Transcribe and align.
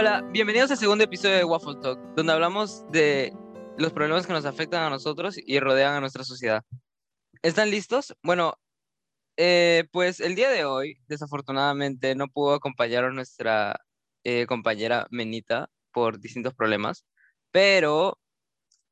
Hola, 0.00 0.22
bienvenidos 0.32 0.70
al 0.70 0.78
segundo 0.78 1.04
episodio 1.04 1.36
de 1.36 1.44
Waffle 1.44 1.74
Talk, 1.82 2.00
donde 2.16 2.32
hablamos 2.32 2.90
de 2.90 3.34
los 3.76 3.92
problemas 3.92 4.26
que 4.26 4.32
nos 4.32 4.46
afectan 4.46 4.82
a 4.82 4.88
nosotros 4.88 5.36
y 5.36 5.60
rodean 5.60 5.92
a 5.92 6.00
nuestra 6.00 6.24
sociedad. 6.24 6.64
¿Están 7.42 7.70
listos? 7.70 8.14
Bueno, 8.22 8.54
eh, 9.36 9.84
pues 9.92 10.20
el 10.20 10.36
día 10.36 10.48
de 10.48 10.64
hoy, 10.64 10.96
desafortunadamente, 11.06 12.14
no 12.14 12.28
pudo 12.28 12.54
acompañar 12.54 13.04
a 13.04 13.12
nuestra 13.12 13.78
eh, 14.24 14.46
compañera 14.46 15.06
Menita 15.10 15.68
por 15.92 16.18
distintos 16.18 16.54
problemas, 16.54 17.04
pero 17.50 18.16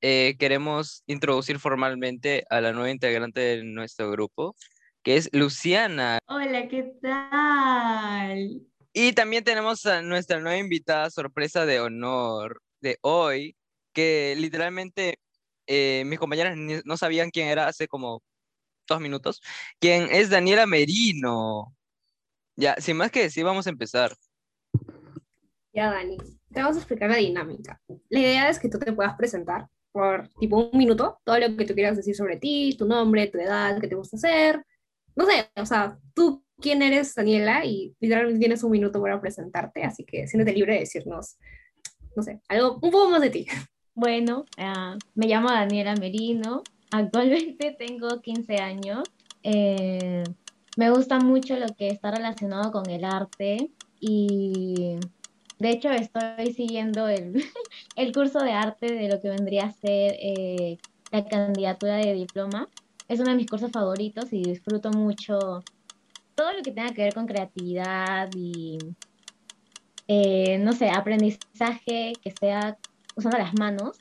eh, 0.03 0.37
queremos 0.39 1.05
introducir 1.07 1.59
formalmente 1.59 2.45
a 2.51 2.61
la 2.61 2.75
nueva 2.75 2.91
integrante 2.91 3.41
de 3.41 3.65
nuestro 3.65 4.11
grupo, 4.11 4.57
que 5.03 5.17
es 5.17 5.31
Luciana. 5.33 6.19
Hola, 6.27 6.69
¿qué 6.69 6.93
tal? 7.01 8.61
Y 9.01 9.13
también 9.13 9.45
tenemos 9.45 9.87
a 9.87 10.03
nuestra 10.03 10.41
nueva 10.41 10.59
invitada 10.59 11.09
sorpresa 11.09 11.65
de 11.65 11.79
honor 11.79 12.61
de 12.81 12.99
hoy, 13.03 13.55
que 13.93 14.35
literalmente 14.37 15.21
eh, 15.69 16.03
mis 16.05 16.19
compañeras 16.19 16.57
no 16.85 16.97
sabían 16.97 17.31
quién 17.31 17.47
era 17.47 17.69
hace 17.69 17.87
como 17.87 18.25
dos 18.89 19.01
minutos, 19.01 19.41
quien 19.79 20.09
es 20.11 20.31
Daniela 20.31 20.67
Merino. 20.67 21.77
Ya, 22.57 22.75
sin 22.81 22.97
más 22.97 23.13
que 23.13 23.23
decir, 23.23 23.45
vamos 23.45 23.69
a 23.69 23.71
empezar. 23.71 24.17
Ya, 25.73 25.93
Dani, 25.93 26.17
te 26.53 26.61
vamos 26.61 26.75
a 26.75 26.81
explicar 26.81 27.09
la 27.09 27.19
dinámica. 27.19 27.81
La 28.09 28.19
idea 28.19 28.51
es 28.51 28.59
que 28.59 28.69
tú 28.69 28.81
te 28.81 28.93
puedas 28.93 29.15
presentar 29.15 29.69
por 29.93 30.29
tipo 30.41 30.57
un 30.57 30.77
minuto, 30.77 31.21
todo 31.23 31.39
lo 31.39 31.57
que 31.57 31.67
tú 31.67 31.75
quieras 31.75 31.97
decir 31.97 32.17
sobre 32.17 32.37
ti, 32.37 32.75
tu 32.77 32.85
nombre, 32.85 33.29
tu 33.29 33.39
edad, 33.39 33.81
qué 33.81 33.87
te 33.87 33.95
gusta 33.95 34.17
hacer. 34.17 34.61
No 35.19 35.27
sé, 35.27 35.51
o 35.57 35.67
sea, 35.67 35.99
tú 36.15 36.45
quién 36.61 36.81
eres, 36.81 37.13
Daniela, 37.13 37.65
y 37.65 37.93
literalmente 37.99 38.39
tienes 38.39 38.63
un 38.63 38.71
minuto 38.71 39.03
para 39.03 39.21
presentarte, 39.21 39.83
así 39.83 40.05
que 40.05 40.29
siéntete 40.29 40.57
libre 40.57 40.75
de 40.75 40.81
decirnos, 40.81 41.39
no 42.15 42.23
sé, 42.23 42.41
algo 42.49 42.79
un 42.81 42.93
poco 42.93 43.11
más 43.11 43.21
de 43.21 43.31
ti. 43.31 43.47
Bueno, 43.95 44.45
uh, 44.59 44.97
me 45.17 45.27
llamo 45.27 45.51
Daniela 45.51 45.97
Merino, 45.97 46.63
actualmente 46.93 47.73
tengo 47.79 48.21
15 48.21 48.59
años. 48.59 49.09
Eh, 49.43 50.23
me 50.77 50.91
gusta 50.91 51.19
mucho 51.19 51.57
lo 51.57 51.67
que 51.75 51.89
está 51.89 52.13
relacionado 52.13 52.71
con 52.71 52.89
el 52.89 53.05
arte 53.05 53.73
y 53.99 55.01
de 55.59 55.71
hecho, 55.71 55.91
estoy 55.91 56.53
siguiendo 56.53 57.09
el, 57.09 57.43
el, 57.97 58.13
curso 58.13 58.39
de 58.39 58.53
arte 58.53 58.95
de 58.95 59.09
lo 59.09 59.21
que 59.21 59.31
vendría 59.31 59.65
a 59.65 59.73
ser 59.73 60.15
eh, 60.21 60.79
la 61.11 61.25
candidatura 61.25 61.97
de 61.97 62.15
diploma. 62.15 62.69
Es 63.09 63.21
uno 63.21 63.31
de 63.31 63.37
mis 63.37 63.47
cursos 63.47 63.73
favoritos 63.73 64.33
y 64.33 64.43
disfruto 64.43 64.91
mucho 64.91 65.63
todo 66.35 66.53
lo 66.53 66.63
que 66.63 66.71
tenga 66.73 66.93
que 66.93 67.03
ver 67.03 67.15
con 67.15 67.27
creatividad 67.27 68.31
y, 68.37 68.79
eh, 70.07 70.59
no 70.59 70.73
sé, 70.73 70.91
aprendizaje 70.91 72.13
que 72.23 72.31
sea 72.39 72.77
usando 73.17 73.39
las 73.39 73.55
manos. 73.59 73.99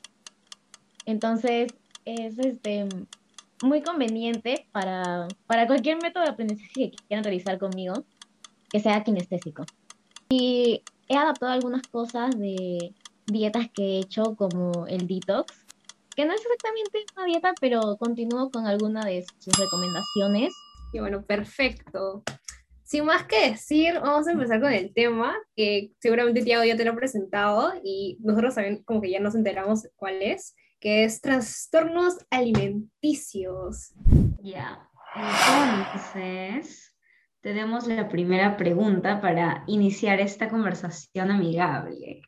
Entonces, 1.06 1.72
es 2.04 2.38
este, 2.38 2.86
muy 3.62 3.82
conveniente 3.82 4.66
para, 4.72 5.26
para 5.46 5.66
cualquier 5.66 6.00
método 6.02 6.24
de 6.24 6.30
aprendizaje 6.30 6.90
que 6.90 6.96
quieran 7.08 7.24
realizar 7.24 7.58
conmigo, 7.58 8.04
que 8.70 8.78
sea 8.78 9.02
kinestésico. 9.02 9.64
Y 10.28 10.82
he 11.08 11.16
adaptado 11.16 11.52
algunas 11.52 11.82
cosas 11.88 12.38
de 12.38 12.94
dietas 13.26 13.68
que 13.70 13.82
he 13.82 13.98
hecho, 14.00 14.36
como 14.36 14.86
el 14.86 15.06
detox, 15.06 15.64
que 16.18 16.26
no 16.26 16.32
es 16.32 16.40
exactamente 16.40 17.04
una 17.16 17.26
dieta, 17.26 17.54
pero 17.60 17.96
continúo 17.96 18.50
con 18.50 18.66
alguna 18.66 19.04
de 19.04 19.24
sus 19.38 19.56
recomendaciones. 19.56 20.52
Y 20.92 20.98
bueno, 20.98 21.24
perfecto. 21.24 22.24
Sin 22.82 23.04
más 23.04 23.22
que 23.22 23.50
decir, 23.50 24.00
vamos 24.00 24.26
a 24.26 24.32
empezar 24.32 24.60
con 24.60 24.72
el 24.72 24.92
tema, 24.92 25.36
que 25.54 25.92
seguramente 26.00 26.42
Tiago 26.42 26.64
ya 26.64 26.76
te 26.76 26.84
lo 26.84 26.90
ha 26.90 26.96
presentado 26.96 27.72
y 27.84 28.18
nosotros 28.18 28.56
también 28.56 28.82
como 28.82 29.00
que 29.00 29.12
ya 29.12 29.20
nos 29.20 29.36
enteramos 29.36 29.88
cuál 29.94 30.20
es, 30.20 30.56
que 30.80 31.04
es 31.04 31.20
trastornos 31.20 32.16
alimenticios. 32.30 33.92
Ya, 34.42 34.90
entonces 35.14 36.96
tenemos 37.42 37.86
la 37.86 38.08
primera 38.08 38.56
pregunta 38.56 39.20
para 39.20 39.62
iniciar 39.68 40.18
esta 40.18 40.48
conversación 40.48 41.30
amigable. 41.30 42.22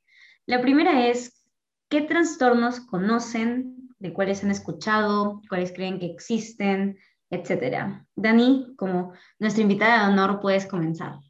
La 0.47 0.61
primera 0.61 1.09
es, 1.09 1.45
¿qué 1.89 2.03
trastornos 2.03 2.79
conocen? 2.79 3.80
¿De 4.01 4.13
cuáles 4.13 4.43
han 4.43 4.51
escuchado? 4.51 5.41
¿Cuáles 5.49 5.73
creen 5.73 6.01
que 6.01 6.07
existen? 6.07 6.99
Etcétera. 7.31 8.07
Dani, 8.17 8.75
como 8.77 9.13
nuestra 9.39 9.63
invitada 9.63 10.07
de 10.07 10.13
honor, 10.13 10.41
puedes 10.41 10.67
comenzar. 10.67 11.21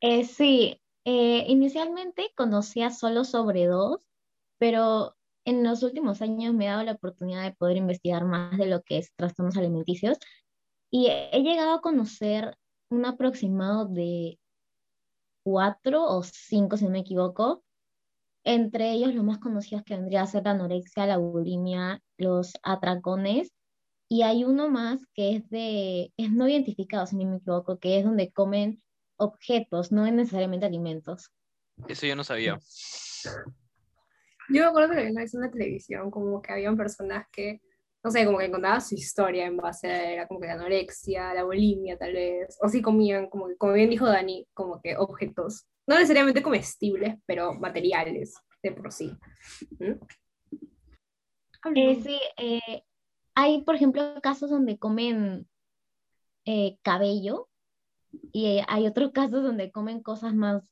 Eh, 0.00 0.24
sí, 0.24 0.80
eh, 1.04 1.44
inicialmente 1.48 2.32
conocía 2.36 2.90
solo 2.90 3.24
sobre 3.24 3.66
dos, 3.66 4.00
pero 4.58 5.16
en 5.44 5.64
los 5.64 5.82
últimos 5.82 6.22
años 6.22 6.54
me 6.54 6.66
he 6.66 6.68
dado 6.68 6.84
la 6.84 6.92
oportunidad 6.92 7.42
de 7.42 7.56
poder 7.56 7.76
investigar 7.76 8.24
más 8.24 8.56
de 8.56 8.66
lo 8.66 8.82
que 8.82 8.98
es 8.98 9.12
trastornos 9.16 9.56
alimenticios 9.56 10.18
y 10.90 11.08
he 11.08 11.42
llegado 11.42 11.74
a 11.74 11.80
conocer 11.80 12.56
un 12.90 13.04
aproximado 13.04 13.86
de 13.86 14.38
cuatro 15.44 16.04
o 16.04 16.22
cinco, 16.22 16.76
si 16.76 16.84
no 16.84 16.90
me 16.90 17.00
equivoco. 17.00 17.64
Entre 18.44 18.92
ellos, 18.92 19.14
los 19.14 19.24
más 19.24 19.38
conocidos 19.38 19.84
que 19.84 19.96
vendría 19.96 20.22
a 20.22 20.26
ser 20.26 20.44
la 20.44 20.52
anorexia, 20.52 21.06
la 21.06 21.18
bulimia, 21.18 22.02
los 22.16 22.52
atracones. 22.62 23.52
Y 24.08 24.22
hay 24.22 24.44
uno 24.44 24.70
más 24.70 25.00
que 25.14 25.36
es 25.36 25.50
de, 25.50 26.12
es 26.16 26.32
no 26.32 26.48
identificado, 26.48 27.06
si 27.06 27.16
no 27.16 27.30
me 27.30 27.36
equivoco, 27.36 27.78
que 27.78 27.98
es 27.98 28.04
donde 28.04 28.32
comen 28.32 28.82
objetos, 29.16 29.92
no 29.92 30.10
necesariamente 30.10 30.64
alimentos. 30.64 31.30
Eso 31.88 32.06
yo 32.06 32.16
no 32.16 32.24
sabía. 32.24 32.58
Yo 34.48 34.62
me 34.62 34.64
acuerdo 34.64 34.94
que 34.94 35.10
una 35.10 35.20
vez 35.20 35.34
en 35.34 35.40
la 35.42 35.50
televisión, 35.50 36.10
como 36.10 36.40
que 36.40 36.52
habían 36.52 36.76
personas 36.76 37.26
que 37.30 37.60
no 38.02 38.10
sé, 38.10 38.24
como 38.24 38.38
que 38.38 38.50
contaba 38.50 38.80
su 38.80 38.94
historia 38.94 39.46
en 39.46 39.56
base 39.56 39.88
a 39.88 40.12
era 40.12 40.28
como 40.28 40.40
que 40.40 40.46
la 40.46 40.54
anorexia, 40.54 41.34
la 41.34 41.44
bulimia 41.44 41.98
tal 41.98 42.12
vez, 42.12 42.56
o 42.60 42.68
si 42.68 42.80
comían, 42.80 43.28
como, 43.28 43.48
como 43.58 43.72
bien 43.72 43.90
dijo 43.90 44.06
Dani, 44.06 44.46
como 44.54 44.80
que 44.80 44.96
objetos, 44.96 45.66
no 45.88 45.94
necesariamente 45.94 46.42
comestibles, 46.42 47.16
pero 47.24 47.54
materiales 47.54 48.34
de 48.62 48.72
por 48.72 48.92
sí. 48.92 49.10
Eh, 51.74 52.00
sí, 52.02 52.20
eh, 52.36 52.82
hay 53.34 53.62
por 53.62 53.74
ejemplo 53.74 54.20
casos 54.22 54.50
donde 54.50 54.78
comen 54.78 55.48
eh, 56.44 56.76
cabello 56.82 57.48
y 58.32 58.60
hay 58.68 58.86
otros 58.86 59.12
casos 59.12 59.42
donde 59.42 59.72
comen 59.72 60.02
cosas 60.02 60.34
más 60.34 60.62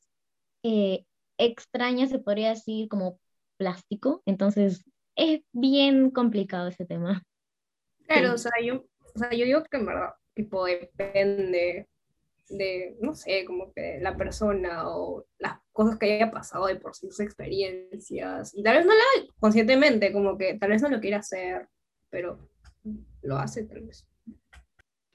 extrañas, 1.38 2.10
se 2.10 2.19
podría 2.19 2.50
decir, 2.50 2.88
como 2.88 3.21
plástico, 3.56 4.22
entonces 4.26 4.84
es 5.15 5.43
bien 5.53 6.10
complicado 6.10 6.69
ese 6.69 6.84
tema. 6.84 7.22
Claro, 8.06 8.34
o, 8.34 8.38
sea, 8.38 8.50
yo, 8.62 8.84
o 9.15 9.19
sea, 9.19 9.31
yo 9.31 9.44
digo 9.44 9.62
que 9.62 9.76
en 9.76 9.87
verdad, 9.87 10.10
tipo, 10.34 10.65
depende 10.66 11.88
de, 12.49 12.97
no 13.01 13.15
sé, 13.15 13.45
como 13.45 13.73
que 13.73 13.99
la 14.01 14.17
persona 14.17 14.89
o 14.89 15.27
las 15.39 15.59
cosas 15.73 15.99
que 15.99 16.15
haya 16.15 16.31
pasado 16.31 16.67
de 16.67 16.77
por 16.77 16.95
sus 16.95 17.19
experiencias. 17.21 18.55
Y 18.55 18.62
tal 18.62 18.77
vez 18.77 18.87
no 18.87 18.93
haga 18.93 19.33
conscientemente, 19.39 20.12
como 20.12 20.37
que 20.37 20.55
tal 20.55 20.71
vez 20.71 20.83
no 20.83 20.89
lo 20.89 21.01
quiera 21.01 21.19
hacer, 21.19 21.69
pero 22.11 22.49
lo 23.23 23.37
hace 23.37 23.65
tal 23.65 23.83
vez. 23.83 24.06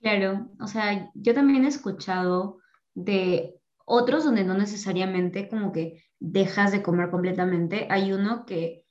Claro, 0.02 0.50
o 0.59 0.68
sea, 0.68 1.12
yo 1.14 1.34
también 1.34 1.64
he 1.66 1.68
escuchado 1.68 2.59
de 2.94 3.56
otros 3.86 4.24
donde 4.25 4.44
no 4.44 4.56
necesariamente 4.56 5.47
como 5.47 5.72
que 5.72 6.03
dejas 6.20 6.72
de 6.72 6.81
comer 6.81 7.09
completamente. 7.09 7.88
Hay 7.90 8.12
uno 8.14 8.46
que 8.46 8.86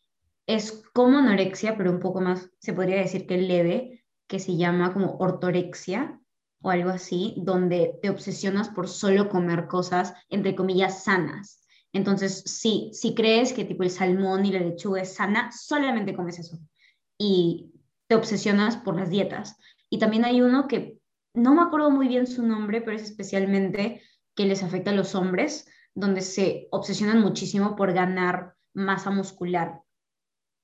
es 0.47 0.85
como 0.93 1.19
anorexia, 1.19 1.77
pero 1.77 1.91
un 1.91 2.01
poco 2.01 2.21
más, 2.21 2.51
se 2.59 2.73
podría 2.73 2.97
decir 2.97 3.27
que 3.27 3.39
leve, 3.39 4.05
que 4.27 4.39
se 4.39 4.57
llama 4.57 4.93
como 4.93 5.17
ortorexia 5.19 6.20
o 6.63 6.71
algo 6.71 6.91
así, 6.91 7.35
donde 7.39 7.99
te 8.03 8.11
obsesionas 8.11 8.69
por 8.69 8.89
solo 8.89 9.29
comer 9.29 9.67
cosas, 9.67 10.15
entre 10.29 10.55
comillas, 10.55 11.05
sanas. 11.05 11.67
Entonces, 11.93 12.43
sí, 12.47 12.91
si 12.93 13.15
crees 13.15 13.53
que 13.53 13.65
tipo 13.65 13.83
el 13.83 13.91
salmón 13.91 14.47
y 14.47 14.53
la 14.53 14.61
lechuga 14.61 15.03
es 15.03 15.15
sana, 15.15 15.51
solamente 15.53 16.15
comes 16.15 16.39
eso. 16.39 16.59
Y 17.19 17.73
te 18.07 18.15
obsesionas 18.15 18.77
por 18.77 18.97
las 18.97 19.11
dietas. 19.11 19.57
Y 19.89 19.99
también 19.99 20.25
hay 20.25 20.41
uno 20.43 20.69
que 20.69 20.99
no 21.35 21.55
me 21.55 21.63
acuerdo 21.63 21.91
muy 21.91 22.09
bien 22.09 22.27
su 22.27 22.47
nombre, 22.47 22.81
pero 22.81 22.97
es 22.97 23.03
especialmente 23.03 24.03
que 24.35 24.47
les 24.47 24.63
afecta 24.63 24.91
a 24.91 24.95
los 24.95 25.15
hombres, 25.15 25.67
donde 25.95 26.21
se 26.21 26.69
obsesionan 26.71 27.21
muchísimo 27.21 27.75
por 27.77 27.93
ganar 27.93 28.55
masa 28.75 29.11
muscular. 29.11 29.81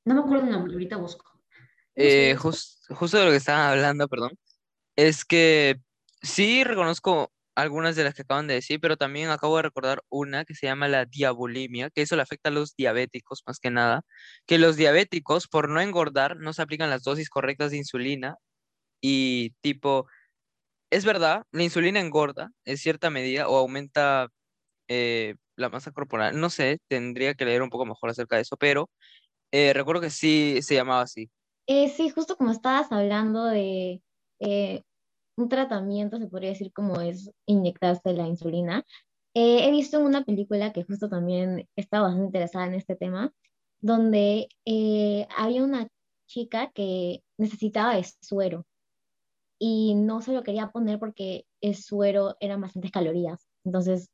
No 0.05 0.15
me 0.15 0.21
acuerdo 0.21 0.45
el 0.45 0.51
nombre, 0.51 0.73
ahorita 0.75 0.97
busco. 0.97 1.41
Eh, 1.97 2.37
justo 2.37 3.19
de 3.19 3.25
lo 3.25 3.31
que 3.31 3.37
estaban 3.37 3.71
hablando, 3.71 4.07
perdón, 4.07 4.39
es 4.95 5.25
que 5.25 5.81
sí 6.27 6.65
reconozco 6.65 7.33
algunas 7.57 7.97
de 7.97 8.05
las 8.05 8.15
que 8.15 8.23
acaban 8.23 8.47
de 8.47 8.55
decir, 8.55 8.81
pero 8.81 8.97
también 8.99 9.31
acabo 9.31 9.57
de 9.57 9.63
recordar 9.63 10.03
una 10.11 10.45
que 10.45 10.55
se 10.55 10.67
llama 10.67 10.89
la 10.89 11.07
diabulimia, 11.07 11.91
que 11.91 12.03
eso 12.03 12.15
le 12.15 12.23
afecta 12.23 12.51
a 12.51 12.53
los 12.53 12.77
diabéticos 12.77 13.43
más 13.47 13.59
que 13.59 13.71
nada, 13.71 14.03
que 14.47 14.59
los 14.59 14.77
diabéticos 14.77 15.49
por 15.49 15.71
no 15.71 15.81
engordar 15.81 16.37
no 16.37 16.53
se 16.53 16.63
aplican 16.63 16.91
las 16.91 17.03
dosis 17.03 17.31
correctas 17.31 17.71
de 17.71 17.79
insulina 17.79 18.37
y 19.01 19.53
tipo, 19.63 20.07
es 20.91 21.05
verdad, 21.07 21.45
la 21.51 21.63
insulina 21.63 22.01
engorda 22.01 22.51
en 22.67 22.77
cierta 22.77 23.11
medida 23.11 23.49
o 23.49 23.57
aumenta 23.57 24.29
eh, 24.89 25.37
la 25.57 25.71
masa 25.71 25.93
corporal. 25.93 26.39
No 26.39 26.51
sé, 26.51 26.79
tendría 26.89 27.35
que 27.35 27.47
leer 27.47 27.63
un 27.63 27.71
poco 27.71 27.87
mejor 27.87 28.11
acerca 28.11 28.37
de 28.37 28.43
eso, 28.43 28.57
pero 28.59 28.91
eh, 29.53 29.73
recuerdo 29.73 30.03
que 30.03 30.11
sí 30.11 30.61
se 30.63 30.75
llamaba 30.75 31.03
así. 31.03 31.31
Eh, 31.67 31.89
sí, 31.89 32.11
justo 32.11 32.37
como 32.37 32.53
estabas 32.53 32.93
hablando 32.93 33.45
de 33.47 34.03
un 35.37 35.49
tratamiento, 35.49 36.19
se 36.19 36.27
podría 36.29 36.51
decir 36.51 36.73
como 36.73 37.01
es 37.01 37.31
inyectarse 37.47 38.13
la 38.13 38.27
insulina. 38.27 38.85
he 39.35 39.71
visto 39.71 39.99
en 39.99 40.07
una 40.07 40.25
película 40.25 40.73
que 40.73 40.85
justo 40.85 41.09
también 41.09 41.69
estaba 41.77 42.05
bastante 42.05 42.27
interesada 42.27 42.67
en 42.67 42.75
este 42.75 42.97
tema, 42.97 43.33
donde 43.81 44.49
había 45.37 45.63
una 45.63 45.89
chica 46.27 46.71
que 46.75 47.23
necesitaba 47.39 47.95
suero 48.21 48.67
y 49.59 49.95
no 49.95 50.21
se 50.23 50.33
lo 50.33 50.43
quería 50.43 50.69
poner 50.69 50.99
porque 50.99 51.45
el 51.61 51.77
suero 51.77 52.37
eran 52.41 52.61
bastantes 52.61 52.91
calorías. 52.91 53.47
Entonces, 53.65 54.11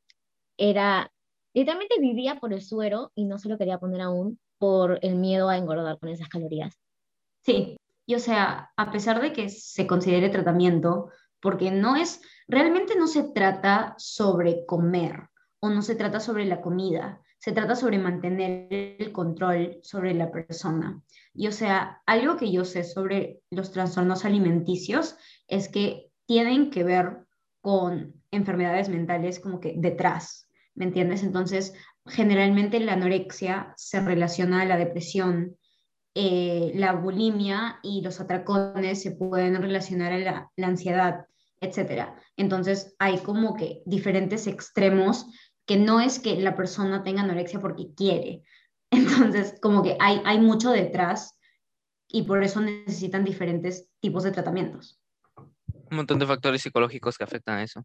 era, 0.59 1.13
literalmente 1.55 2.01
vivía 2.01 2.39
por 2.39 2.53
el 2.53 2.63
suero 2.63 3.11
y 3.15 3.25
no 3.25 3.39
se 3.39 3.49
lo 3.49 3.59
quería 3.59 3.79
poner 3.79 4.03
aún 4.03 4.39
por 4.59 4.99
el 5.03 5.17
miedo 5.17 5.49
a 5.49 5.57
engordar 5.57 5.99
con 5.99 6.09
esas 6.11 6.29
calorías. 6.29 6.79
Sí, 7.45 7.77
y 8.07 8.15
o 8.15 8.19
sea, 8.19 8.71
a 8.77 8.91
pesar 8.91 9.21
de 9.21 9.33
que 9.33 9.49
se 9.49 9.87
considere 9.87 10.29
tratamiento, 10.29 11.11
porque 11.41 11.71
no 11.71 11.97
es, 11.97 12.21
realmente 12.49 12.95
no 12.97 13.07
se 13.07 13.25
trata 13.25 13.95
sobre 13.99 14.65
comer 14.67 15.29
o 15.61 15.71
no 15.71 15.83
se 15.83 15.95
trata 15.95 16.21
sobre 16.21 16.45
la 16.45 16.61
comida, 16.61 17.21
se 17.39 17.53
trata 17.53 17.75
sobre 17.75 17.99
mantener 17.99 18.69
el 18.71 19.13
control 19.13 19.79
sobre 19.83 20.15
la 20.15 20.31
persona. 20.31 21.03
Y 21.35 21.49
o 21.49 21.53
sea, 21.53 22.01
algo 22.07 22.37
que 22.37 22.53
yo 22.53 22.65
sé 22.65 22.85
sobre 22.85 23.41
los 23.51 23.73
trastornos 23.73 24.25
alimenticios 24.25 25.17
es 25.49 25.69
que 25.69 26.13
tienen 26.27 26.71
que 26.71 26.85
ver 26.85 27.27
con 27.61 28.15
enfermedades 28.31 28.89
mentales 28.89 29.41
como 29.41 29.61
que 29.61 29.75
detrás, 29.77 30.49
¿me 30.75 30.85
entiendes? 30.85 31.23
Entonces, 31.23 31.75
generalmente 32.07 32.81
la 32.81 32.95
anorexia 32.95 33.73
se 33.77 34.01
relaciona 34.01 34.63
a 34.63 34.67
la 34.67 34.77
depresión, 34.77 35.57
eh, 36.15 36.73
la 36.75 36.93
bulimia 36.93 37.79
y 37.83 38.03
los 38.03 38.21
atracones 38.21 39.03
se 39.03 39.13
pueden 39.13 39.61
relacionar 39.61 40.13
a 40.13 40.19
la, 40.19 40.51
la 40.57 40.67
ansiedad, 40.67 41.27
etc. 41.61 42.11
Entonces, 42.37 42.95
hay 42.99 43.19
como 43.19 43.55
que 43.57 43.83
diferentes 43.87 44.47
extremos 44.47 45.27
que 45.67 45.77
no 45.77 46.01
es 46.01 46.19
que 46.19 46.41
la 46.41 46.57
persona 46.57 47.03
tenga 47.03 47.23
anorexia 47.23 47.61
porque 47.61 47.95
quiere. 47.95 48.43
Entonces, 48.91 49.55
como 49.61 49.83
que 49.83 49.97
hay, 50.01 50.21
hay 50.25 50.39
mucho 50.39 50.71
detrás 50.71 51.39
y 52.09 52.23
por 52.23 52.43
eso 52.43 52.61
necesitan 52.61 53.25
diferentes 53.25 53.89
tipos 54.01 54.23
de 54.25 54.33
tratamientos. 54.33 55.01
Un 55.37 55.97
montón 55.97 56.19
de 56.19 56.27
factores 56.27 56.63
psicológicos 56.63 57.17
que 57.17 57.25
afectan 57.25 57.59
a 57.59 57.63
eso. 57.63 57.85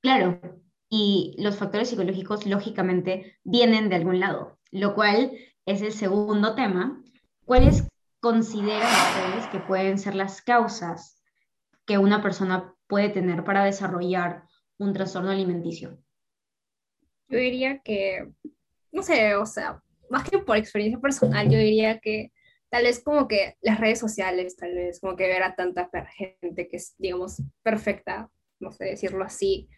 Claro, 0.00 0.40
y 0.88 1.34
los 1.38 1.56
factores 1.56 1.88
psicológicos 1.88 2.44
lógicamente 2.44 3.38
vienen 3.44 3.88
de 3.88 3.96
algún 3.96 4.20
lado, 4.20 4.58
lo 4.70 4.94
cual 4.94 5.32
es 5.64 5.80
el 5.80 5.92
segundo 5.92 6.54
tema. 6.54 7.01
¿Cuáles 7.44 7.88
consideran 8.20 8.82
ustedes 8.82 9.46
que 9.50 9.58
pueden 9.58 9.98
ser 9.98 10.14
las 10.14 10.42
causas 10.42 11.22
que 11.86 11.98
una 11.98 12.22
persona 12.22 12.74
puede 12.86 13.08
tener 13.08 13.44
para 13.44 13.64
desarrollar 13.64 14.44
un 14.78 14.92
trastorno 14.92 15.30
alimenticio? 15.30 15.98
Yo 17.28 17.38
diría 17.38 17.78
que, 17.78 18.28
no 18.92 19.02
sé, 19.02 19.34
o 19.34 19.46
sea, 19.46 19.82
más 20.08 20.28
que 20.28 20.38
por 20.38 20.56
experiencia 20.56 21.00
personal, 21.00 21.50
yo 21.50 21.58
diría 21.58 21.98
que 21.98 22.32
tal 22.70 22.84
vez 22.84 23.02
como 23.02 23.26
que 23.26 23.56
las 23.60 23.80
redes 23.80 23.98
sociales, 23.98 24.56
tal 24.56 24.74
vez 24.74 25.00
como 25.00 25.16
que 25.16 25.26
ver 25.26 25.42
a 25.42 25.56
tanta 25.56 25.90
gente 26.06 26.68
que 26.68 26.76
es, 26.76 26.94
digamos, 26.98 27.42
perfecta, 27.62 28.30
no 28.60 28.70
sé 28.70 28.84
decirlo 28.84 29.24
así, 29.24 29.68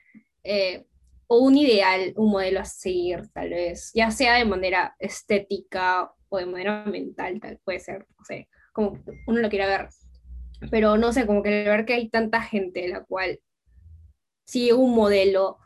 eh, 0.43 0.85
o 1.27 1.39
un 1.39 1.57
ideal, 1.57 2.13
un 2.17 2.31
modelo 2.31 2.61
a 2.61 2.65
seguir, 2.65 3.29
tal 3.33 3.51
vez, 3.51 3.91
ya 3.95 4.11
sea 4.11 4.35
de 4.35 4.45
manera 4.45 4.95
estética 4.99 6.13
o 6.35 6.39
de 6.39 6.47
manera 6.47 6.85
mental, 6.85 7.41
tal 7.41 7.59
puede 7.65 7.81
ser, 7.81 8.07
no 8.19 8.25
sé, 8.25 8.49
como 8.73 9.03
uno 9.27 9.41
lo 9.41 9.49
quiera 9.49 9.67
ver. 9.67 9.89
Pero 10.71 10.97
no 10.97 11.13
sé, 11.13 11.27
como 11.27 11.43
que 11.43 11.51
ver 11.51 11.85
que 11.85 11.95
hay 11.95 12.09
tanta 12.09 12.41
gente 12.41 12.89
la 12.89 13.05
cual 13.05 13.41
sigue 14.47 14.73
un 14.73 14.95
modelo 14.95 15.59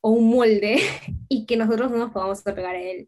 o 0.00 0.10
un 0.10 0.30
molde 0.30 0.76
y 1.28 1.46
que 1.46 1.56
nosotros 1.56 1.90
no 1.90 1.98
nos 1.98 2.12
podamos 2.12 2.46
apegar 2.46 2.74
a 2.74 2.80
él, 2.80 3.06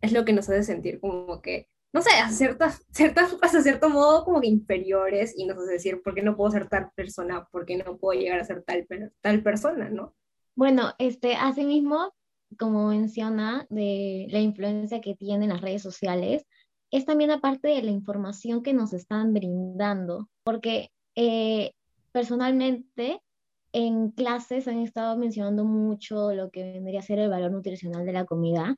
es 0.00 0.12
lo 0.12 0.24
que 0.24 0.32
nos 0.32 0.48
hace 0.48 0.62
sentir 0.62 1.00
como 1.00 1.40
que, 1.42 1.68
no 1.92 2.02
sé, 2.02 2.10
a 2.10 2.30
ciertas, 2.30 2.84
ciertas, 2.92 3.36
hasta 3.42 3.62
cierto 3.62 3.88
modo 3.88 4.24
como 4.24 4.40
que 4.40 4.48
inferiores 4.48 5.34
y 5.36 5.46
nos 5.46 5.58
hace 5.58 5.72
decir, 5.72 6.02
¿por 6.02 6.14
qué 6.14 6.22
no 6.22 6.36
puedo 6.36 6.50
ser 6.50 6.68
tal 6.68 6.90
persona? 6.94 7.46
¿Por 7.50 7.66
qué 7.66 7.76
no 7.76 7.98
puedo 7.98 8.18
llegar 8.18 8.40
a 8.40 8.44
ser 8.44 8.62
tal, 8.62 8.86
tal 9.20 9.42
persona? 9.42 9.90
¿no? 9.90 10.14
Bueno, 10.54 10.92
este, 10.98 11.34
asimismo, 11.34 12.12
como 12.58 12.88
menciona, 12.88 13.66
de 13.70 14.26
la 14.30 14.40
influencia 14.40 15.00
que 15.00 15.14
tienen 15.14 15.50
las 15.50 15.60
redes 15.60 15.82
sociales, 15.82 16.44
es 16.90 17.04
también 17.04 17.30
aparte 17.30 17.68
de 17.68 17.82
la 17.82 17.90
información 17.90 18.62
que 18.62 18.72
nos 18.74 18.92
están 18.92 19.32
brindando, 19.32 20.28
porque 20.42 20.90
eh, 21.14 21.72
personalmente 22.12 23.20
en 23.72 24.10
clases 24.10 24.66
han 24.68 24.80
estado 24.80 25.16
mencionando 25.16 25.64
mucho 25.64 26.32
lo 26.32 26.50
que 26.50 26.64
vendría 26.64 27.00
a 27.00 27.04
ser 27.04 27.20
el 27.20 27.30
valor 27.30 27.52
nutricional 27.52 28.04
de 28.04 28.12
la 28.12 28.24
comida 28.24 28.76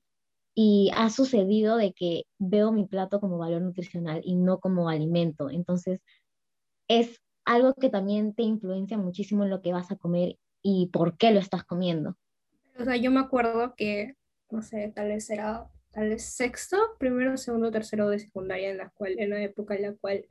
y 0.54 0.90
ha 0.94 1.08
sucedido 1.08 1.76
de 1.76 1.92
que 1.94 2.24
veo 2.38 2.72
mi 2.72 2.86
plato 2.86 3.20
como 3.20 3.38
valor 3.38 3.62
nutricional 3.62 4.20
y 4.24 4.36
no 4.36 4.60
como 4.60 4.88
alimento. 4.88 5.48
Entonces, 5.48 6.00
es 6.88 7.20
algo 7.46 7.74
que 7.74 7.88
también 7.88 8.34
te 8.34 8.42
influencia 8.42 8.98
muchísimo 8.98 9.44
en 9.44 9.50
lo 9.50 9.62
que 9.62 9.72
vas 9.72 9.90
a 9.90 9.96
comer 9.96 10.36
y 10.62 10.88
por 10.92 11.16
qué 11.16 11.32
lo 11.32 11.40
estás 11.40 11.64
comiendo. 11.64 12.16
O 12.78 12.84
sea, 12.84 12.96
yo 12.96 13.10
me 13.10 13.20
acuerdo 13.20 13.74
que, 13.76 14.16
no 14.50 14.62
sé, 14.62 14.92
tal 14.94 15.08
vez 15.08 15.28
era 15.30 15.68
tal 15.92 16.08
vez 16.08 16.24
sexto, 16.24 16.76
primero, 16.98 17.36
segundo, 17.36 17.70
tercero 17.70 18.08
de 18.08 18.18
secundaria, 18.18 18.70
en 18.70 18.78
la 18.78 18.90
cual, 18.90 19.14
en 19.18 19.30
la 19.30 19.42
época 19.42 19.74
en 19.74 19.82
la 19.82 19.94
cual, 19.94 20.24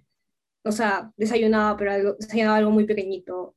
o 0.63 0.71
sea, 0.71 1.11
desayunaba, 1.17 1.77
pero 1.77 1.91
algo, 1.91 2.13
desayunaba 2.19 2.57
algo 2.57 2.71
muy 2.71 2.85
pequeñito, 2.85 3.55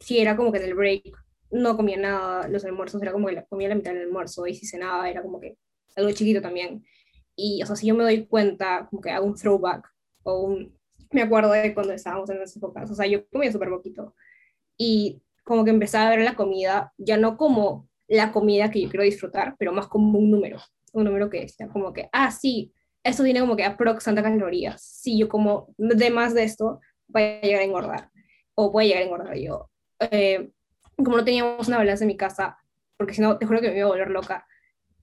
si 0.00 0.18
era 0.18 0.36
como 0.36 0.50
que 0.52 0.58
en 0.58 0.64
el 0.64 0.74
break 0.74 1.04
no 1.50 1.76
comía 1.76 1.96
nada, 1.96 2.48
los 2.48 2.64
almuerzos 2.64 3.00
era 3.02 3.12
como 3.12 3.28
que 3.28 3.44
comía 3.48 3.68
la 3.68 3.76
mitad 3.76 3.92
del 3.92 4.02
almuerzo 4.02 4.46
y 4.46 4.54
si 4.54 4.66
cenaba 4.66 5.08
era 5.08 5.22
como 5.22 5.40
que 5.40 5.56
algo 5.96 6.10
chiquito 6.10 6.42
también. 6.42 6.84
Y, 7.36 7.62
o 7.62 7.66
sea, 7.66 7.76
si 7.76 7.86
yo 7.86 7.94
me 7.94 8.02
doy 8.02 8.26
cuenta, 8.26 8.88
como 8.90 9.00
que 9.00 9.10
hago 9.10 9.26
un 9.26 9.34
throwback 9.36 9.88
o 10.24 10.40
un... 10.42 10.78
Me 11.12 11.22
acuerdo 11.22 11.52
de 11.52 11.72
cuando 11.74 11.92
estábamos 11.92 12.28
en 12.30 12.36
esas 12.38 12.56
épocas, 12.56 12.90
o 12.90 12.94
sea, 12.94 13.06
yo 13.06 13.28
comía 13.28 13.52
súper 13.52 13.68
poquito. 13.68 14.14
Y 14.76 15.22
como 15.44 15.64
que 15.64 15.70
empezaba 15.70 16.06
a 16.06 16.10
ver 16.10 16.24
la 16.24 16.34
comida, 16.34 16.92
ya 16.96 17.16
no 17.16 17.36
como 17.36 17.88
la 18.08 18.32
comida 18.32 18.70
que 18.70 18.82
yo 18.82 18.88
quiero 18.88 19.04
disfrutar, 19.04 19.54
pero 19.58 19.72
más 19.72 19.86
como 19.86 20.18
un 20.18 20.30
número, 20.30 20.58
un 20.92 21.04
número 21.04 21.30
que 21.30 21.40
decía 21.40 21.68
como 21.68 21.92
que, 21.92 22.08
ah, 22.12 22.30
sí, 22.30 22.72
esto 23.02 23.22
tiene 23.22 23.40
como 23.40 23.56
que 23.56 23.64
aprox 23.64 24.04
calorías. 24.04 24.82
Si 24.82 25.18
yo 25.18 25.28
como 25.28 25.74
de 25.76 26.10
más 26.10 26.34
de 26.34 26.44
esto, 26.44 26.80
voy 27.06 27.22
a 27.22 27.40
llegar 27.42 27.60
a 27.60 27.64
engordar 27.64 28.10
o 28.54 28.72
puede 28.72 28.88
llegar 28.88 29.02
a 29.02 29.06
engordar 29.06 29.36
yo. 29.36 29.70
Eh, 30.00 30.50
como 30.96 31.16
no 31.18 31.24
teníamos 31.24 31.68
una 31.68 31.78
balanza 31.78 32.04
en 32.04 32.08
mi 32.08 32.16
casa, 32.16 32.56
porque 32.96 33.14
si 33.14 33.20
no, 33.20 33.36
te 33.38 33.46
juro 33.46 33.60
que 33.60 33.70
me 33.70 33.78
iba 33.78 33.86
a 33.86 33.90
volver 33.90 34.10
loca, 34.10 34.46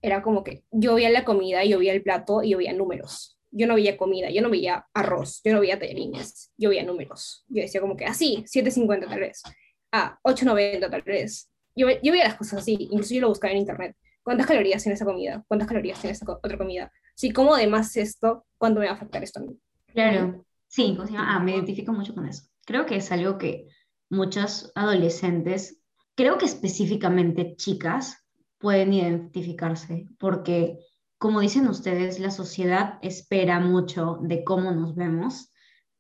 era 0.02 0.22
como 0.22 0.44
que 0.44 0.64
yo 0.72 0.96
veía 0.96 1.10
la 1.10 1.26
comida, 1.26 1.64
yo 1.64 1.80
veía 1.80 1.94
el 1.94 2.02
plato 2.02 2.42
y 2.42 2.52
yo 2.52 2.58
veía 2.58 2.74
números. 2.74 3.38
Yo 3.52 3.68
no 3.68 3.76
veía 3.76 3.98
comida, 3.98 4.30
yo 4.30 4.42
no 4.42 4.50
veía 4.50 4.88
arroz, 4.94 5.42
yo 5.44 5.54
no 5.54 5.60
veía 5.60 5.78
tallarines, 5.78 6.52
yo 6.58 6.70
veía 6.70 6.84
números. 6.84 7.46
Yo 7.50 7.62
decía 7.62 7.82
como 7.82 7.98
que 7.98 8.06
así, 8.06 8.38
ah, 8.40 8.48
7.50 8.48 9.10
tal 9.10 9.20
vez, 9.20 9.44
ah, 9.92 10.20
8.90 10.24 10.90
tal 10.90 11.02
vez. 11.02 11.50
Yo, 11.76 11.88
yo 12.04 12.12
veía 12.12 12.26
las 12.26 12.36
cosas 12.36 12.60
así, 12.60 12.78
incluso 12.92 13.14
yo 13.14 13.22
lo 13.22 13.30
buscaba 13.30 13.52
en 13.52 13.60
internet. 13.60 13.96
¿Cuántas 14.24 14.46
calorías 14.46 14.84
tiene 14.84 14.96
esa 14.96 15.06
comida? 15.06 15.44
¿Cuántas 15.48 15.68
calorías 15.68 16.00
tiene 16.00 16.14
esa 16.14 16.26
otra 16.32 16.58
comida? 16.58 16.92
Si 17.16 17.32
como 17.32 17.56
además 17.56 17.96
esto, 17.98 18.46
¿cuánto 18.58 18.80
me 18.80 18.86
va 18.86 18.94
a 18.94 18.96
afectar 18.96 19.24
esto 19.24 19.40
a 19.40 19.44
mí? 19.44 19.58
Claro, 19.88 20.46
sí, 20.68 20.98
ah, 21.18 21.40
me 21.40 21.54
identifico 21.54 21.92
mucho 21.92 22.14
con 22.14 22.28
eso. 22.28 22.44
Creo 22.66 22.86
que 22.86 22.98
es 22.98 23.12
algo 23.12 23.38
que 23.38 23.68
muchos 24.10 24.72
adolescentes, 24.76 25.82
creo 26.16 26.38
que 26.38 26.46
específicamente 26.46 27.56
chicas, 27.56 28.18
pueden 28.60 28.94
identificarse, 28.94 30.06
porque 30.20 30.78
como 31.18 31.40
dicen 31.40 31.68
ustedes, 31.68 32.20
la 32.20 32.32
sociedad 32.32 33.00
espera 33.02 33.60
mucho 33.60 34.20
de 34.22 34.44
cómo 34.44 34.72
nos 34.72 34.96
vemos 34.96 35.52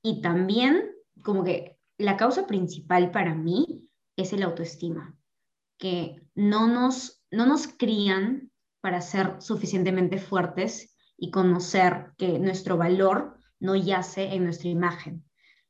y 0.03 0.21
también 0.21 0.91
como 1.24 1.43
que 1.43 1.77
la 2.01 2.17
causa 2.17 2.48
principal 2.48 3.12
para 3.12 3.34
mí 3.36 3.89
es 4.15 4.34
el 4.34 4.43
autoestima, 4.43 5.15
que 5.77 6.22
no 6.36 6.67
nos, 6.67 7.24
no 7.31 7.46
nos 7.46 7.67
crían 7.67 8.51
para 8.81 9.01
ser 9.01 9.41
suficientemente 9.41 10.17
fuertes 10.17 10.96
y 11.17 11.31
conocer 11.31 12.13
que 12.17 12.39
nuestro 12.39 12.77
valor 12.77 13.38
no 13.60 13.75
yace 13.75 14.34
en 14.34 14.43
nuestra 14.43 14.70
imagen. 14.70 15.24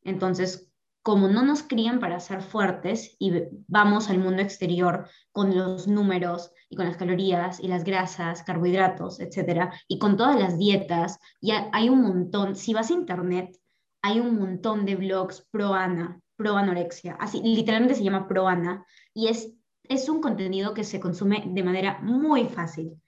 Entonces, 0.03 0.71
como 1.03 1.27
no 1.27 1.43
nos 1.43 1.63
crían 1.63 1.99
para 1.99 2.19
ser 2.19 2.41
fuertes 2.41 3.15
y 3.19 3.33
vamos 3.67 4.09
al 4.09 4.19
mundo 4.19 4.41
exterior 4.41 5.09
con 5.31 5.55
los 5.55 5.87
números 5.87 6.51
y 6.69 6.75
con 6.75 6.85
las 6.85 6.97
calorías 6.97 7.59
y 7.59 7.67
las 7.67 7.83
grasas, 7.83 8.43
carbohidratos, 8.43 9.19
etcétera, 9.19 9.73
y 9.87 9.97
con 9.97 10.15
todas 10.15 10.39
las 10.39 10.57
dietas, 10.57 11.19
ya 11.41 11.69
hay 11.73 11.89
un 11.89 12.01
montón, 12.01 12.55
si 12.55 12.73
vas 12.73 12.91
a 12.91 12.93
internet, 12.93 13.57
hay 14.01 14.19
un 14.19 14.39
montón 14.39 14.85
de 14.85 14.95
blogs 14.95 15.47
pro 15.51 15.73
Ana, 15.73 16.19
pro 16.35 16.57
anorexia, 16.57 17.15
así 17.19 17.41
literalmente 17.43 17.95
se 17.95 18.03
llama 18.03 18.27
pro 18.27 18.47
Ana 18.47 18.85
y 19.13 19.27
es 19.27 19.53
es 19.91 20.07
un 20.07 20.21
contenido 20.21 20.73
que 20.73 20.85
se 20.85 20.99
consume 21.01 21.43
de 21.47 21.63
manera 21.63 21.99
muy 22.01 22.45
fácil. 22.45 23.01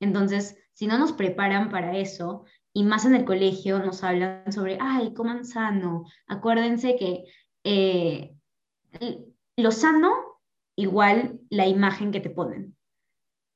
Entonces, 0.00 0.56
si 0.72 0.86
no 0.86 0.98
nos 0.98 1.12
preparan 1.12 1.68
para 1.68 1.96
eso, 1.98 2.44
y 2.72 2.84
más 2.84 3.04
en 3.04 3.14
el 3.14 3.24
colegio 3.24 3.78
nos 3.78 4.02
hablan 4.02 4.50
sobre, 4.50 4.78
ay, 4.80 5.12
coman 5.12 5.44
sano, 5.44 6.06
acuérdense 6.26 6.96
que 6.96 7.24
eh, 7.64 8.34
lo 9.56 9.70
sano 9.70 10.12
igual 10.76 11.40
la 11.50 11.66
imagen 11.66 12.10
que 12.10 12.20
te 12.20 12.30
ponen. 12.30 12.76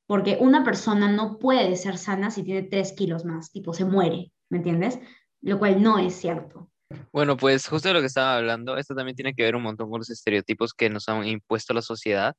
Porque 0.06 0.36
una 0.38 0.64
persona 0.64 1.10
no 1.10 1.38
puede 1.38 1.76
ser 1.76 1.96
sana 1.96 2.30
si 2.30 2.42
tiene 2.42 2.62
tres 2.62 2.92
kilos 2.92 3.24
más, 3.24 3.50
tipo 3.50 3.72
se 3.72 3.86
muere, 3.86 4.30
¿me 4.50 4.58
entiendes? 4.58 4.98
Lo 5.40 5.58
cual 5.58 5.82
no 5.82 5.98
es 5.98 6.14
cierto. 6.14 6.68
Bueno, 7.12 7.36
pues 7.36 7.66
justo 7.66 7.88
de 7.88 7.94
lo 7.94 8.00
que 8.00 8.06
estaba 8.06 8.36
hablando, 8.36 8.76
esto 8.76 8.94
también 8.94 9.16
tiene 9.16 9.34
que 9.34 9.42
ver 9.42 9.56
un 9.56 9.62
montón 9.62 9.90
con 9.90 10.00
los 10.00 10.10
estereotipos 10.10 10.74
que 10.74 10.90
nos 10.90 11.08
han 11.08 11.26
impuesto 11.26 11.74
la 11.74 11.82
sociedad. 11.82 12.34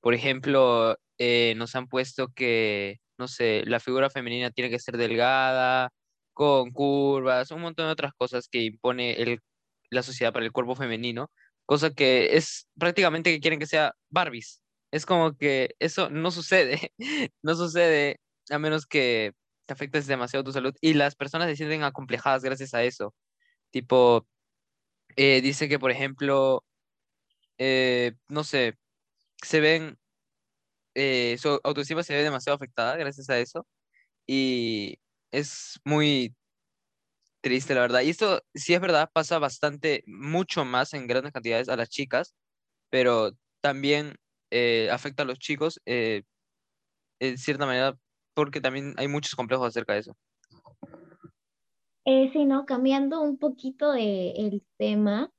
Por 0.00 0.14
ejemplo, 0.14 0.96
eh, 1.18 1.54
nos 1.56 1.74
han 1.76 1.88
puesto 1.88 2.28
que, 2.34 2.98
no 3.18 3.28
sé, 3.28 3.64
la 3.66 3.80
figura 3.80 4.10
femenina 4.10 4.50
tiene 4.50 4.70
que 4.70 4.78
ser 4.78 4.96
delgada, 4.96 5.90
con 6.40 6.70
curvas, 6.72 7.50
un 7.50 7.60
montón 7.60 7.86
de 7.86 7.92
otras 7.92 8.12
cosas 8.16 8.48
que 8.48 8.62
impone 8.62 9.20
el, 9.20 9.40
la 9.90 10.02
sociedad 10.02 10.32
para 10.32 10.46
el 10.46 10.52
cuerpo 10.52 10.74
femenino, 10.74 11.30
cosa 11.66 11.90
que 11.90 12.36
es 12.36 12.66
prácticamente 12.78 13.30
que 13.32 13.40
quieren 13.40 13.60
que 13.60 13.66
sea 13.66 13.94
Barbies. 14.08 14.62
Es 14.90 15.06
como 15.06 15.36
que 15.36 15.74
eso 15.78 16.10
no 16.10 16.30
sucede, 16.30 16.92
no 17.42 17.54
sucede 17.54 18.20
a 18.50 18.58
menos 18.58 18.86
que 18.86 19.32
te 19.66 19.74
afectes 19.74 20.06
demasiado 20.06 20.44
tu 20.44 20.52
salud 20.52 20.74
y 20.80 20.94
las 20.94 21.14
personas 21.14 21.48
se 21.48 21.56
sienten 21.56 21.82
acomplejadas 21.84 22.42
gracias 22.42 22.74
a 22.74 22.82
eso. 22.84 23.14
Tipo, 23.72 24.26
eh, 25.16 25.40
dice 25.42 25.68
que, 25.68 25.78
por 25.78 25.90
ejemplo, 25.90 26.64
eh, 27.58 28.14
no 28.28 28.44
sé, 28.44 28.78
se 29.42 29.60
ven, 29.60 29.98
eh, 30.94 31.36
su 31.40 31.60
autoestima 31.64 32.02
se 32.04 32.14
ve 32.14 32.22
demasiado 32.24 32.56
afectada 32.56 32.96
gracias 32.96 33.30
a 33.30 33.38
eso 33.38 33.66
y 34.26 34.98
es 35.32 35.80
muy 35.84 36.34
triste, 37.42 37.74
la 37.74 37.80
verdad. 37.82 38.02
Y 38.02 38.10
esto, 38.10 38.42
sí 38.54 38.74
es 38.74 38.80
verdad, 38.80 39.10
pasa 39.12 39.38
bastante, 39.38 40.02
mucho 40.06 40.64
más 40.64 40.92
en 40.94 41.06
grandes 41.06 41.32
cantidades 41.32 41.68
a 41.68 41.76
las 41.76 41.88
chicas, 41.88 42.34
pero 42.90 43.32
también 43.62 44.16
afecta 44.90 45.24
a 45.24 45.26
los 45.26 45.38
chicos 45.38 45.80
en 47.20 47.38
cierta 47.38 47.66
manera 47.66 47.96
porque 48.34 48.60
también 48.60 48.94
hay 48.98 49.08
muchos 49.08 49.34
complejos 49.36 49.68
acerca 49.68 49.92
de 49.94 50.00
eso. 50.00 50.16
Eh, 52.06 52.30
sí, 52.32 52.44
¿no? 52.44 52.64
Cambiando 52.66 53.20
un 53.20 53.38
poquito 53.38 53.92
de 53.92 54.30
el 54.32 54.64
tema, 54.78 55.30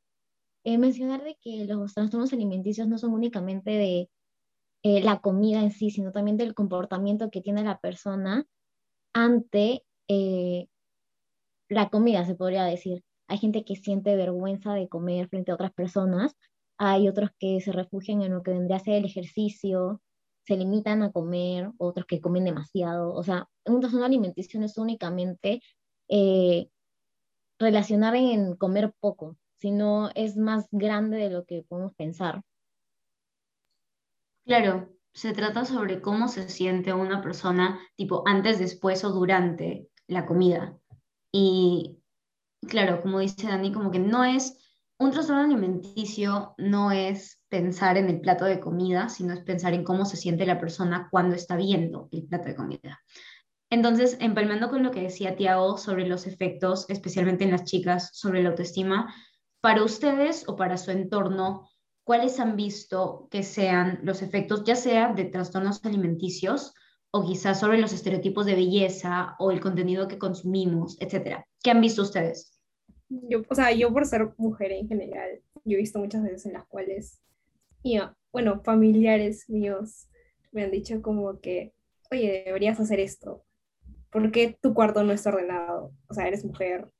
eh, 0.63 0.77
mencionar 0.77 1.23
de 1.23 1.37
que 1.41 1.65
los 1.65 1.93
trastornos 1.93 2.33
alimenticios 2.33 2.87
no 2.87 2.97
son 2.97 3.13
únicamente 3.13 3.71
de 3.71 4.09
eh, 4.83 5.01
la 5.03 5.21
comida 5.21 5.61
en 5.61 5.71
sí, 5.71 5.91
sino 5.91 6.11
también 6.11 6.37
del 6.37 6.55
comportamiento 6.55 7.31
que 7.31 7.41
tiene 7.41 7.63
la 7.63 7.79
persona 7.79 8.45
ante 9.13 9.83
eh, 10.09 10.67
la 11.69 11.89
comida, 11.89 12.25
se 12.25 12.35
podría 12.35 12.63
decir. 12.65 13.03
Hay 13.27 13.37
gente 13.37 13.63
que 13.65 13.75
siente 13.75 14.15
vergüenza 14.15 14.73
de 14.73 14.89
comer 14.89 15.29
frente 15.29 15.51
a 15.51 15.55
otras 15.55 15.73
personas, 15.73 16.35
hay 16.77 17.07
otros 17.07 17.29
que 17.39 17.61
se 17.61 17.71
refugian 17.71 18.21
en 18.23 18.33
lo 18.33 18.43
que 18.43 18.51
vendría 18.51 18.77
a 18.77 18.79
ser 18.79 18.95
el 18.95 19.05
ejercicio, 19.05 20.01
se 20.45 20.57
limitan 20.57 21.03
a 21.03 21.11
comer, 21.11 21.71
otros 21.77 22.05
que 22.07 22.19
comen 22.21 22.45
demasiado. 22.45 23.13
O 23.13 23.23
sea, 23.23 23.47
un 23.65 23.79
trastorno 23.79 24.05
alimenticio 24.05 24.59
no 24.59 24.65
es 24.65 24.77
únicamente 24.77 25.61
eh, 26.11 26.69
relacionar 27.57 28.15
en 28.15 28.55
comer 28.57 28.93
poco, 28.99 29.37
sino 29.59 30.09
es 30.13 30.35
más 30.35 30.67
grande 30.71 31.17
de 31.17 31.29
lo 31.29 31.45
que 31.45 31.63
podemos 31.63 31.93
pensar. 31.95 32.43
Claro, 34.45 34.89
se 35.13 35.31
trata 35.31 35.63
sobre 35.63 36.01
cómo 36.01 36.27
se 36.27 36.49
siente 36.49 36.91
una 36.93 37.21
persona, 37.21 37.79
tipo 37.95 38.23
antes, 38.25 38.59
después 38.59 39.05
o 39.05 39.11
durante 39.11 39.87
la 40.07 40.25
comida. 40.25 40.77
Y 41.31 41.99
claro, 42.67 43.01
como 43.01 43.19
dice 43.19 43.47
Dani, 43.47 43.71
como 43.71 43.89
que 43.89 43.99
no 43.99 44.25
es 44.25 44.57
un 44.97 45.11
trastorno 45.11 45.43
alimenticio, 45.43 46.53
no 46.57 46.91
es 46.91 47.41
pensar 47.47 47.95
en 47.97 48.09
el 48.09 48.19
plato 48.19 48.43
de 48.43 48.59
comida, 48.59 49.07
sino 49.07 49.33
es 49.33 49.39
pensar 49.39 49.73
en 49.73 49.85
cómo 49.85 50.05
se 50.05 50.17
siente 50.17 50.45
la 50.45 50.59
persona 50.59 51.07
cuando 51.09 51.35
está 51.35 51.55
viendo 51.55 52.09
el 52.11 52.25
plato 52.27 52.49
de 52.49 52.55
comida. 52.55 53.01
Entonces, 53.71 54.17
empalmando 54.19 54.69
con 54.69 54.83
lo 54.83 54.91
que 54.91 55.01
decía 55.01 55.37
Tiago 55.37 55.77
sobre 55.77 56.05
los 56.05 56.27
efectos, 56.27 56.85
especialmente 56.89 57.45
en 57.45 57.51
las 57.51 57.63
chicas, 57.63 58.09
sobre 58.13 58.43
la 58.43 58.49
autoestima, 58.49 59.15
para 59.61 59.83
ustedes 59.83 60.43
o 60.49 60.57
para 60.57 60.75
su 60.75 60.91
entorno, 60.91 61.69
¿cuáles 62.03 62.41
han 62.41 62.57
visto 62.57 63.29
que 63.31 63.43
sean 63.43 64.01
los 64.03 64.21
efectos, 64.21 64.65
ya 64.65 64.75
sea 64.75 65.13
de 65.13 65.23
trastornos 65.23 65.85
alimenticios 65.85 66.73
o 67.11 67.25
quizás 67.25 67.61
sobre 67.61 67.77
los 67.79 67.93
estereotipos 67.93 68.45
de 68.45 68.55
belleza 68.55 69.35
o 69.39 69.51
el 69.51 69.61
contenido 69.61 70.09
que 70.09 70.17
consumimos, 70.17 70.97
etcétera? 70.99 71.47
¿Qué 71.63 71.71
han 71.71 71.79
visto 71.79 72.01
ustedes? 72.01 72.59
Yo, 73.07 73.41
o 73.49 73.55
sea, 73.55 73.71
yo 73.71 73.93
por 73.93 74.05
ser 74.05 74.33
mujer 74.37 74.73
en 74.73 74.89
general, 74.89 75.41
yo 75.63 75.77
he 75.77 75.81
visto 75.81 75.97
muchas 75.97 76.23
veces 76.23 76.45
en 76.45 76.53
las 76.53 76.65
cuales, 76.65 77.21
bueno, 78.33 78.61
familiares 78.65 79.49
míos 79.49 80.09
me 80.51 80.63
han 80.63 80.71
dicho 80.71 81.01
como 81.01 81.39
que, 81.39 81.73
oye, 82.11 82.43
deberías 82.45 82.77
hacer 82.77 82.99
esto, 82.99 83.45
¿Por 84.11 84.31
qué 84.31 84.57
tu 84.61 84.73
cuarto 84.73 85.03
no 85.03 85.13
está 85.13 85.29
ordenado? 85.29 85.93
O 86.07 86.13
sea, 86.13 86.27
eres 86.27 86.45
mujer. 86.45 86.91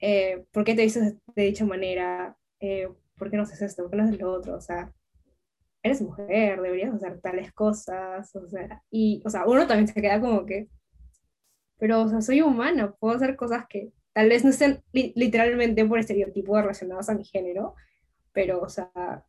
Eh, 0.00 0.44
¿Por 0.52 0.64
qué 0.64 0.74
te 0.74 0.82
dices 0.82 1.16
de 1.34 1.42
dicha 1.42 1.64
manera? 1.64 2.36
Eh, 2.60 2.88
¿Por 3.16 3.30
qué 3.30 3.36
no 3.36 3.42
haces 3.42 3.62
esto? 3.62 3.82
¿Por 3.82 3.90
qué 3.90 3.96
no 3.98 4.04
haces 4.04 4.20
lo 4.20 4.32
otro? 4.32 4.56
O 4.56 4.60
sea, 4.60 4.92
eres 5.82 6.00
mujer, 6.02 6.60
deberías 6.60 6.94
hacer 6.94 7.20
tales 7.20 7.52
cosas. 7.52 8.34
O 8.36 8.48
sea, 8.48 8.82
y, 8.90 9.22
o 9.24 9.30
sea, 9.30 9.44
uno 9.46 9.66
también 9.66 9.88
se 9.88 10.00
queda 10.00 10.20
como 10.20 10.46
que, 10.46 10.68
pero, 11.78 12.02
o 12.02 12.08
sea, 12.08 12.20
soy 12.20 12.42
humana, 12.42 12.94
puedo 12.98 13.16
hacer 13.16 13.36
cosas 13.36 13.66
que 13.68 13.92
tal 14.12 14.28
vez 14.28 14.44
no 14.44 14.50
estén 14.50 14.82
literalmente 14.92 15.84
por 15.84 15.98
estereotipo 15.98 16.60
relacionados 16.60 17.08
a 17.08 17.14
mi 17.14 17.24
género, 17.24 17.74
pero, 18.32 18.60
o 18.60 18.68
sea, 18.68 19.24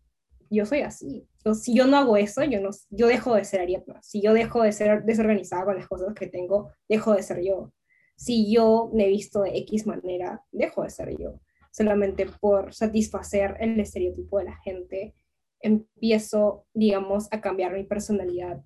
yo 0.58 0.66
soy 0.66 0.82
así. 0.82 1.28
si 1.60 1.76
yo 1.76 1.88
no 1.88 1.98
hago 1.98 2.18
eso, 2.18 2.44
yo, 2.44 2.60
no, 2.60 2.70
yo 2.90 3.08
dejo 3.08 3.36
de 3.36 3.46
ser 3.46 3.62
Ariadna. 3.62 4.02
Si 4.02 4.22
yo 4.22 4.34
dejo 4.34 4.64
de 4.64 4.72
ser 4.72 5.04
desorganizada 5.04 5.66
con 5.66 5.76
las 5.76 5.88
cosas 5.88 6.14
que 6.14 6.28
tengo, 6.28 6.72
dejo 6.90 7.14
de 7.14 7.24
ser 7.24 7.42
yo. 7.44 7.72
Si 8.16 8.54
yo 8.54 8.92
me 8.94 9.08
visto 9.08 9.42
de 9.42 9.58
X 9.60 9.88
manera, 9.88 10.44
dejo 10.52 10.84
de 10.84 10.90
ser 10.90 11.18
yo. 11.18 11.40
Solamente 11.72 12.26
por 12.40 12.74
satisfacer 12.74 13.56
el 13.62 13.80
estereotipo 13.80 14.40
de 14.40 14.46
la 14.46 14.58
gente, 14.58 15.16
empiezo, 15.62 16.66
digamos, 16.74 17.28
a 17.32 17.40
cambiar 17.40 17.74
mi 17.74 17.84
personalidad. 17.84 18.62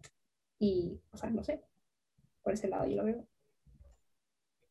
Y, 0.57 0.99
o 1.11 1.17
sea, 1.17 1.29
no 1.29 1.43
sé, 1.43 1.61
por 2.41 2.53
ese 2.53 2.67
lado 2.67 2.87
yo 2.87 2.97
lo 2.97 3.05
veo. 3.05 3.27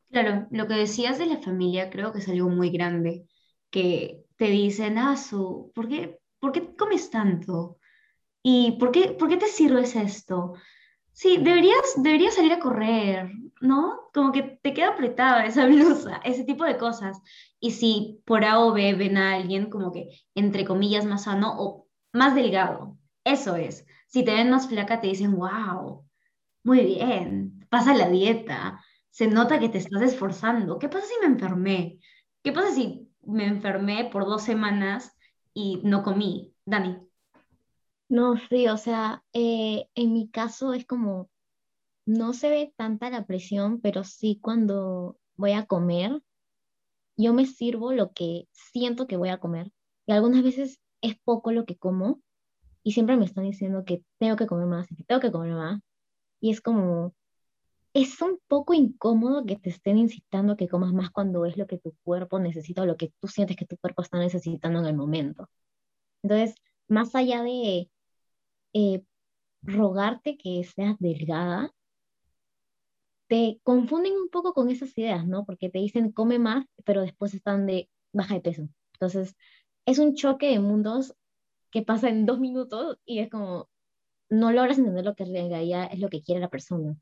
Claro, 0.09 0.47
lo 0.51 0.67
que 0.67 0.75
decías 0.75 1.17
de 1.17 1.25
la 1.27 1.41
familia 1.41 1.89
creo 1.89 2.11
que 2.11 2.19
es 2.19 2.27
algo 2.27 2.49
muy 2.49 2.69
grande, 2.69 3.25
que 3.69 4.23
te 4.37 4.45
dicen, 4.45 4.97
ah, 4.97 5.17
su, 5.17 5.71
¿por 5.73 5.87
qué, 5.87 6.19
¿por 6.45 6.51
qué 6.51 6.75
comes 6.75 7.09
tanto? 7.09 7.79
¿Y 8.43 8.73
por 8.73 8.91
qué, 8.91 9.15
por 9.17 9.29
qué 9.29 9.37
te 9.37 9.47
sirves 9.47 9.95
esto? 9.95 10.53
Sí, 11.11 11.37
deberías, 11.37 11.95
deberías 11.97 12.35
salir 12.35 12.53
a 12.53 12.59
correr, 12.59 13.31
¿no? 13.61 14.11
Como 14.13 14.31
que 14.31 14.43
te 14.61 14.71
queda 14.71 14.89
apretada 14.89 15.47
esa 15.47 15.65
blusa, 15.65 16.21
ese 16.23 16.43
tipo 16.43 16.63
de 16.63 16.77
cosas. 16.77 17.19
Y 17.59 17.71
si 17.71 18.21
por 18.25 18.45
A 18.45 18.59
o 18.59 18.73
B 18.73 18.93
ven 18.93 19.17
a 19.17 19.33
alguien 19.33 19.71
como 19.71 19.91
que, 19.91 20.09
entre 20.35 20.65
comillas, 20.65 21.03
más 21.05 21.23
sano 21.23 21.55
o 21.57 21.87
más 22.13 22.35
delgado, 22.35 22.95
eso 23.23 23.55
es. 23.55 23.87
Si 24.05 24.23
te 24.23 24.35
ven 24.35 24.51
más 24.51 24.67
flaca, 24.67 25.01
te 25.01 25.07
dicen, 25.07 25.35
wow, 25.35 26.05
muy 26.63 26.81
bien, 26.85 27.65
pasa 27.69 27.95
la 27.95 28.07
dieta, 28.07 28.79
se 29.09 29.25
nota 29.25 29.59
que 29.59 29.69
te 29.69 29.79
estás 29.79 30.03
esforzando. 30.03 30.77
¿Qué 30.77 30.89
pasa 30.89 31.07
si 31.07 31.19
me 31.21 31.33
enfermé? 31.33 31.97
¿Qué 32.43 32.51
pasa 32.51 32.71
si 32.71 33.09
me 33.23 33.47
enfermé 33.47 34.11
por 34.11 34.25
dos 34.25 34.43
semanas 34.43 35.14
y 35.55 35.77
no 35.83 36.03
comí. 36.03 36.53
Dani. 36.65 36.99
No, 38.07 38.37
sí, 38.49 38.67
o 38.67 38.77
sea, 38.77 39.23
eh, 39.33 39.87
en 39.95 40.13
mi 40.13 40.29
caso 40.29 40.73
es 40.73 40.85
como, 40.85 41.31
no 42.05 42.33
se 42.33 42.49
ve 42.51 42.73
tanta 42.77 43.09
la 43.09 43.25
presión, 43.25 43.81
pero 43.81 44.03
sí 44.03 44.37
cuando 44.39 45.17
voy 45.35 45.53
a 45.53 45.65
comer, 45.65 46.21
yo 47.17 47.33
me 47.33 47.47
sirvo 47.47 47.93
lo 47.93 48.11
que 48.11 48.47
siento 48.51 49.07
que 49.07 49.17
voy 49.17 49.29
a 49.29 49.39
comer. 49.39 49.71
Y 50.05 50.11
algunas 50.11 50.43
veces 50.43 50.79
es 51.01 51.17
poco 51.23 51.51
lo 51.51 51.65
que 51.65 51.77
como 51.77 52.21
y 52.83 52.91
siempre 52.91 53.17
me 53.17 53.25
están 53.25 53.45
diciendo 53.45 53.83
que 53.85 54.03
tengo 54.19 54.35
que 54.35 54.45
comer 54.45 54.67
más, 54.67 54.87
que 54.87 55.03
tengo 55.03 55.21
que 55.21 55.31
comer 55.31 55.53
más. 55.53 55.81
Y 56.39 56.51
es 56.51 56.61
como, 56.61 57.15
es 57.95 58.21
un 58.21 58.39
poco 58.47 58.73
incómodo 58.73 59.45
que 59.45 59.55
te 59.57 59.69
estén 59.69 59.97
incitando 59.97 60.53
a 60.53 60.57
que 60.57 60.67
comas 60.67 60.93
más 60.93 61.11
cuando 61.11 61.45
es 61.45 61.57
lo 61.57 61.65
que 61.65 61.77
tu 61.79 61.95
cuerpo 62.03 62.39
necesita 62.39 62.81
o 62.81 62.85
lo 62.85 62.97
que 62.97 63.13
tú 63.21 63.27
sientes 63.29 63.55
que 63.57 63.65
tu 63.65 63.77
cuerpo 63.77 64.01
está 64.01 64.19
necesitando 64.19 64.79
en 64.79 64.85
el 64.87 64.95
momento. 64.97 65.49
Entonces, 66.23 66.55
más 66.89 67.15
allá 67.15 67.43
de 67.43 67.89
eh, 68.73 69.03
rogarte 69.63 70.37
que 70.37 70.63
seas 70.65 70.97
delgada, 70.99 71.73
te 73.27 73.59
confunden 73.63 74.13
un 74.13 74.29
poco 74.29 74.53
con 74.53 74.69
esas 74.69 74.97
ideas, 74.97 75.25
¿no? 75.25 75.45
Porque 75.45 75.69
te 75.69 75.79
dicen 75.79 76.11
come 76.11 76.39
más, 76.39 76.65
pero 76.85 77.01
después 77.01 77.33
están 77.33 77.65
de 77.65 77.89
baja 78.13 78.35
de 78.35 78.41
peso. 78.41 78.67
Entonces, 78.93 79.35
es 79.85 79.99
un 79.99 80.15
choque 80.15 80.49
de 80.49 80.59
mundos 80.59 81.15
que 81.71 81.81
pasa 81.83 82.09
en 82.09 82.25
dos 82.25 82.39
minutos 82.39 82.97
y 83.05 83.19
es 83.19 83.29
como, 83.29 83.69
no 84.29 84.51
logras 84.51 84.79
entender 84.79 85.05
lo 85.05 85.15
que 85.15 85.23
en 85.23 85.49
realidad 85.49 85.89
es 85.91 85.99
lo 85.99 86.09
que 86.09 86.21
quiere 86.23 86.41
la 86.41 86.49
persona. 86.49 86.97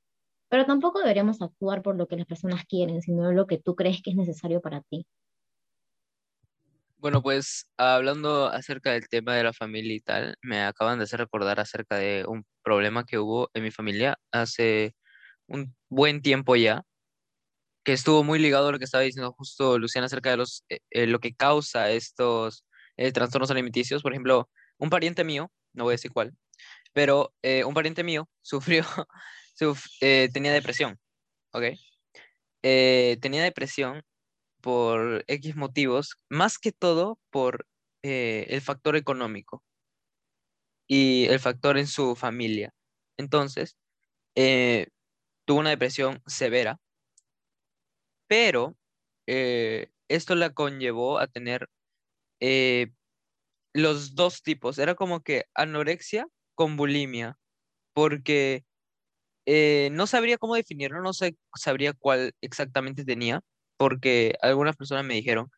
Pero 0.54 0.68
tampoco 0.68 1.00
deberíamos 1.00 1.42
actuar 1.42 1.82
por 1.82 1.96
lo 1.96 2.08
que 2.08 2.16
las 2.16 2.28
personas 2.28 2.64
quieren, 2.68 3.02
sino 3.02 3.32
lo 3.32 3.48
que 3.48 3.58
tú 3.58 3.76
crees 3.76 4.04
que 4.04 4.12
es 4.12 4.16
necesario 4.16 4.62
para 4.62 4.82
ti. 4.82 5.08
Bueno, 6.98 7.24
pues 7.24 7.66
hablando 7.76 8.46
acerca 8.46 8.92
del 8.92 9.10
tema 9.10 9.34
de 9.34 9.46
la 9.46 9.54
familia 9.54 9.96
y 9.96 10.00
tal, 10.02 10.36
me 10.44 10.62
acaban 10.62 11.00
de 11.00 11.06
hacer 11.06 11.22
recordar 11.22 11.60
acerca 11.60 11.96
de 11.96 12.26
un 12.28 12.46
problema 12.62 13.04
que 13.04 13.18
hubo 13.18 13.50
en 13.56 13.64
mi 13.64 13.72
familia 13.72 14.20
hace 14.32 14.94
un 15.48 15.76
buen 15.90 16.22
tiempo 16.22 16.56
ya, 16.56 16.84
que 17.84 17.94
estuvo 17.94 18.24
muy 18.24 18.38
ligado 18.38 18.68
a 18.68 18.72
lo 18.74 18.78
que 18.78 18.86
estaba 18.86 19.04
diciendo 19.04 19.34
justo 19.36 19.80
Luciana 19.80 20.06
acerca 20.06 20.30
de 20.30 20.38
los, 20.38 20.66
eh, 20.70 20.82
eh, 20.92 21.08
lo 21.08 21.18
que 21.18 21.34
causa 21.34 21.90
estos 21.90 22.64
eh, 22.98 23.12
trastornos 23.12 23.50
alimenticios. 23.50 24.04
Por 24.04 24.14
ejemplo, 24.14 24.52
un 24.78 24.92
pariente 24.92 25.24
mío, 25.24 25.52
no 25.74 25.86
voy 25.86 25.94
a 25.94 25.96
decir 25.98 26.12
cuál, 26.12 26.38
pero 26.94 27.34
un 27.66 27.74
pariente 27.74 28.04
mío 28.04 28.30
sufrió, 28.44 28.86
tenía 30.00 30.54
depresión, 30.54 31.00
¿ok? 31.52 31.64
tenía 32.62 33.44
depresión 33.44 34.04
por 34.64 35.26
X 35.28 35.58
motivos, 35.58 36.18
más 36.30 36.58
que 36.58 36.72
todo 36.72 37.20
por 37.32 37.68
eh, 38.02 38.48
el 38.50 38.62
factor 38.62 38.96
económico 38.96 39.62
y 40.88 41.26
el 41.26 41.40
factor 41.40 41.78
en 41.78 41.88
su 41.88 42.16
familia. 42.16 42.74
Entonces, 43.18 43.78
eh, 44.36 44.88
tuvo 45.46 45.60
una 45.60 45.72
depresión 45.72 46.22
severa, 46.26 46.80
pero 48.28 48.78
eh, 49.28 49.92
esto 50.08 50.36
la 50.36 50.52
conllevó 50.54 51.20
a 51.20 51.28
tener 51.28 51.70
los 53.74 54.16
dos 54.16 54.44
tipos. 54.44 54.78
Era 54.78 54.96
como 54.96 55.22
que 55.22 55.46
anorexia 55.54 56.28
con 56.56 56.78
bulimia, 56.78 57.38
porque 57.94 58.66
no 59.92 60.08
sabría 60.08 60.38
cómo 60.38 60.56
definirlo, 60.56 61.02
no 61.02 61.14
sé, 61.14 61.36
sabría 61.56 61.94
cuál 61.94 62.34
exactamente 62.42 63.06
tenía, 63.06 63.42
porque 63.78 64.36
algunas 64.42 64.76
personas 64.76 65.06
me 65.06 65.16
dijeron 65.16 65.50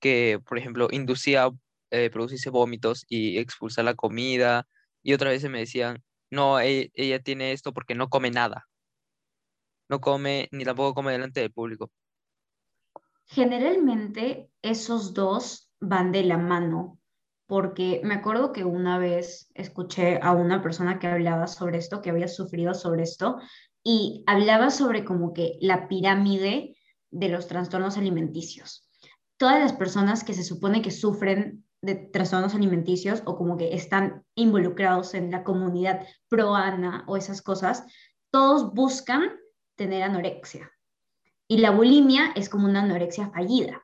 que, 0.00 0.40
por 0.46 0.58
ejemplo, 0.58 0.88
inducía 0.90 1.50
eh, 1.90 2.10
vómitos 2.50 3.04
y 3.08 3.38
expulsar 3.38 3.84
la 3.84 3.94
comida, 3.94 4.66
y 5.02 5.12
otras 5.12 5.32
veces 5.32 5.50
me 5.50 5.60
decían, 5.60 6.02
no, 6.30 6.60
e-, 6.60 6.90
ella, 6.94 7.18
tiene 7.20 7.52
esto 7.52 7.72
porque 7.72 7.94
no 7.94 8.08
come 8.08 8.30
nada, 8.30 8.66
no 9.88 10.00
come 10.00 10.48
ni 10.50 10.64
tampoco 10.64 10.94
come 10.94 11.12
delante 11.12 11.40
del 11.40 11.52
público. 11.52 11.90
Generalmente 13.26 14.50
esos 14.62 15.14
dos 15.14 15.70
van 15.80 16.12
de 16.12 16.24
la 16.24 16.38
mano, 16.38 16.98
porque 17.46 18.00
me 18.04 18.14
acuerdo 18.14 18.52
que 18.52 18.64
una 18.64 18.98
vez 18.98 19.50
escuché 19.54 20.18
a 20.22 20.32
una 20.32 20.62
persona 20.62 20.98
que 20.98 21.06
hablaba 21.06 21.46
sobre 21.46 21.78
esto, 21.78 22.00
que 22.00 22.10
había 22.10 22.28
sufrido 22.28 22.74
sobre 22.74 23.02
esto, 23.02 23.38
y 23.82 24.24
hablaba 24.26 24.70
sobre 24.70 25.04
como 25.04 25.32
que 25.32 25.58
la 25.60 25.88
pirámide 25.88 26.76
de 27.10 27.28
los 27.28 27.46
trastornos 27.46 27.98
alimenticios. 27.98 28.88
Todas 29.36 29.60
las 29.60 29.72
personas 29.74 30.24
que 30.24 30.32
se 30.32 30.42
supone 30.42 30.80
que 30.80 30.90
sufren 30.90 31.64
de 31.82 31.94
trastornos 31.96 32.54
alimenticios 32.54 33.22
o 33.26 33.36
como 33.36 33.58
que 33.58 33.74
están 33.74 34.24
involucrados 34.34 35.12
en 35.12 35.30
la 35.30 35.44
comunidad 35.44 36.06
pro-ANA 36.28 37.04
o 37.06 37.16
esas 37.16 37.42
cosas, 37.42 37.84
todos 38.30 38.72
buscan 38.72 39.32
tener 39.76 40.02
anorexia. 40.02 40.70
Y 41.46 41.58
la 41.58 41.70
bulimia 41.70 42.32
es 42.34 42.48
como 42.48 42.66
una 42.66 42.82
anorexia 42.82 43.28
fallida. 43.28 43.82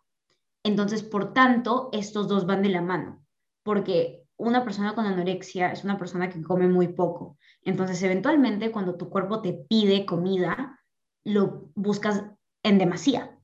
Entonces, 0.64 1.02
por 1.02 1.34
tanto, 1.34 1.90
estos 1.92 2.26
dos 2.26 2.46
van 2.46 2.62
de 2.62 2.70
la 2.70 2.80
mano, 2.80 3.22
porque 3.62 4.24
una 4.36 4.64
persona 4.64 4.94
con 4.94 5.06
anorexia 5.06 5.70
es 5.70 5.84
una 5.84 5.98
persona 5.98 6.30
que 6.30 6.42
come 6.42 6.66
muy 6.66 6.88
poco. 6.88 7.38
Entonces, 7.62 8.02
eventualmente, 8.02 8.70
cuando 8.70 8.96
tu 8.96 9.10
cuerpo 9.10 9.42
te 9.42 9.52
pide 9.52 10.06
comida, 10.06 10.80
lo 11.24 11.70
buscas 11.74 12.24
en 12.62 12.78
demasía. 12.78 13.38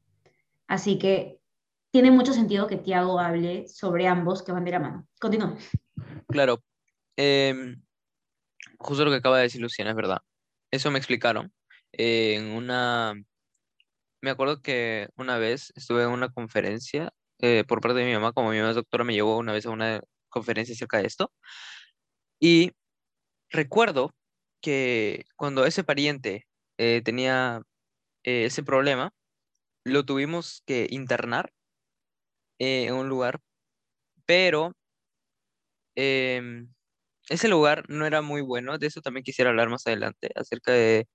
Así 0.67 0.99
que 0.99 1.39
tiene 1.91 2.11
mucho 2.11 2.33
sentido 2.33 2.67
que 2.67 2.77
Tiago 2.77 3.21
hable 3.21 3.69
sobre 3.69 4.07
ambos 4.07 4.43
que 4.43 4.53
van 4.53 4.65
de 4.65 4.71
la 4.71 4.81
mano. 4.81 5.09
Continúa. 5.21 5.57
Claro. 6.29 6.63
Em, 7.17 7.81
justo 8.79 9.05
lo 9.05 9.11
que 9.11 9.19
acaba 9.19 9.37
de 9.37 9.45
decir 9.45 9.61
Luciana 9.61 9.91
es 9.91 9.97
verdad. 9.97 10.19
Eso 10.71 10.91
me 10.91 10.99
explicaron. 10.99 11.53
en 11.93 12.53
una... 12.53 13.15
Me 14.21 14.31
acuerdo 14.31 14.61
que 14.61 15.09
una 15.17 15.39
vez 15.39 15.73
estuve 15.77 16.03
en 16.03 16.11
una 16.11 16.31
conferencia 16.31 17.13
eh, 17.39 17.65
por 17.69 17.81
parte 17.81 17.99
de 17.99 18.07
mi 18.07 18.15
mamá, 18.15 18.33
como 18.33 18.51
mi 18.51 18.59
mamá 18.59 18.71
es 18.71 18.77
doctora, 18.77 19.05
me 19.05 19.13
llevó 19.13 19.37
una 19.39 19.53
vez 19.53 19.67
a 19.67 19.71
una 19.71 20.01
conferencia 20.29 20.75
acerca 20.75 20.99
de 20.99 21.07
esto. 21.07 21.33
Y 22.41 22.73
recuerdo 23.51 24.15
que 24.61 25.25
cuando 25.37 25.67
ese 25.67 25.85
pariente 25.85 26.47
eh, 26.79 27.03
tenía 27.05 27.63
eh, 28.25 28.47
ese 28.47 28.63
problema, 28.63 29.13
lo 29.85 30.05
tuvimos 30.05 30.63
que 30.67 30.89
internar 30.91 31.53
eh, 32.59 32.87
en 32.87 32.95
un 32.95 33.09
lugar, 33.09 33.41
pero 34.27 34.73
em, 35.95 36.69
ese 37.29 37.49
lugar 37.49 37.85
no 37.89 38.07
era 38.07 38.23
muy 38.23 38.43
bueno, 38.43 38.79
de 38.79 38.87
eso 38.89 39.01
también 39.03 39.25
quisiera 39.25 39.51
hablar 39.51 39.69
más 39.71 39.87
adelante, 39.87 40.31
acerca 40.37 40.73
de, 40.73 41.07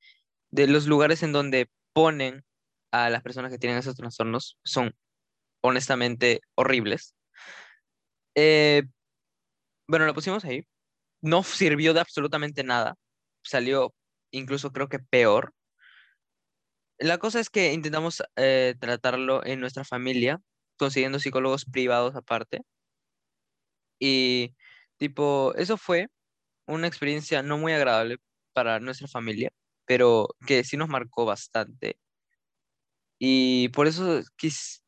los 0.51 0.87
lugares 0.87 1.23
en 1.23 1.33
donde 1.33 1.69
ponen 1.93 2.43
a 2.91 3.09
las 3.09 3.23
personas 3.23 3.51
que 3.51 3.59
tienen 3.59 3.79
esos 3.79 3.95
trastornos, 3.95 4.59
son 4.63 4.95
honestamente 5.61 6.41
horribles. 6.55 7.15
Eh, 8.35 8.83
bueno, 9.91 10.05
lo 10.05 10.13
pusimos 10.13 10.45
ahí, 10.45 10.65
no 11.21 11.43
sirvió 11.43 11.93
de 11.93 12.01
absolutamente 12.01 12.63
nada, 12.63 12.95
salió 13.43 13.93
incluso 14.31 14.71
creo 14.71 14.89
que 14.89 14.99
peor, 14.99 15.53
la 16.97 17.17
cosa 17.17 17.39
es 17.41 17.49
que 17.49 17.73
intentamos 17.73 18.23
eh, 18.37 18.75
tratarlo 18.79 19.45
en 19.45 19.59
nuestra 19.59 19.83
familia, 19.83 20.41
consiguiendo 20.77 21.19
psicólogos 21.19 21.65
privados 21.65 22.15
aparte. 22.15 22.61
Y 23.99 24.55
tipo, 24.97 25.53
eso 25.55 25.77
fue 25.77 26.07
una 26.67 26.87
experiencia 26.87 27.43
no 27.43 27.57
muy 27.57 27.73
agradable 27.73 28.17
para 28.53 28.79
nuestra 28.79 29.07
familia, 29.07 29.51
pero 29.85 30.29
que 30.47 30.63
sí 30.63 30.77
nos 30.77 30.89
marcó 30.89 31.25
bastante. 31.25 31.97
Y 33.19 33.69
por 33.69 33.87
eso 33.87 34.21
quis, 34.37 34.83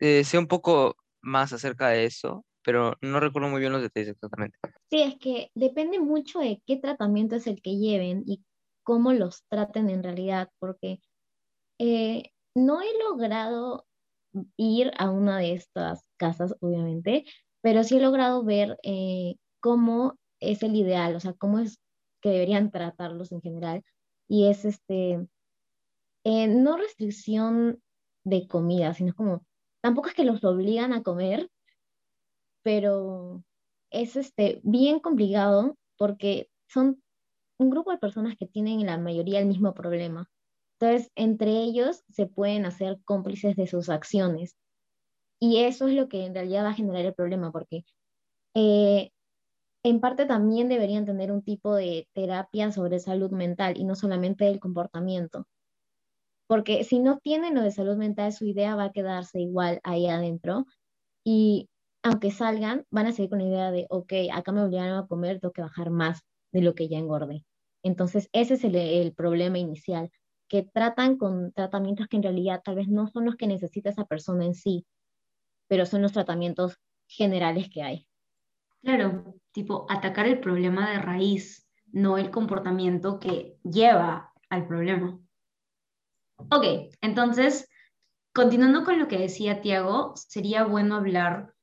eh, 0.00 0.24
un 0.34 0.48
poco 0.48 0.96
más 1.22 1.52
acerca 1.52 1.88
de 1.88 2.06
eso, 2.06 2.44
pero 2.66 2.96
no 3.00 3.20
recuerdo 3.20 3.48
muy 3.48 3.60
bien 3.60 3.72
los 3.72 3.80
detalles 3.80 4.08
exactamente. 4.08 4.58
Sí, 4.90 5.00
es 5.00 5.16
que 5.18 5.52
depende 5.54 6.00
mucho 6.00 6.40
de 6.40 6.60
qué 6.66 6.76
tratamiento 6.76 7.36
es 7.36 7.46
el 7.46 7.62
que 7.62 7.76
lleven 7.76 8.24
y 8.26 8.42
cómo 8.82 9.12
los 9.12 9.44
traten 9.48 9.88
en 9.88 10.02
realidad, 10.02 10.50
porque 10.58 11.00
eh, 11.78 12.24
no 12.56 12.82
he 12.82 12.98
logrado 12.98 13.86
ir 14.56 14.90
a 14.98 15.10
una 15.10 15.38
de 15.38 15.52
estas 15.52 16.08
casas, 16.16 16.56
obviamente, 16.60 17.24
pero 17.60 17.84
sí 17.84 17.98
he 17.98 18.00
logrado 18.00 18.42
ver 18.42 18.76
eh, 18.82 19.36
cómo 19.60 20.18
es 20.40 20.64
el 20.64 20.74
ideal, 20.74 21.14
o 21.14 21.20
sea, 21.20 21.34
cómo 21.34 21.60
es 21.60 21.78
que 22.20 22.30
deberían 22.30 22.72
tratarlos 22.72 23.30
en 23.30 23.42
general. 23.42 23.84
Y 24.26 24.48
es 24.48 24.64
este, 24.64 25.24
eh, 26.24 26.48
no 26.48 26.76
restricción 26.76 27.80
de 28.24 28.48
comida, 28.48 28.92
sino 28.92 29.14
como, 29.14 29.46
tampoco 29.80 30.08
es 30.08 30.14
que 30.14 30.24
los 30.24 30.42
obligan 30.42 30.92
a 30.92 31.04
comer, 31.04 31.48
pero 32.66 33.44
es 33.92 34.16
este, 34.16 34.60
bien 34.64 34.98
complicado 34.98 35.76
porque 35.96 36.50
son 36.66 37.00
un 37.60 37.70
grupo 37.70 37.92
de 37.92 37.98
personas 37.98 38.36
que 38.36 38.48
tienen 38.48 38.84
la 38.84 38.98
mayoría 38.98 39.38
el 39.38 39.46
mismo 39.46 39.72
problema. 39.72 40.28
Entonces, 40.80 41.12
entre 41.14 41.52
ellos 41.62 42.02
se 42.08 42.26
pueden 42.26 42.66
hacer 42.66 42.98
cómplices 43.04 43.54
de 43.54 43.68
sus 43.68 43.88
acciones. 43.88 44.56
Y 45.38 45.58
eso 45.58 45.86
es 45.86 45.94
lo 45.94 46.08
que 46.08 46.26
en 46.26 46.34
realidad 46.34 46.64
va 46.64 46.70
a 46.70 46.74
generar 46.74 47.04
el 47.04 47.14
problema, 47.14 47.52
porque 47.52 47.84
eh, 48.54 49.12
en 49.84 50.00
parte 50.00 50.26
también 50.26 50.68
deberían 50.68 51.06
tener 51.06 51.30
un 51.30 51.42
tipo 51.42 51.72
de 51.76 52.08
terapia 52.14 52.72
sobre 52.72 52.98
salud 52.98 53.30
mental 53.30 53.78
y 53.78 53.84
no 53.84 53.94
solamente 53.94 54.48
el 54.48 54.58
comportamiento. 54.58 55.46
Porque 56.48 56.82
si 56.82 56.98
no 56.98 57.20
tienen 57.20 57.54
lo 57.54 57.62
de 57.62 57.70
salud 57.70 57.96
mental, 57.96 58.32
su 58.32 58.44
idea 58.44 58.74
va 58.74 58.86
a 58.86 58.92
quedarse 58.92 59.40
igual 59.40 59.78
ahí 59.84 60.08
adentro. 60.08 60.66
Y 61.24 61.68
aunque 62.06 62.30
salgan, 62.30 62.86
van 62.90 63.06
a 63.06 63.12
seguir 63.12 63.30
con 63.30 63.40
la 63.40 63.46
idea 63.46 63.70
de, 63.72 63.86
ok, 63.90 64.12
acá 64.32 64.52
me 64.52 64.62
obligaron 64.62 64.96
a 64.96 65.08
comer, 65.08 65.40
tengo 65.40 65.52
que 65.52 65.62
bajar 65.62 65.90
más 65.90 66.20
de 66.52 66.62
lo 66.62 66.76
que 66.76 66.86
ya 66.86 66.98
engordé. 66.98 67.44
Entonces, 67.82 68.28
ese 68.32 68.54
es 68.54 68.62
el 68.62 69.12
problema 69.12 69.58
inicial 69.58 70.10
que 70.48 70.62
tratan 70.62 71.18
con 71.18 71.52
tratamientos 71.52 72.06
que 72.06 72.16
en 72.16 72.22
realidad 72.22 72.62
tal 72.64 72.76
vez 72.76 72.86
no 72.86 73.08
son 73.08 73.24
los 73.24 73.34
que 73.34 73.48
necesita 73.48 73.90
esa 73.90 74.04
persona 74.04 74.44
en 74.44 74.54
sí, 74.54 74.86
pero 75.66 75.84
son 75.84 76.00
los 76.00 76.12
tratamientos 76.12 76.78
generales 77.08 77.68
que 77.72 77.82
hay. 77.82 78.06
Claro, 78.82 79.34
tipo 79.50 79.86
atacar 79.88 80.28
el 80.28 80.38
problema 80.38 80.88
de 80.92 80.98
raíz, 80.98 81.68
no 81.86 82.18
el 82.18 82.30
comportamiento 82.30 83.18
que 83.18 83.58
lleva 83.64 84.32
al 84.48 84.68
problema. 84.68 85.18
Ok, 86.52 86.94
entonces, 87.00 87.68
continuando 88.32 88.84
con 88.84 89.00
lo 89.00 89.08
que 89.08 89.18
decía 89.18 89.60
Tiago, 89.60 90.12
sería 90.14 90.62
bueno 90.62 90.94
hablar 90.94 91.55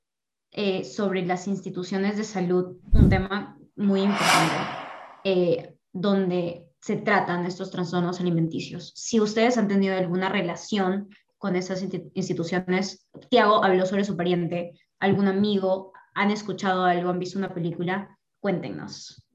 eh, 0.54 0.86
sobre 0.86 1.26
las 1.26 1.48
instituciones 1.48 2.16
de 2.16 2.24
salud, 2.24 2.78
un 2.94 3.10
tema 3.10 3.58
muy 3.76 4.02
importante. 4.02 4.84
eh, 5.24 5.76
donde 5.94 6.68
se 6.82 6.98
tratan 6.98 7.46
estos 7.46 7.72
trastornos 7.72 8.20
alimenticios. 8.20 8.92
Si 8.96 9.20
ustedes 9.20 9.58
han 9.58 9.68
tenido 9.68 9.96
alguna 9.96 10.28
relación 10.28 11.10
con 11.38 11.56
estas 11.56 11.84
instituciones, 12.13 13.08
Tiago 13.30 13.63
habló 13.63 13.86
sobre 13.86 14.04
su 14.04 14.18
pariente, 14.18 14.72
algún 15.00 15.28
amigo, 15.28 15.94
han 16.16 16.32
escuchado 16.32 16.84
algo, 16.84 17.10
han 17.10 17.20
visto 17.20 17.38
una 17.38 17.54
película, 17.54 18.18
cuéntenos. 18.39 19.26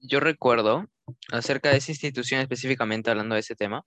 Yo 0.00 0.20
recuerdo, 0.20 0.86
acerca 1.32 1.70
de 1.70 1.78
esa 1.78 1.92
institución 1.92 2.40
específicamente, 2.40 3.10
hablando 3.10 3.34
de 3.34 3.40
ese 3.40 3.54
tema, 3.54 3.84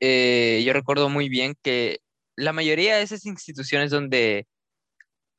eh, 0.00 0.62
yo 0.64 0.72
recuerdo 0.72 1.08
muy 1.08 1.28
bien 1.28 1.54
que 1.62 2.00
la 2.36 2.52
mayoría 2.52 2.96
de 2.96 3.02
esas 3.02 3.26
instituciones 3.26 3.90
donde 3.90 4.46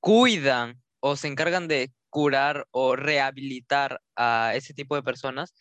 cuidan 0.02 0.82
o 1.00 1.16
se 1.16 1.30
encargan 1.30 1.70
de 1.70 1.94
curar 2.10 2.68
o 2.72 2.98
rehabilitar 2.98 4.02
a 4.18 4.52
ese 4.56 4.74
tipo 4.74 4.96
de 4.96 5.04
personas 5.04 5.54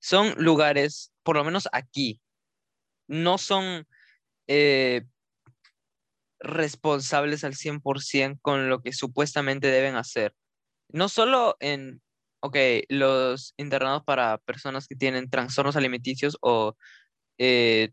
son 0.00 0.34
lugares, 0.38 1.12
por 1.22 1.36
lo 1.36 1.44
menos 1.44 1.68
aquí, 1.72 2.20
no 3.08 3.38
son 3.38 3.86
eh, 4.46 5.04
responsables 6.38 7.44
al 7.44 7.54
100% 7.54 8.38
con 8.40 8.68
lo 8.68 8.82
que 8.82 8.92
supuestamente 8.92 9.66
deben 9.66 9.96
hacer. 9.96 10.34
No 10.88 11.08
solo 11.08 11.56
en, 11.60 12.00
ok, 12.40 12.56
los 12.88 13.54
internados 13.58 14.04
para 14.04 14.38
personas 14.38 14.86
que 14.86 14.96
tienen 14.96 15.28
trastornos 15.28 15.76
alimenticios 15.76 16.38
o 16.40 16.76
eh, 17.38 17.90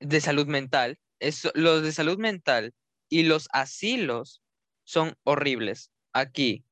de 0.00 0.20
salud 0.20 0.46
mental, 0.46 0.98
es, 1.20 1.48
los 1.54 1.82
de 1.82 1.92
salud 1.92 2.18
mental 2.18 2.74
y 3.08 3.22
los 3.22 3.48
asilos 3.52 4.42
son 4.84 5.14
horribles 5.24 5.90
aquí. 6.12 6.64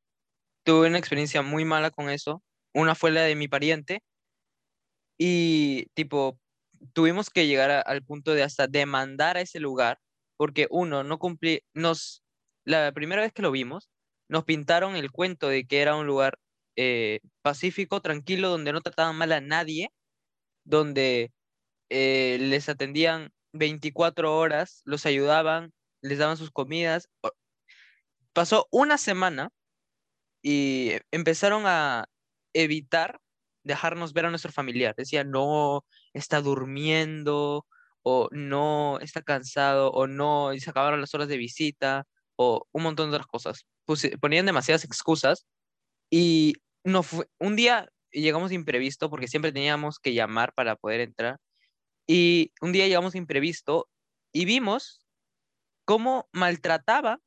Tuve 0.65 0.89
una 0.89 0.99
experiencia 0.99 1.43
muy 1.43 1.65
mala 1.65 1.91
con 1.91 2.11
eso. 2.11 2.43
Una 2.75 2.95
fue 2.95 3.11
la 3.11 3.23
de 3.23 3.35
mi 3.37 3.49
pariente 3.49 4.03
y 5.19 5.87
tipo, 5.95 6.39
tuvimos 6.93 7.31
que 7.31 7.47
llegar 7.47 7.71
al 7.87 8.03
punto 8.03 8.35
de 8.35 8.43
hasta 8.43 8.67
demandar 8.67 9.37
a 9.37 9.41
ese 9.43 9.61
lugar 9.61 9.99
porque 10.37 10.67
uno, 10.71 11.05
no 11.05 11.19
cumplí, 11.19 11.61
nos, 11.75 12.25
la 12.65 12.91
primera 12.93 13.23
vez 13.23 13.33
que 13.33 13.43
lo 13.43 13.53
vimos, 13.53 13.89
nos 14.29 14.45
pintaron 14.45 14.97
el 14.97 15.13
cuento 15.13 15.49
de 15.49 15.67
que 15.67 15.81
era 15.81 15.95
un 15.95 16.07
lugar 16.07 16.39
eh, 16.77 17.21
pacífico, 17.43 18.01
tranquilo, 18.01 18.49
donde 18.49 18.73
no 18.73 18.81
trataban 18.81 19.17
mal 19.17 19.31
a 19.33 19.41
nadie, 19.41 19.91
donde 20.65 21.33
eh, 21.91 22.39
les 22.41 22.69
atendían 22.69 23.31
24 23.53 24.37
horas, 24.37 24.83
los 24.85 25.07
ayudaban, 25.07 25.73
les 26.01 26.19
daban 26.19 26.37
sus 26.37 26.51
comidas. 26.51 27.09
Pasó 28.33 28.67
una 28.71 28.99
semana 28.99 29.51
y 30.43 30.93
empezaron 31.11 31.65
a 31.67 32.07
evitar 32.55 33.21
dejarnos 33.65 34.13
ver 34.13 34.27
a 34.27 34.31
nuestro 34.31 34.53
familiar. 34.53 34.95
Decían, 34.97 35.31
no, 35.31 35.85
está 36.13 36.41
durmiendo, 36.41 37.67
o 38.03 38.29
no, 38.33 38.99
está 39.01 39.23
cansado, 39.23 39.91
o 39.93 40.07
no, 40.07 40.53
y 40.53 40.61
se 40.61 40.71
acabaron 40.71 41.01
las 41.01 41.15
horas 41.15 41.29
de 41.29 41.37
visita, 41.37 42.07
o 42.37 42.67
un 42.73 42.83
montón 42.83 43.11
de 43.11 43.17
otras 43.17 43.27
cosas. 43.27 43.67
ponían 44.21 44.47
demasiadas 44.47 44.85
excusas 44.85 45.47
y 46.11 46.55
no 46.85 47.03
fue, 47.03 47.27
un 47.39 47.57
día 47.57 47.89
llegamos 48.11 48.53
imprevisto 48.53 49.11
porque 49.11 49.29
siempre 49.29 49.53
teníamos 49.53 49.99
que 49.99 50.15
llamar 50.15 50.53
para 50.55 50.77
poder 50.77 51.01
entrar. 51.01 51.39
Y 52.07 52.53
un 52.61 52.73
día 52.73 52.87
llegamos 52.87 53.15
imprevisto 53.15 53.89
y 54.33 54.45
vimos 54.45 55.07
cómo 55.85 56.29
maltrataba 56.33 57.21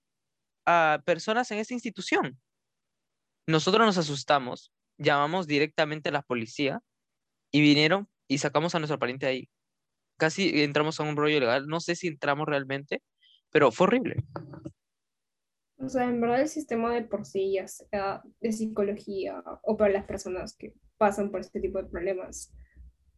a 0.66 1.02
personas 1.06 1.50
en 1.52 1.60
esa 1.60 1.74
institución. 1.74 2.40
Nosotros 3.48 3.86
nos 3.86 3.98
asustamos, 3.98 4.72
llamamos 4.98 5.48
directamente 5.48 6.10
a 6.10 6.12
la 6.12 6.22
policía 6.22 6.82
y 7.52 7.62
vinieron 7.62 8.10
y 8.28 8.40
sacamos 8.40 8.74
a 8.74 8.80
nuestro 8.80 9.00
pariente 9.00 9.28
ahí. 9.28 9.50
Casi 10.18 10.64
entramos 10.64 11.00
a 11.00 11.04
un 11.04 11.16
rollo 11.16 11.40
legal, 11.40 11.68
no 11.68 11.80
sé 11.80 11.96
si 11.96 12.08
entramos 12.08 12.48
realmente, 12.48 13.04
pero 13.52 13.72
fue 13.72 13.88
horrible. 13.88 14.26
O 15.78 15.90
sea, 15.90 16.06
en 16.06 16.22
verdad 16.22 16.42
el 16.42 16.50
sistema 16.50 16.94
de 16.94 17.04
por 17.04 17.26
sí, 17.26 17.54
ya 17.54 17.68
sea 17.68 18.24
de 18.40 18.52
psicología 18.52 19.44
o 19.62 19.78
para 19.78 19.94
las 19.94 20.06
personas 20.06 20.56
que 20.56 20.74
pasan 20.98 21.32
por 21.32 21.42
este 21.42 21.60
tipo 21.60 21.78
de 21.78 21.90
problemas, 21.90 22.54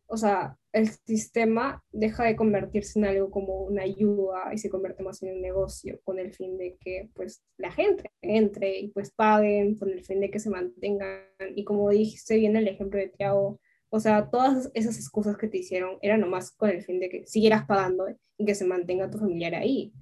o 0.07 0.17
sea, 0.17 0.57
el 0.71 0.89
sistema 0.89 1.83
deja 1.91 2.23
de 2.23 2.35
convertirse 2.35 2.99
en 2.99 3.05
algo 3.05 3.29
como 3.29 3.63
una 3.63 3.83
ayuda 3.83 4.53
y 4.53 4.57
se 4.57 4.69
convierte 4.69 5.03
más 5.03 5.21
en 5.21 5.35
un 5.35 5.41
negocio 5.41 5.99
con 6.03 6.19
el 6.19 6.33
fin 6.33 6.57
de 6.57 6.77
que 6.79 7.09
pues 7.13 7.43
la 7.57 7.71
gente 7.71 8.11
entre 8.21 8.79
y 8.79 8.87
pues 8.89 9.11
paguen 9.11 9.75
con 9.75 9.89
el 9.89 10.03
fin 10.03 10.21
de 10.21 10.29
que 10.29 10.39
se 10.39 10.49
mantengan 10.49 11.21
y 11.55 11.63
como 11.63 11.89
dijiste 11.89 12.37
bien 12.37 12.55
el 12.55 12.67
ejemplo 12.67 12.99
de 12.99 13.09
Tiago, 13.09 13.59
o 13.89 13.99
sea, 13.99 14.29
todas 14.29 14.71
esas 14.73 14.97
excusas 14.97 15.37
que 15.37 15.47
te 15.47 15.57
hicieron 15.57 15.97
eran 16.01 16.21
nomás 16.21 16.51
con 16.51 16.69
el 16.69 16.83
fin 16.83 16.99
de 16.99 17.09
que 17.09 17.25
siguieras 17.25 17.65
pagando 17.65 18.05
y 18.37 18.45
que 18.45 18.55
se 18.55 18.65
mantenga 18.65 19.09
tu 19.09 19.17
familiar 19.17 19.55
ahí. 19.55 19.93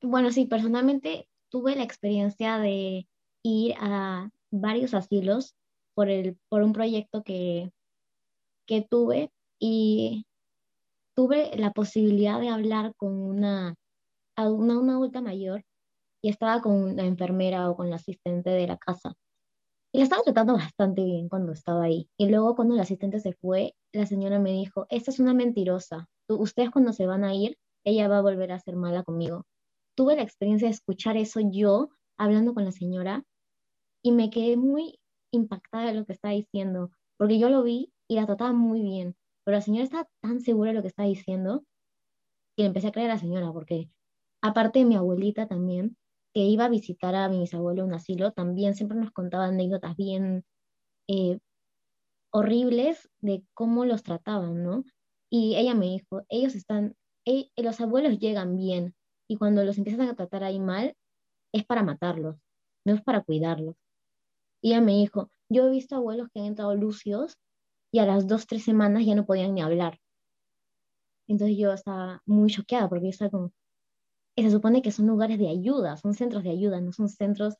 Bueno, 0.00 0.30
sí, 0.30 0.46
personalmente 0.46 1.28
tuve 1.48 1.76
la 1.76 1.84
experiencia 1.84 2.58
de 2.58 3.06
ir 3.42 3.74
a 3.78 4.30
varios 4.50 4.94
asilos 4.94 5.56
por, 5.94 6.08
el, 6.08 6.36
por 6.48 6.62
un 6.62 6.72
proyecto 6.72 7.22
que 7.22 7.70
que 8.66 8.86
tuve 8.88 9.30
y 9.58 10.26
tuve 11.14 11.56
la 11.56 11.72
posibilidad 11.72 12.40
de 12.40 12.48
hablar 12.48 12.94
con 12.96 13.12
una, 13.14 13.74
una, 14.36 14.78
una 14.78 14.92
adulta 14.94 15.20
mayor 15.20 15.64
y 16.22 16.30
estaba 16.30 16.60
con 16.62 16.96
la 16.96 17.04
enfermera 17.04 17.68
o 17.68 17.76
con 17.76 17.90
la 17.90 17.96
asistente 17.96 18.50
de 18.50 18.66
la 18.66 18.78
casa. 18.78 19.14
Y 19.92 19.98
la 19.98 20.04
estaba 20.04 20.22
tratando 20.22 20.54
bastante 20.54 21.04
bien 21.04 21.28
cuando 21.28 21.52
estaba 21.52 21.84
ahí. 21.84 22.08
Y 22.16 22.28
luego 22.28 22.54
cuando 22.56 22.74
la 22.74 22.82
asistente 22.82 23.20
se 23.20 23.34
fue, 23.34 23.74
la 23.92 24.06
señora 24.06 24.38
me 24.38 24.52
dijo, 24.52 24.86
esta 24.88 25.10
es 25.10 25.18
una 25.18 25.34
mentirosa. 25.34 26.08
Ustedes 26.28 26.70
cuando 26.70 26.92
se 26.92 27.06
van 27.06 27.24
a 27.24 27.34
ir, 27.34 27.58
ella 27.84 28.08
va 28.08 28.18
a 28.18 28.22
volver 28.22 28.52
a 28.52 28.60
ser 28.60 28.76
mala 28.76 29.02
conmigo. 29.02 29.44
Tuve 29.94 30.16
la 30.16 30.22
experiencia 30.22 30.68
de 30.68 30.74
escuchar 30.74 31.16
eso 31.16 31.40
yo 31.40 31.90
hablando 32.16 32.54
con 32.54 32.64
la 32.64 32.72
señora 32.72 33.24
y 34.02 34.12
me 34.12 34.30
quedé 34.30 34.56
muy 34.56 34.98
impactada 35.30 35.86
de 35.86 35.94
lo 35.94 36.06
que 36.06 36.12
estaba 36.12 36.34
diciendo, 36.34 36.90
porque 37.18 37.38
yo 37.38 37.50
lo 37.50 37.62
vi 37.62 37.91
y 38.12 38.16
la 38.16 38.26
trataba 38.26 38.52
muy 38.52 38.82
bien. 38.82 39.16
Pero 39.42 39.56
la 39.56 39.62
señora 39.62 39.84
estaba 39.84 40.06
tan 40.20 40.40
segura 40.40 40.70
de 40.70 40.76
lo 40.76 40.82
que 40.82 40.88
estaba 40.88 41.08
diciendo 41.08 41.64
que 42.56 42.66
empecé 42.66 42.88
a 42.88 42.92
creer 42.92 43.10
a 43.10 43.14
la 43.14 43.20
señora, 43.20 43.50
porque 43.52 43.88
aparte 44.42 44.80
de 44.80 44.84
mi 44.84 44.96
abuelita 44.96 45.48
también, 45.48 45.96
que 46.34 46.40
iba 46.40 46.66
a 46.66 46.68
visitar 46.68 47.14
a 47.14 47.30
mi 47.30 47.40
bisabuelo 47.40 47.82
en 47.82 47.88
un 47.88 47.94
asilo, 47.94 48.32
también 48.32 48.74
siempre 48.74 48.98
nos 48.98 49.12
contaba 49.12 49.46
anécdotas 49.46 49.96
bien 49.96 50.44
eh, 51.08 51.38
horribles 52.30 53.08
de 53.20 53.44
cómo 53.54 53.86
los 53.86 54.02
trataban, 54.02 54.62
¿no? 54.62 54.84
Y 55.30 55.56
ella 55.56 55.74
me 55.74 55.86
dijo, 55.86 56.26
ellos 56.28 56.54
están, 56.54 56.94
eh, 57.24 57.48
los 57.56 57.80
abuelos 57.80 58.18
llegan 58.18 58.58
bien 58.58 58.94
y 59.26 59.38
cuando 59.38 59.64
los 59.64 59.78
empiezan 59.78 60.06
a 60.10 60.14
tratar 60.14 60.44
ahí 60.44 60.60
mal, 60.60 60.94
es 61.54 61.64
para 61.64 61.82
matarlos, 61.82 62.36
no 62.84 62.92
es 62.92 63.02
para 63.02 63.22
cuidarlos. 63.22 63.76
Y 64.62 64.72
ella 64.72 64.82
me 64.82 64.92
dijo, 64.92 65.30
yo 65.48 65.66
he 65.66 65.70
visto 65.70 65.96
abuelos 65.96 66.28
que 66.28 66.40
han 66.40 66.46
entrado 66.46 66.74
lucios 66.74 67.38
y 67.92 67.98
a 67.98 68.06
las 68.06 68.26
dos, 68.26 68.46
tres 68.46 68.64
semanas 68.64 69.04
ya 69.04 69.14
no 69.14 69.26
podían 69.26 69.54
ni 69.54 69.60
hablar. 69.60 70.00
Entonces 71.28 71.56
yo 71.58 71.72
estaba 71.72 72.22
muy 72.26 72.50
choqueada 72.50 72.88
porque 72.88 73.04
yo 73.04 73.10
estaba 73.10 73.30
como, 73.30 73.52
se 74.34 74.50
supone 74.50 74.82
que 74.82 74.90
son 74.90 75.06
lugares 75.06 75.38
de 75.38 75.48
ayuda, 75.48 75.96
son 75.98 76.14
centros 76.14 76.42
de 76.42 76.50
ayuda, 76.50 76.80
no 76.80 76.92
son 76.92 77.08
centros 77.08 77.54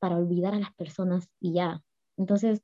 para 0.00 0.16
olvidar 0.16 0.54
a 0.54 0.58
las 0.58 0.74
personas 0.74 1.28
y 1.40 1.54
ya. 1.54 1.82
Entonces, 2.16 2.62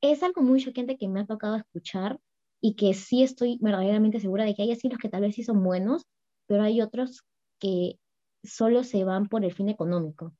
es 0.00 0.22
algo 0.22 0.42
muy 0.42 0.62
choqueante 0.62 0.96
que 0.96 1.08
me 1.08 1.20
ha 1.20 1.26
tocado 1.26 1.56
escuchar 1.56 2.20
y 2.60 2.76
que 2.76 2.94
sí 2.94 3.22
estoy 3.22 3.58
verdaderamente 3.60 4.20
segura 4.20 4.44
de 4.44 4.54
que 4.54 4.62
hay 4.62 4.72
asilos 4.72 4.98
que 4.98 5.08
tal 5.08 5.22
vez 5.22 5.34
sí 5.34 5.42
son 5.42 5.62
buenos, 5.62 6.06
pero 6.46 6.62
hay 6.62 6.80
otros 6.80 7.24
que 7.58 7.98
solo 8.44 8.84
se 8.84 9.04
van 9.04 9.28
por 9.28 9.44
el 9.44 9.52
fin 9.52 9.68
económico. 9.68 10.32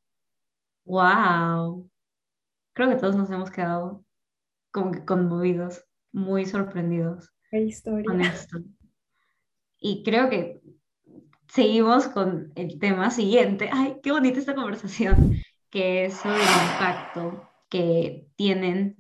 ¡Wow! 0.85 1.91
Creo 2.73 2.89
que 2.89 2.97
todos 2.97 3.17
nos 3.17 3.31
hemos 3.31 3.51
quedado 3.51 4.05
como 4.71 4.93
que 4.93 5.05
conmovidos 5.05 5.85
muy 6.15 6.47
sorprendidos 6.47 7.31
con 8.07 8.21
esto. 8.21 8.59
Y 9.79 10.03
creo 10.03 10.31
que 10.31 10.63
seguimos 11.49 12.07
con 12.09 12.53
el 12.55 12.79
tema 12.79 13.11
siguiente. 13.11 13.69
Ay, 13.71 13.97
qué 14.03 14.13
bonita 14.13 14.39
esta 14.39 14.55
conversación, 14.55 15.37
que 15.71 16.07
es 16.07 16.15
sobre 16.15 16.37
el 16.37 16.71
impacto 16.73 17.51
que 17.69 18.29
tienen 18.37 18.97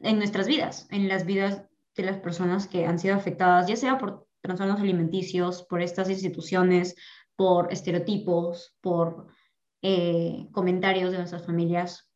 en 0.00 0.18
nuestras 0.18 0.48
vidas, 0.48 0.88
en 0.90 1.08
las 1.08 1.24
vidas 1.24 1.62
de 1.96 2.02
las 2.02 2.18
personas 2.18 2.66
que 2.66 2.86
han 2.86 2.98
sido 2.98 3.14
afectadas, 3.14 3.68
ya 3.68 3.76
sea 3.76 3.98
por 3.98 4.26
trastornos 4.40 4.80
alimenticios, 4.80 5.62
por 5.62 5.80
estas 5.80 6.10
instituciones, 6.10 6.96
por 7.36 7.72
estereotipos, 7.72 8.76
por 8.80 9.28
eh, 9.82 10.48
comentarios 10.52 11.12
de 11.12 11.18
nuestras 11.18 11.46
familias. 11.46 12.10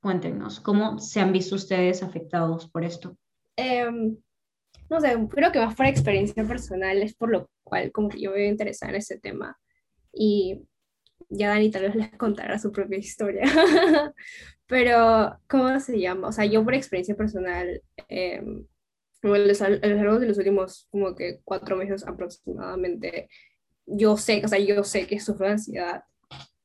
Cuéntenos, 0.00 0.60
¿cómo 0.60 0.98
se 0.98 1.20
han 1.20 1.32
visto 1.32 1.56
ustedes 1.56 2.02
afectados 2.02 2.68
por 2.70 2.84
esto? 2.84 3.16
Em, 3.60 4.16
no 4.88 5.00
sé, 5.00 5.14
creo 5.30 5.52
que 5.52 5.58
más 5.60 5.74
por 5.74 5.86
experiencia 5.86 6.44
personal 6.44 7.02
es 7.02 7.14
por 7.14 7.30
lo 7.30 7.50
cual 7.62 7.92
como 7.92 8.08
que 8.08 8.20
yo 8.20 8.32
me 8.32 8.46
interesar 8.46 8.90
en 8.90 8.96
ese 8.96 9.18
tema. 9.18 9.58
Y 10.12 10.62
ya 11.28 11.50
Dani 11.50 11.70
tal 11.70 11.92
les 11.96 12.10
contará 12.16 12.58
su 12.58 12.72
propia 12.72 12.98
historia. 12.98 13.44
Pero, 14.66 15.38
¿cómo 15.48 15.78
se 15.80 16.00
llama? 16.00 16.28
O 16.28 16.32
sea, 16.32 16.46
yo 16.46 16.64
por 16.64 16.74
experiencia 16.74 17.14
personal, 17.16 17.82
eh, 18.08 18.42
a 19.22 19.28
lo 19.28 19.96
largo 19.96 20.18
de 20.18 20.26
los 20.26 20.38
últimos 20.38 20.88
como 20.90 21.14
que 21.14 21.40
cuatro 21.44 21.76
meses 21.76 22.06
aproximadamente, 22.06 23.28
yo 23.86 24.16
sé, 24.16 24.42
o 24.44 24.48
sea, 24.48 24.58
yo 24.58 24.82
sé 24.84 25.06
que 25.06 25.20
sufro 25.20 25.46
de 25.46 25.52
ansiedad. 25.52 26.04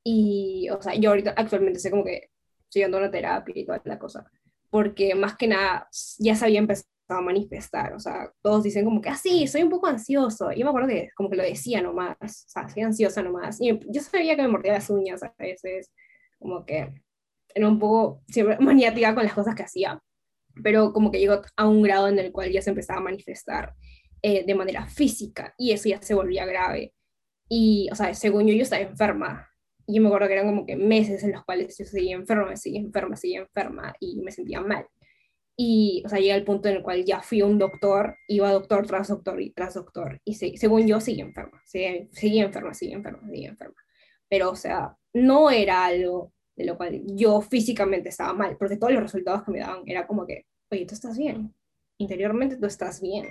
Y, 0.04 0.70
o 0.70 0.82
sea, 0.82 0.96
yo 0.96 1.10
ahorita 1.10 1.34
actualmente 1.36 1.80
sé 1.80 1.92
como 1.92 2.06
que 2.06 2.30
estoy 2.64 2.84
dando 2.84 3.00
una 3.00 3.12
terapia 3.12 3.54
y 3.58 3.66
toda 3.66 3.82
la 3.86 4.00
cosa. 4.00 4.32
Porque 4.76 5.16
más 5.16 5.38
que 5.38 5.48
nada 5.48 5.88
ya 6.20 6.36
se 6.36 6.44
había 6.44 6.60
empezado 6.60 6.86
a 7.08 7.22
manifestar. 7.22 7.94
O 7.94 8.00
sea, 8.02 8.30
todos 8.42 8.62
dicen 8.62 8.84
como 8.84 9.00
que, 9.00 9.08
ah, 9.08 9.16
sí, 9.16 9.48
soy 9.48 9.64
un 9.64 9.70
poco 9.70 9.88
ansioso. 9.88 10.52
Y 10.52 10.60
yo 10.60 10.66
me 10.66 10.70
acuerdo 10.72 10.90
que 10.90 11.12
como 11.16 11.30
que 11.30 11.38
lo 11.38 11.44
decía 11.44 11.82
nomás. 11.82 12.18
O 12.20 12.50
sea, 12.50 12.68
soy 12.68 12.84
ansiosa 12.84 13.24
nomás. 13.24 13.62
Y 13.62 13.80
yo 13.88 14.02
sabía 14.02 14.36
que 14.36 14.42
me 14.42 14.50
mordía 14.50 14.74
las 14.74 14.90
uñas 14.90 15.24
a 15.24 15.34
veces. 15.40 15.94
Como 16.38 16.66
que 16.66 16.94
era 17.54 17.70
un 17.70 17.80
poco 17.80 18.22
siempre 18.28 18.58
maniática 18.60 19.16
con 19.16 19.24
las 19.24 19.34
cosas 19.34 19.56
que 19.56 19.64
hacía. 19.64 19.98
Pero 20.62 20.92
como 20.92 21.10
que 21.10 21.20
llegó 21.20 21.42
a 21.56 21.68
un 21.70 21.82
grado 21.82 22.10
en 22.10 22.20
el 22.20 22.34
cual 22.34 22.52
ya 22.52 22.62
se 22.62 22.72
empezaba 22.72 23.00
a 23.00 23.04
manifestar 23.04 23.76
eh, 24.22 24.44
de 24.46 24.56
manera 24.56 24.88
física. 24.88 25.54
Y 25.58 25.72
eso 25.72 25.88
ya 25.88 26.02
se 26.02 26.16
volvía 26.16 26.46
grave. 26.46 26.94
Y, 27.48 27.88
o 27.94 27.96
sea, 27.96 28.14
según 28.14 28.46
yo, 28.46 28.54
yo 28.54 28.64
estaba 28.64 28.82
enferma. 28.82 29.48
Y 29.88 29.96
yo 29.96 30.02
me 30.02 30.08
acuerdo 30.08 30.28
que 30.28 30.34
eran 30.34 30.48
como 30.48 30.66
que 30.66 30.76
meses 30.76 31.24
en 31.24 31.34
los 31.34 31.44
cuales 31.46 31.78
yo 31.78 31.86
seguía 31.86 32.16
enferma, 32.16 32.56
seguía 32.56 32.80
enferma, 32.80 33.16
seguía 33.16 33.40
enferma 33.42 33.94
y 34.00 34.22
me 34.22 34.32
sentía 34.32 34.62
mal. 34.62 34.88
Y, 35.58 36.04
o 36.06 36.10
sea, 36.10 36.20
llega 36.20 36.36
el 36.36 36.44
punto 36.44 36.68
en 36.68 36.78
el 36.78 36.84
cual 36.84 37.06
ya 37.06 37.22
fui 37.22 37.40
a 37.42 37.46
un 37.46 37.58
doctor, 37.58 38.18
iba 38.28 38.52
doctor 38.52 38.86
tras 38.88 39.08
doctor 39.08 39.42
y 39.42 39.52
tras 39.52 39.76
doctor. 39.76 40.20
Y 40.26 40.34
según 40.34 40.88
yo, 40.88 41.00
seguía 41.00 41.24
enferma, 41.24 41.62
seguía, 41.66 42.08
seguía 42.12 42.44
enferma, 42.46 42.74
seguía 42.74 42.96
enferma, 42.96 43.28
seguía 43.30 43.50
enferma. 43.50 43.76
Pero, 44.28 44.52
o 44.52 44.56
sea, 44.56 44.98
no 45.14 45.50
era 45.50 45.86
algo 45.86 46.34
de 46.56 46.66
lo 46.66 46.78
cual 46.78 47.02
yo 47.06 47.42
físicamente 47.42 48.10
estaba 48.10 48.34
mal, 48.34 48.58
porque 48.58 48.78
todos 48.78 48.94
los 48.94 49.04
resultados 49.04 49.44
que 49.44 49.52
me 49.52 49.60
daban 49.60 49.84
era 49.86 50.08
como 50.08 50.26
que, 50.26 50.46
oye, 50.72 50.86
tú 50.86 50.94
estás 50.94 51.18
bien, 51.18 51.54
interiormente 51.98 52.58
tú 52.58 52.66
estás 52.66 53.02
bien. 53.02 53.28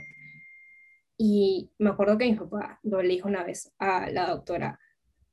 Y 1.17 1.71
me 1.79 1.91
acuerdo 1.91 2.19
que 2.19 2.27
mi 2.27 2.35
papá 2.35 2.81
lo 2.83 3.01
le 3.03 3.09
dijo 3.09 3.29
una 3.29 3.45
vez 3.45 3.73
a 3.79 4.11
la 4.11 4.29
doctora, 4.29 4.79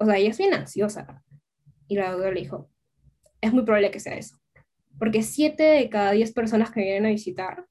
o 0.02 0.06
sea, 0.06 0.18
ella 0.18 0.32
es 0.32 0.38
bien 0.38 0.54
ansiosa. 0.54 1.24
Y 1.88 1.96
la 1.96 2.12
doctora 2.12 2.32
le 2.32 2.42
dijo, 2.42 2.70
es 3.40 3.54
muy 3.54 3.64
probable 3.64 3.92
que 3.92 4.00
sea 4.00 4.16
eso 4.16 4.42
porque 5.02 5.24
siete 5.24 5.64
de 5.64 5.90
cada 5.90 6.12
diez 6.12 6.32
personas 6.32 6.70
que 6.70 6.82
vienen 6.82 7.08
a 7.08 7.10
visitar, 7.10 7.66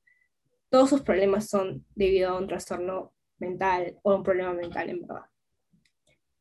todos 0.68 0.90
sus 0.90 1.02
problemas 1.02 1.48
son 1.48 1.86
debido 1.94 2.30
a 2.30 2.38
un 2.38 2.48
trastorno 2.48 3.14
mental 3.38 3.98
o 4.02 4.16
un 4.16 4.24
problema 4.24 4.52
mental 4.52 4.90
en 4.90 5.02
verdad. 5.02 5.26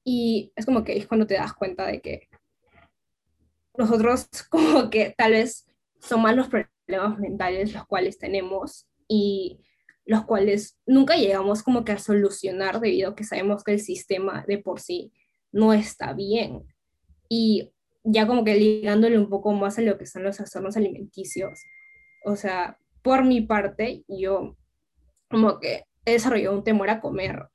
Y 0.03 0.51
es 0.55 0.65
como 0.65 0.83
que 0.83 0.97
es 0.97 1.05
cuando 1.05 1.27
te 1.27 1.35
das 1.35 1.53
cuenta 1.53 1.85
de 1.85 2.01
que 2.01 2.27
nosotros 3.77 4.29
como 4.49 4.89
que 4.89 5.13
tal 5.15 5.33
vez 5.33 5.67
son 5.99 6.23
más 6.23 6.35
los 6.35 6.47
problemas 6.47 7.19
mentales 7.19 7.71
los 7.71 7.85
cuales 7.85 8.17
tenemos 8.17 8.87
y 9.07 9.59
los 10.05 10.25
cuales 10.25 10.79
nunca 10.87 11.17
llegamos 11.17 11.61
como 11.61 11.85
que 11.85 11.91
a 11.91 11.99
solucionar 11.99 12.79
debido 12.79 13.11
a 13.11 13.15
que 13.15 13.23
sabemos 13.23 13.63
que 13.63 13.73
el 13.73 13.79
sistema 13.79 14.43
de 14.47 14.57
por 14.57 14.79
sí 14.79 15.13
no 15.51 15.73
está 15.73 16.13
bien. 16.13 16.63
Y 17.27 17.71
ya 18.03 18.27
como 18.27 18.43
que 18.43 18.55
ligándole 18.55 19.17
un 19.17 19.29
poco 19.29 19.51
más 19.53 19.77
a 19.77 19.81
lo 19.81 19.97
que 19.97 20.05
son 20.05 20.23
los 20.23 20.37
trastornos 20.37 20.77
alimenticios. 20.77 21.59
O 22.23 22.35
sea, 22.35 22.77
por 23.01 23.23
mi 23.23 23.41
parte, 23.41 24.03
yo 24.07 24.57
como 25.29 25.59
que 25.59 25.83
he 26.05 26.13
desarrollado 26.13 26.57
un 26.57 26.63
temor 26.63 26.89
a 26.89 27.01
comer. 27.01 27.47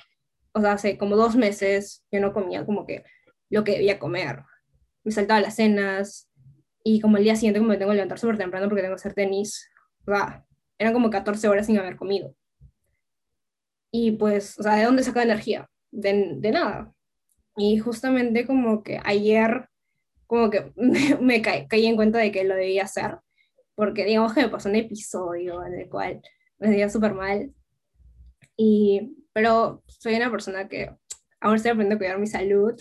O 0.53 0.61
sea, 0.61 0.73
hace 0.73 0.97
como 0.97 1.17
dos 1.17 1.37
meses 1.37 2.05
yo 2.11 2.21
no 2.21 2.33
comía 2.33 2.65
como 2.65 2.87
que 2.87 3.05
lo 3.51 3.65
que 3.65 3.73
debía 3.73 3.99
comer. 3.99 4.43
Me 5.03 5.13
saltaba 5.13 5.41
las 5.41 5.57
cenas 5.57 6.29
y 6.83 7.01
como 7.01 7.17
el 7.17 7.25
día 7.25 7.37
siguiente 7.37 7.61
como 7.61 7.71
me 7.71 7.77
tengo 7.79 7.91
que 7.91 7.97
levantar 7.97 8.19
súper 8.19 8.39
temprano 8.39 8.69
porque 8.69 8.83
tengo 8.83 8.95
que 8.95 9.01
hacer 9.01 9.15
tenis, 9.15 9.69
sea, 10.07 10.45
eran 10.79 10.93
como 10.93 11.11
14 11.11 11.49
horas 11.49 11.67
sin 11.67 11.79
haber 11.79 11.97
comido. 11.97 12.35
Y 13.91 14.13
pues, 14.13 14.59
o 14.59 14.63
sea, 14.63 14.77
¿de 14.77 14.85
dónde 14.85 15.03
saca 15.03 15.23
energía? 15.23 15.69
De, 15.91 16.35
de 16.37 16.51
nada. 16.51 16.93
Y 17.57 17.79
justamente 17.79 18.47
como 18.47 18.83
que 18.83 19.01
ayer 19.05 19.69
como 20.27 20.51
que 20.51 20.73
me, 21.21 21.43
caí, 21.43 21.87
en 21.87 21.97
cuenta 21.97 22.19
de 22.19 22.33
que 22.33 22.45
lo 22.45 22.55
debía 22.55 22.85
hacer, 22.85 23.19
porque 23.75 24.05
digamos 24.05 24.35
que 24.35 24.43
me 24.43 24.49
pasó 24.49 24.69
un 24.69 24.77
episodio 24.77 25.65
en 25.65 25.75
el 25.75 25.89
cual 25.89 26.21
me 26.59 26.69
sentía 26.69 26.89
súper 26.89 27.15
mal, 27.15 27.53
y, 28.57 29.17
pero 29.33 29.83
soy 29.87 30.15
una 30.15 30.31
persona 30.31 30.69
que 30.69 30.91
ahora 31.41 31.57
estoy 31.57 31.73
aprendiendo 31.73 31.97
a 31.97 31.99
cuidar 31.99 32.19
mi 32.19 32.27
salud, 32.27 32.75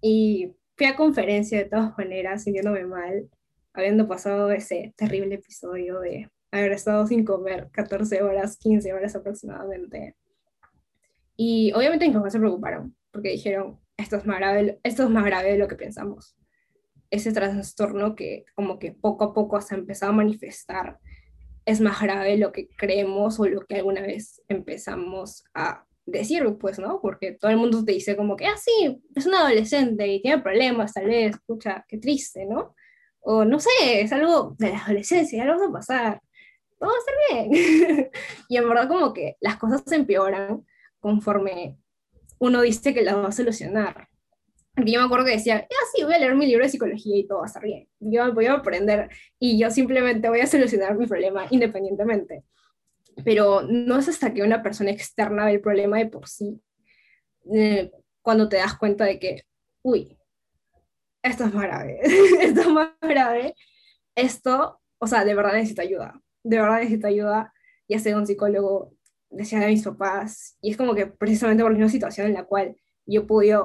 y 0.00 0.54
fui 0.76 0.86
a 0.86 0.96
conferencia 0.96 1.58
de 1.58 1.64
todas 1.64 1.96
maneras, 1.98 2.44
sintiéndome 2.44 2.84
mal, 2.86 3.28
habiendo 3.72 4.08
pasado 4.08 4.50
ese 4.50 4.94
terrible 4.96 5.36
episodio 5.36 6.00
de 6.00 6.30
haber 6.50 6.72
estado 6.72 7.06
sin 7.06 7.24
comer 7.24 7.68
14 7.72 8.22
horas, 8.22 8.56
15 8.58 8.92
horas 8.92 9.14
aproximadamente. 9.14 10.16
Y 11.36 11.72
obviamente 11.72 12.06
mis 12.06 12.16
papás 12.16 12.32
se 12.32 12.38
preocuparon, 12.38 12.96
porque 13.12 13.30
dijeron, 13.30 13.80
esto 13.96 14.16
es, 14.16 14.26
más 14.26 14.38
grave, 14.38 14.80
esto 14.82 15.04
es 15.04 15.10
más 15.10 15.24
grave 15.24 15.52
de 15.52 15.58
lo 15.58 15.68
que 15.68 15.76
pensamos. 15.76 16.36
Ese 17.10 17.32
trastorno 17.32 18.14
que 18.14 18.44
como 18.54 18.78
que 18.78 18.92
poco 18.92 19.24
a 19.24 19.34
poco 19.34 19.60
se 19.60 19.74
ha 19.74 19.78
empezado 19.78 20.12
a 20.12 20.16
manifestar 20.16 20.98
es 21.64 21.80
más 21.80 22.00
grave 22.00 22.30
de 22.30 22.38
lo 22.38 22.52
que 22.52 22.68
creemos 22.68 23.38
o 23.40 23.46
lo 23.46 23.66
que 23.66 23.76
alguna 23.76 24.00
vez 24.00 24.42
empezamos 24.48 25.44
a 25.54 25.84
decir, 26.06 26.42
pues, 26.58 26.78
¿no? 26.78 27.00
Porque 27.00 27.32
todo 27.32 27.50
el 27.50 27.58
mundo 27.58 27.84
te 27.84 27.92
dice 27.92 28.16
como 28.16 28.36
que, 28.36 28.46
ah, 28.46 28.56
sí, 28.56 29.02
es 29.14 29.26
un 29.26 29.34
adolescente 29.34 30.06
y 30.06 30.22
tiene 30.22 30.42
problemas, 30.42 30.94
tal 30.94 31.06
vez, 31.06 31.34
escucha, 31.34 31.84
qué 31.86 31.98
triste, 31.98 32.46
¿no? 32.46 32.74
O 33.20 33.44
no 33.44 33.60
sé, 33.60 33.68
es 34.00 34.12
algo 34.12 34.56
de 34.58 34.70
la 34.70 34.84
adolescencia, 34.84 35.38
ya 35.38 35.44
lo 35.44 35.58
va 35.58 35.66
a 35.66 35.72
pasar, 35.72 36.22
todo 36.78 36.90
va 36.90 36.96
a 36.96 36.98
estar 36.98 37.48
bien. 37.50 38.10
y 38.48 38.56
en 38.56 38.68
verdad 38.68 38.88
como 38.88 39.12
que 39.12 39.36
las 39.40 39.56
cosas 39.56 39.82
se 39.84 39.96
empeoran 39.96 40.64
conforme 41.00 41.78
uno 42.38 42.62
dice 42.62 42.94
que 42.94 43.02
las 43.02 43.16
va 43.16 43.28
a 43.28 43.32
solucionar. 43.32 44.08
Porque 44.74 44.92
yo 44.92 45.00
me 45.00 45.06
acuerdo 45.06 45.26
que 45.26 45.32
decía, 45.32 45.66
ah, 45.68 45.86
sí, 45.92 46.04
voy 46.04 46.14
a 46.14 46.18
leer 46.18 46.36
mi 46.36 46.46
libro 46.46 46.64
de 46.64 46.70
psicología 46.70 47.16
y 47.16 47.26
todo 47.26 47.38
va 47.38 47.44
a 47.44 47.48
estar 47.48 47.62
bien. 47.62 47.88
Yo 47.98 48.32
voy 48.32 48.46
a 48.46 48.54
aprender 48.54 49.10
y 49.38 49.58
yo 49.58 49.70
simplemente 49.70 50.28
voy 50.28 50.40
a 50.40 50.46
solucionar 50.46 50.96
mi 50.96 51.06
problema 51.06 51.46
independientemente. 51.50 52.44
Pero 53.24 53.62
no 53.62 53.98
es 53.98 54.08
hasta 54.08 54.32
que 54.32 54.42
una 54.42 54.62
persona 54.62 54.90
externa 54.90 55.46
ve 55.46 55.54
el 55.54 55.60
problema 55.60 55.98
de 55.98 56.06
por 56.06 56.28
sí, 56.28 56.60
eh, 57.52 57.90
cuando 58.22 58.48
te 58.48 58.58
das 58.58 58.76
cuenta 58.76 59.04
de 59.04 59.18
que, 59.18 59.42
uy, 59.82 60.16
esto 61.22 61.44
es 61.44 61.54
más 61.54 61.64
grave, 61.64 62.00
esto 62.40 62.60
es 62.60 62.68
más 62.68 62.90
grave, 63.00 63.54
esto, 64.14 64.80
o 64.98 65.06
sea, 65.06 65.24
de 65.24 65.34
verdad 65.34 65.54
necesito 65.54 65.82
ayuda, 65.82 66.20
de 66.44 66.60
verdad 66.60 66.78
necesito 66.78 67.06
ayuda, 67.06 67.52
ya 67.88 67.98
sea 67.98 68.16
un 68.16 68.26
psicólogo, 68.26 68.94
decía 69.30 69.60
de 69.60 69.66
mis 69.68 69.84
papás, 69.84 70.56
y 70.60 70.70
es 70.70 70.76
como 70.76 70.94
que 70.94 71.06
precisamente 71.06 71.62
por 71.62 71.72
una 71.72 71.88
situación 71.88 72.26
en 72.26 72.34
la 72.34 72.44
cual 72.44 72.76
yo 73.06 73.26
pude, 73.26 73.56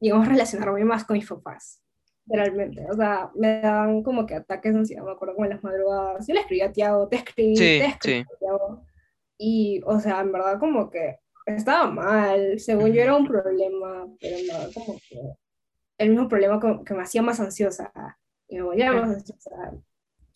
digamos, 0.00 0.28
relacionarme 0.28 0.84
más 0.84 1.04
con 1.04 1.16
mis 1.16 1.28
papás, 1.28 1.82
realmente, 2.26 2.86
o 2.90 2.94
sea, 2.94 3.30
me 3.34 3.60
daban 3.60 4.02
como 4.02 4.24
que 4.26 4.34
ataques 4.34 4.72
de 4.72 4.78
ansiedad, 4.78 5.04
me 5.04 5.12
acuerdo 5.12 5.34
como 5.34 5.46
en 5.46 5.52
las 5.52 5.64
madrugadas, 5.64 6.26
yo 6.26 6.34
le 6.34 6.40
escribí 6.40 6.60
a 6.62 6.72
Tiago, 6.72 7.08
te 7.08 7.16
escribí, 7.16 7.54
te 7.54 7.86
escribí 7.86 8.24
Tiago, 8.38 8.84
y, 9.38 9.80
o 9.84 9.98
sea, 10.00 10.20
en 10.20 10.32
verdad 10.32 10.58
como 10.58 10.90
que 10.90 11.18
estaba 11.46 11.90
mal, 11.90 12.58
según 12.60 12.92
yo 12.92 13.02
era 13.02 13.16
un 13.16 13.26
problema, 13.26 14.06
pero 14.20 14.36
en 14.36 14.46
verdad 14.46 14.70
como 14.74 14.98
que 15.08 15.20
el 15.98 16.10
mismo 16.10 16.28
problema 16.28 16.60
que 16.84 16.94
me 16.94 17.02
hacía 17.02 17.22
más 17.22 17.40
ansiosa, 17.40 17.92
y 18.48 18.56
me 18.56 18.62
volvía 18.62 18.92
más 18.92 19.10
ansiosa, 19.10 19.72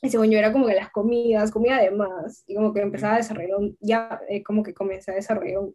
y 0.05 0.11
según 0.11 0.31
yo 0.31 0.39
era 0.39 0.53
como 0.53 0.67
que 0.67 0.75
las 0.75 0.91
comidas, 0.91 1.51
comida 1.51 1.81
de 1.81 1.91
más, 1.91 2.45
y 2.47 2.55
como 2.55 2.75
que 2.75 2.83
empezaba 2.83 3.15
a 3.15 3.17
desarrollar, 3.17 3.57
un, 3.57 3.79
ya 3.81 4.21
eh, 4.29 4.43
como 4.43 4.63
que 4.63 4.75
comencé 4.75 5.13
a 5.13 5.15
desarrollar 5.15 5.61
un, 5.61 5.75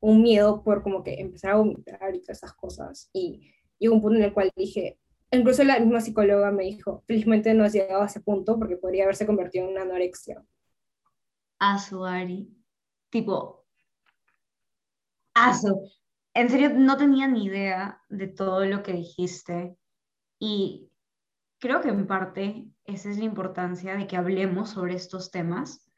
un, 0.00 0.22
miedo 0.22 0.62
por 0.62 0.82
como 0.82 1.04
que 1.04 1.20
empezar 1.20 1.50
a 1.52 1.56
vomitar 1.56 2.14
y 2.14 2.22
todas 2.22 2.38
esas 2.38 2.54
cosas. 2.54 3.10
Y 3.12 3.52
llegó 3.78 3.94
un 3.94 4.00
punto 4.00 4.16
en 4.16 4.24
el 4.24 4.32
cual 4.32 4.50
dije, 4.56 4.98
incluso 5.30 5.64
la 5.64 5.78
misma 5.80 6.00
psicóloga 6.00 6.50
me 6.50 6.64
dijo, 6.64 7.04
felizmente 7.06 7.52
no 7.52 7.64
has 7.64 7.74
llegado 7.74 8.02
a 8.02 8.06
ese 8.06 8.20
punto 8.20 8.58
porque 8.58 8.78
podría 8.78 9.04
haberse 9.04 9.26
convertido 9.26 9.66
en 9.66 9.72
una 9.72 9.82
anorexia. 9.82 10.42
Azuari, 11.58 12.48
tipo, 13.10 13.66
aso. 15.34 15.82
En 16.32 16.48
serio, 16.48 16.70
no 16.70 16.96
tenía 16.96 17.28
ni 17.28 17.44
idea 17.44 18.00
de 18.08 18.28
todo 18.28 18.64
lo 18.64 18.82
que 18.82 18.94
dijiste. 18.94 19.76
Y 20.38 20.87
creo 21.58 21.80
que 21.80 21.88
en 21.88 22.06
parte 22.06 22.68
esa 22.84 23.10
es 23.10 23.18
la 23.18 23.24
importancia 23.24 23.96
de 23.96 24.06
que 24.06 24.16
hablemos 24.16 24.70
sobre 24.70 24.94
estos 24.94 25.30
temas, 25.30 25.88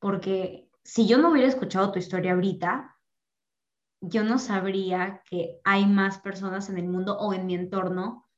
porque 0.00 0.68
si 0.84 1.06
yo 1.06 1.18
no 1.18 1.30
hubiera 1.30 1.48
escuchado 1.48 1.92
tu 1.92 1.98
historia 1.98 2.32
ahorita, 2.32 2.96
yo 4.00 4.22
no 4.22 4.38
sabría 4.38 5.22
que 5.28 5.60
hay 5.64 5.86
más 5.86 6.20
personas 6.20 6.70
en 6.70 6.78
el 6.78 6.88
mundo 6.88 7.18
o 7.18 7.34
en 7.34 7.46
mi 7.46 7.54
entorno 7.54 8.28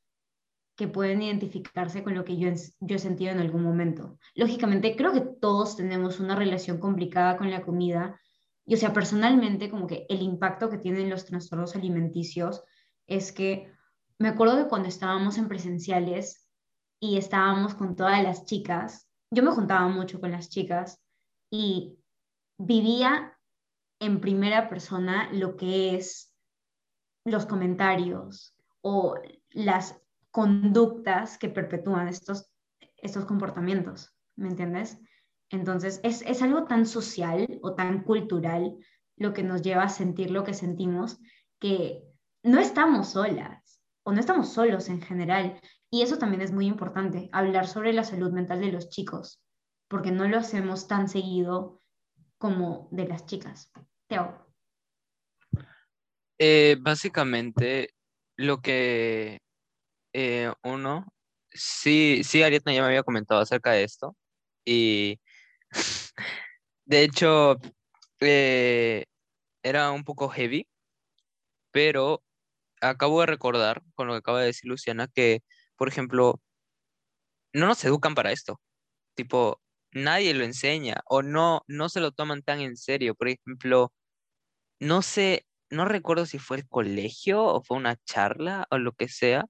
que 0.77 0.89
pueden 0.89 1.21
identificarse 1.21 2.03
con 2.03 2.15
lo 2.15 2.25
que 2.25 2.39
yo, 2.39 2.49
yo 2.81 2.97
he 2.97 2.99
sentido 2.99 3.33
en 3.33 3.41
algún 3.41 3.63
momento. 3.63 4.19
Lógicamente, 4.35 4.97
creo 4.97 5.13
que 5.13 5.21
todos 5.21 5.77
tenemos 5.77 6.21
una 6.21 6.35
relación 6.35 6.79
complicada 6.79 7.37
con 7.37 7.51
la 7.51 7.63
comida. 7.63 8.19
Y 8.65 8.75
o 8.75 8.77
sea, 8.79 8.95
personalmente, 8.95 9.69
como 9.69 9.87
que 9.87 10.07
el 10.09 10.23
impacto 10.23 10.71
que 10.71 10.79
tienen 10.79 11.11
los 11.11 11.27
trastornos 11.27 11.77
alimenticios 11.77 12.65
es 13.07 13.31
que 13.31 13.71
me 14.21 14.29
acuerdo 14.29 14.63
que 14.63 14.69
cuando 14.69 14.89
estábamos 14.89 15.39
en 15.39 15.49
presenciales 15.49 16.47
y 17.01 17.17
estábamos 17.17 17.75
con 17.75 17.97
todas 17.97 18.23
las 18.23 18.45
chicas, 18.45 19.09
yo 19.31 19.43
me 19.43 19.51
juntaba 19.51 19.89
mucho 19.89 20.21
con 20.21 20.31
las 20.31 20.51
chicas 20.51 21.03
y 21.51 21.97
vivía 22.59 23.39
en 23.99 24.21
primera 24.21 24.69
persona 24.69 25.33
lo 25.33 25.57
que 25.57 25.97
es 25.97 26.37
los 27.25 27.47
comentarios 27.47 28.55
o 28.83 29.15
las 29.53 29.99
conductas 30.31 31.39
que 31.39 31.49
perpetúan 31.49 32.07
estos, 32.07 32.53
estos 32.99 33.25
comportamientos, 33.25 34.15
¿me 34.37 34.49
entiendes? 34.49 34.99
Entonces, 35.49 35.99
es, 36.03 36.21
es 36.23 36.43
algo 36.43 36.65
tan 36.65 36.85
social 36.85 37.59
o 37.63 37.75
tan 37.75 38.05
cultural 38.05 38.77
lo 39.17 39.33
que 39.33 39.43
nos 39.43 39.63
lleva 39.63 39.85
a 39.85 39.89
sentir 39.89 40.31
lo 40.31 40.45
que 40.45 40.53
sentimos, 40.53 41.19
que 41.59 42.05
no 42.43 42.61
estamos 42.61 43.09
solas 43.09 43.80
o 44.03 44.13
no 44.13 44.21
estamos 44.21 44.53
solos 44.53 44.89
en 44.89 45.01
general. 45.03 45.61
Y 45.91 46.03
eso 46.03 46.19
también 46.19 46.43
es 46.43 46.53
muy 46.53 46.67
importante, 46.67 47.29
hablar 47.33 47.67
sobre 47.67 47.93
la 47.93 48.05
salud 48.05 48.33
mental 48.33 48.61
de 48.61 48.73
los 48.73 48.89
chicos, 48.89 49.43
porque 49.89 50.11
no 50.11 50.29
lo 50.29 50.39
hacemos 50.39 50.87
tan 50.87 51.09
seguido 51.09 51.81
como 52.39 52.89
de 52.93 53.09
las 53.09 53.27
chicas. 53.27 53.73
Teo. 54.09 54.47
Eh, 56.39 56.77
básicamente, 56.81 57.91
lo 58.37 58.61
que 58.61 59.41
eh, 60.15 60.53
uno, 60.65 61.07
sí, 61.51 62.23
sí, 62.25 62.43
Ariadna 62.43 62.73
ya 62.73 62.81
me 62.81 62.89
había 62.89 63.03
comentado 63.03 63.41
acerca 63.41 63.73
de 63.73 63.85
esto, 63.85 64.17
y 64.65 65.21
de 66.87 67.03
hecho, 67.03 67.57
eh, 68.21 69.05
era 69.63 69.91
un 69.91 70.05
poco 70.05 70.29
heavy, 70.29 70.67
pero 71.71 72.23
acabo 72.81 73.21
de 73.21 73.27
recordar, 73.27 73.83
con 73.95 74.07
lo 74.07 74.15
que 74.15 74.19
acaba 74.19 74.41
de 74.41 74.47
decir 74.47 74.69
Luciana, 74.69 75.09
que, 75.09 75.43
por 75.77 75.89
ejemplo, 75.89 76.41
no 77.53 77.67
nos 77.67 77.85
educan 77.85 78.15
para 78.15 78.33
esto. 78.33 78.61
Tipo, 79.15 79.61
nadie 79.93 80.35
lo 80.35 80.45
enseña 80.45 81.03
o 81.07 81.23
no, 81.23 81.63
no 81.69 81.89
se 81.89 82.01
lo 82.01 82.13
toman 82.13 82.43
tan 82.43 82.61
en 82.61 82.77
serio. 82.77 83.15
Por 83.15 83.29
ejemplo, 83.29 83.93
no 84.81 85.03
sé, 85.03 85.47
no 85.71 85.87
recuerdo 85.87 86.27
si 86.27 86.39
fue 86.39 86.59
el 86.59 86.69
colegio 86.69 87.45
o 87.45 87.63
fue 87.63 87.77
una 87.79 87.97
charla 88.07 88.67
o 88.71 88.79
lo 88.79 88.93
que 88.93 89.09
sea, 89.09 89.47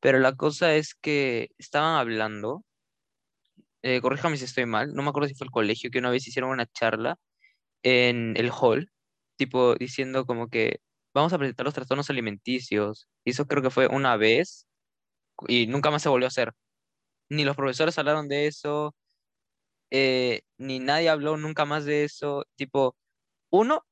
pero 0.00 0.20
la 0.20 0.34
cosa 0.36 0.74
es 0.76 0.94
que 0.94 1.50
estaban 1.58 1.96
hablando, 1.98 2.64
eh, 3.82 4.00
corríjame 4.00 4.36
si 4.36 4.44
estoy 4.44 4.66
mal, 4.66 4.94
no 4.94 5.02
me 5.02 5.10
acuerdo 5.10 5.28
si 5.28 5.34
fue 5.34 5.46
el 5.46 5.50
colegio, 5.50 5.90
que 5.90 5.98
una 5.98 6.10
vez 6.10 6.26
hicieron 6.26 6.50
una 6.50 6.66
charla 6.66 7.16
en 7.82 8.36
el 8.36 8.50
hall, 8.52 8.90
tipo 9.36 9.74
diciendo 9.76 10.26
como 10.26 10.48
que 10.50 10.80
vamos 11.14 11.32
a 11.32 11.38
presentar 11.38 11.64
los 11.64 11.74
trastornos 11.74 12.10
alimenticios. 12.10 13.08
Eso 13.24 13.46
creo 13.46 13.62
que 13.62 13.70
fue 13.70 13.86
una 13.88 14.16
vez 14.16 14.66
y 15.48 15.66
nunca 15.66 15.90
más 15.90 16.02
se 16.02 16.08
volvió 16.08 16.26
a 16.26 16.28
hacer. 16.28 16.52
Ni 17.30 17.44
los 17.44 17.56
profesores 17.56 17.98
hablaron 17.98 18.28
de 18.28 18.46
eso, 18.46 18.94
eh, 19.90 20.42
ni 20.58 20.78
nadie 20.80 21.08
habló 21.10 21.36
nunca 21.36 21.64
más 21.64 21.84
de 21.84 22.04
eso. 22.04 22.44
Tipo, 22.56 22.96
uno, 23.50 23.84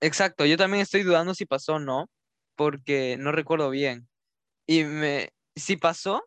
exacto, 0.00 0.46
yo 0.46 0.56
también 0.56 0.82
estoy 0.82 1.02
dudando 1.02 1.34
si 1.34 1.46
pasó 1.46 1.74
o 1.74 1.78
no, 1.78 2.10
porque 2.56 3.16
no 3.18 3.32
recuerdo 3.32 3.70
bien. 3.70 4.08
Y 4.66 4.84
me, 4.84 5.30
si 5.56 5.76
pasó, 5.76 6.24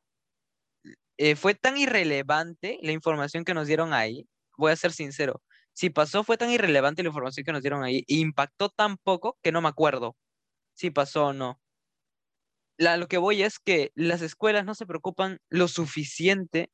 eh, 1.17 1.35
fue 1.35 1.53
tan 1.55 1.77
irrelevante 1.77 2.79
la 2.81 2.91
información 2.91 3.43
que 3.45 3.53
nos 3.53 3.67
dieron 3.67 3.93
ahí, 3.93 4.27
voy 4.57 4.71
a 4.71 4.75
ser 4.75 4.91
sincero, 4.93 5.41
si 5.73 5.89
pasó 5.89 6.23
fue 6.23 6.37
tan 6.37 6.51
irrelevante 6.51 7.03
la 7.03 7.09
información 7.09 7.45
que 7.45 7.51
nos 7.51 7.61
dieron 7.61 7.83
ahí, 7.83 7.99
e 8.07 8.15
impactó 8.15 8.69
tan 8.69 8.97
poco 8.97 9.37
que 9.41 9.51
no 9.51 9.61
me 9.61 9.69
acuerdo 9.69 10.17
si 10.73 10.91
pasó 10.91 11.27
o 11.27 11.33
no. 11.33 11.61
La, 12.77 12.97
lo 12.97 13.07
que 13.07 13.17
voy 13.17 13.43
es 13.43 13.59
que 13.59 13.91
las 13.95 14.21
escuelas 14.21 14.65
no 14.65 14.73
se 14.75 14.85
preocupan 14.85 15.39
lo 15.49 15.67
suficiente 15.67 16.71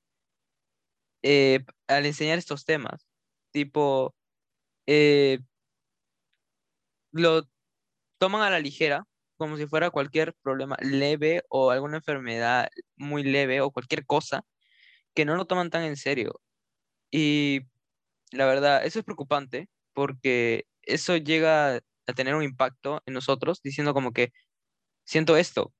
eh, 1.24 1.66
al 1.88 2.06
enseñar 2.06 2.38
estos 2.38 2.66
temas. 2.66 3.08
Tipo, 3.52 4.16
eh, 4.88 5.40
lo 7.12 7.44
toman 8.20 8.44
a 8.44 8.50
la 8.52 8.60
ligera, 8.60 9.06
como 9.38 9.58
si 9.58 9.68
fuera 9.68 9.92
cualquier 9.92 10.36
problema 10.44 10.78
leve 10.82 11.44
o 11.50 11.72
alguna 11.72 11.98
enfermedad 11.98 12.70
muy 12.98 13.24
leve 13.24 13.62
o 13.62 13.72
cualquier 13.72 14.06
cosa, 14.06 14.44
que 15.16 15.26
no 15.26 15.36
lo 15.36 15.46
toman 15.48 15.70
tan 15.72 15.84
en 15.84 15.98
serio. 15.98 16.42
Y 17.12 17.62
la 18.36 18.46
verdad, 18.46 18.86
eso 18.86 19.00
es 19.00 19.06
preocupante 19.06 19.70
porque 19.94 20.66
eso 20.84 21.18
llega 21.18 21.78
a 21.78 22.14
tener 22.16 22.36
un 22.36 22.44
impacto 22.44 23.02
en 23.06 23.14
nosotros 23.14 23.62
diciendo 23.64 23.94
como 23.94 24.12
que 24.12 24.32
siento 25.06 25.38
esto, 25.38 25.74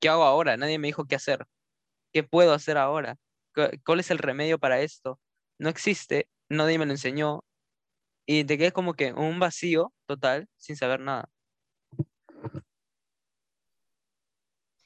¿qué 0.00 0.08
hago 0.08 0.24
ahora? 0.24 0.56
Nadie 0.56 0.78
me 0.78 0.88
dijo 0.88 1.06
qué 1.06 1.16
hacer, 1.16 1.46
¿qué 2.12 2.22
puedo 2.24 2.52
hacer 2.54 2.78
ahora? 2.78 3.16
¿Cuál 3.84 4.00
es 4.00 4.10
el 4.10 4.18
remedio 4.18 4.58
para 4.58 4.80
esto? 4.80 5.20
No 5.58 5.68
existe, 5.68 6.28
nadie 6.48 6.78
me 6.78 6.86
lo 6.86 6.92
enseñó 6.92 7.44
y 8.26 8.44
te 8.44 8.58
quedas 8.58 8.72
como 8.72 8.94
que 8.94 9.12
un 9.12 9.40
vacío 9.40 9.92
total 10.06 10.48
sin 10.56 10.76
saber 10.76 11.00
nada. 11.00 11.30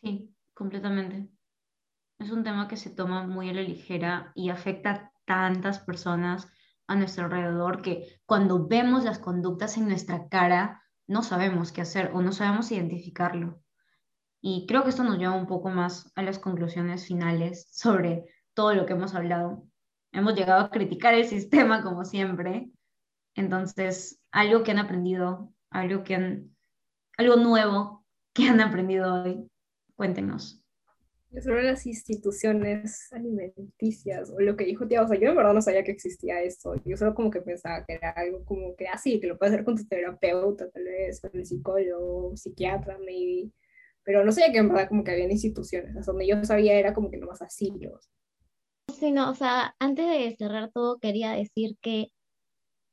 Sí, 0.02 0.34
completamente. 0.54 1.28
Es 2.18 2.30
un 2.30 2.44
tema 2.44 2.68
que 2.68 2.76
se 2.76 2.90
toma 2.90 3.24
muy 3.24 3.50
a 3.50 3.52
la 3.52 3.62
ligera 3.62 4.32
y 4.34 4.50
afecta 4.50 4.90
a 4.90 5.12
tantas 5.24 5.80
personas 5.80 6.48
a 6.86 6.96
nuestro 6.96 7.24
alrededor 7.24 7.82
que 7.82 8.20
cuando 8.26 8.66
vemos 8.66 9.04
las 9.04 9.18
conductas 9.18 9.76
en 9.76 9.88
nuestra 9.88 10.28
cara 10.28 10.82
no 11.06 11.22
sabemos 11.22 11.72
qué 11.72 11.82
hacer 11.82 12.10
o 12.14 12.22
no 12.22 12.32
sabemos 12.32 12.70
identificarlo. 12.70 13.60
Y 14.40 14.66
creo 14.66 14.82
que 14.82 14.90
esto 14.90 15.04
nos 15.04 15.18
lleva 15.18 15.34
un 15.34 15.46
poco 15.46 15.70
más 15.70 16.10
a 16.14 16.22
las 16.22 16.38
conclusiones 16.38 17.06
finales 17.06 17.66
sobre 17.70 18.24
todo 18.54 18.74
lo 18.74 18.86
que 18.86 18.94
hemos 18.94 19.14
hablado. 19.14 19.64
Hemos 20.12 20.34
llegado 20.34 20.64
a 20.64 20.70
criticar 20.70 21.14
el 21.14 21.26
sistema 21.26 21.82
como 21.82 22.04
siempre. 22.04 22.70
Entonces, 23.34 24.20
algo 24.30 24.62
que 24.62 24.72
han 24.72 24.78
aprendido, 24.78 25.52
algo 25.70 26.02
que 26.02 26.14
han, 26.14 26.56
algo 27.16 27.36
nuevo 27.36 28.04
que 28.34 28.48
han 28.48 28.60
aprendido 28.60 29.22
hoy, 29.22 29.50
cuéntenos 29.94 30.61
sobre 31.40 31.62
las 31.62 31.86
instituciones 31.86 33.10
alimenticias 33.12 34.30
o 34.30 34.40
lo 34.40 34.56
que 34.56 34.64
dijo 34.64 34.86
tía, 34.86 35.02
o 35.02 35.08
sea, 35.08 35.18
yo 35.18 35.30
en 35.30 35.36
verdad 35.36 35.54
no 35.54 35.62
sabía 35.62 35.82
que 35.82 35.92
existía 35.92 36.42
esto, 36.42 36.74
yo 36.84 36.96
solo 36.96 37.14
como 37.14 37.30
que 37.30 37.40
pensaba 37.40 37.84
que 37.86 37.94
era 37.94 38.10
algo 38.10 38.44
como 38.44 38.76
que 38.76 38.86
así, 38.88 39.16
ah, 39.16 39.20
que 39.20 39.26
lo 39.28 39.38
puedes 39.38 39.54
hacer 39.54 39.64
con 39.64 39.76
tu 39.76 39.86
terapeuta, 39.86 40.70
tal 40.70 40.84
vez, 40.84 41.20
con 41.20 41.30
el 41.34 41.46
psicólogo, 41.46 42.36
psiquiatra, 42.36 42.98
maybe, 42.98 43.50
pero 44.04 44.24
no 44.24 44.32
sabía 44.32 44.52
que 44.52 44.58
en 44.58 44.68
verdad 44.68 44.88
como 44.88 45.04
que 45.04 45.12
había 45.12 45.30
instituciones, 45.30 45.96
o 45.96 46.12
donde 46.12 46.26
yo 46.26 46.44
sabía 46.44 46.74
era 46.74 46.92
como 46.92 47.10
que 47.10 47.16
nomás 47.16 47.40
asilos. 47.40 48.10
Sí, 48.98 49.10
no, 49.10 49.30
o 49.30 49.34
sea, 49.34 49.74
antes 49.78 50.06
de 50.06 50.36
cerrar 50.36 50.70
todo 50.70 50.98
quería 50.98 51.32
decir 51.32 51.76
que 51.80 52.08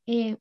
eh, 0.07 0.37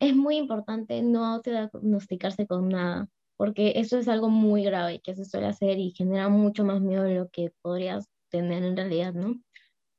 es 0.00 0.16
muy 0.16 0.36
importante 0.36 1.02
no 1.02 1.40
diagnosticarse 1.40 2.46
con 2.46 2.68
nada 2.68 3.08
porque 3.38 3.74
eso 3.76 3.98
es 3.98 4.08
algo 4.08 4.28
muy 4.28 4.64
grave 4.64 5.00
que 5.00 5.14
se 5.14 5.24
suele 5.24 5.46
hacer 5.46 5.78
y 5.78 5.92
genera 5.92 6.28
mucho 6.28 6.64
más 6.64 6.80
miedo 6.80 7.04
de 7.04 7.14
lo 7.14 7.28
que 7.28 7.52
podrías 7.62 8.10
tener 8.30 8.64
en 8.64 8.76
realidad, 8.76 9.14
¿no? 9.14 9.40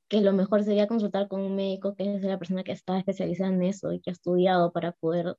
Que 0.10 0.20
lo 0.20 0.34
mejor 0.34 0.64
sería 0.66 0.88
consultar 0.88 1.30
con 1.30 1.40
un 1.40 1.56
médico 1.56 1.96
que 1.96 2.16
es 2.16 2.22
la 2.22 2.38
persona 2.38 2.66
que 2.66 2.74
está 2.74 3.00
especializada 3.00 3.50
en 3.50 3.64
eso 3.64 3.94
y 3.94 4.02
que 4.02 4.10
ha 4.10 4.14
estudiado 4.14 4.74
para 4.74 4.92
poder 4.92 5.38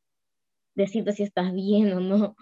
decirte 0.74 1.12
si 1.12 1.24
estás 1.24 1.52
bien 1.52 1.92
o 1.92 2.00
no. 2.00 2.36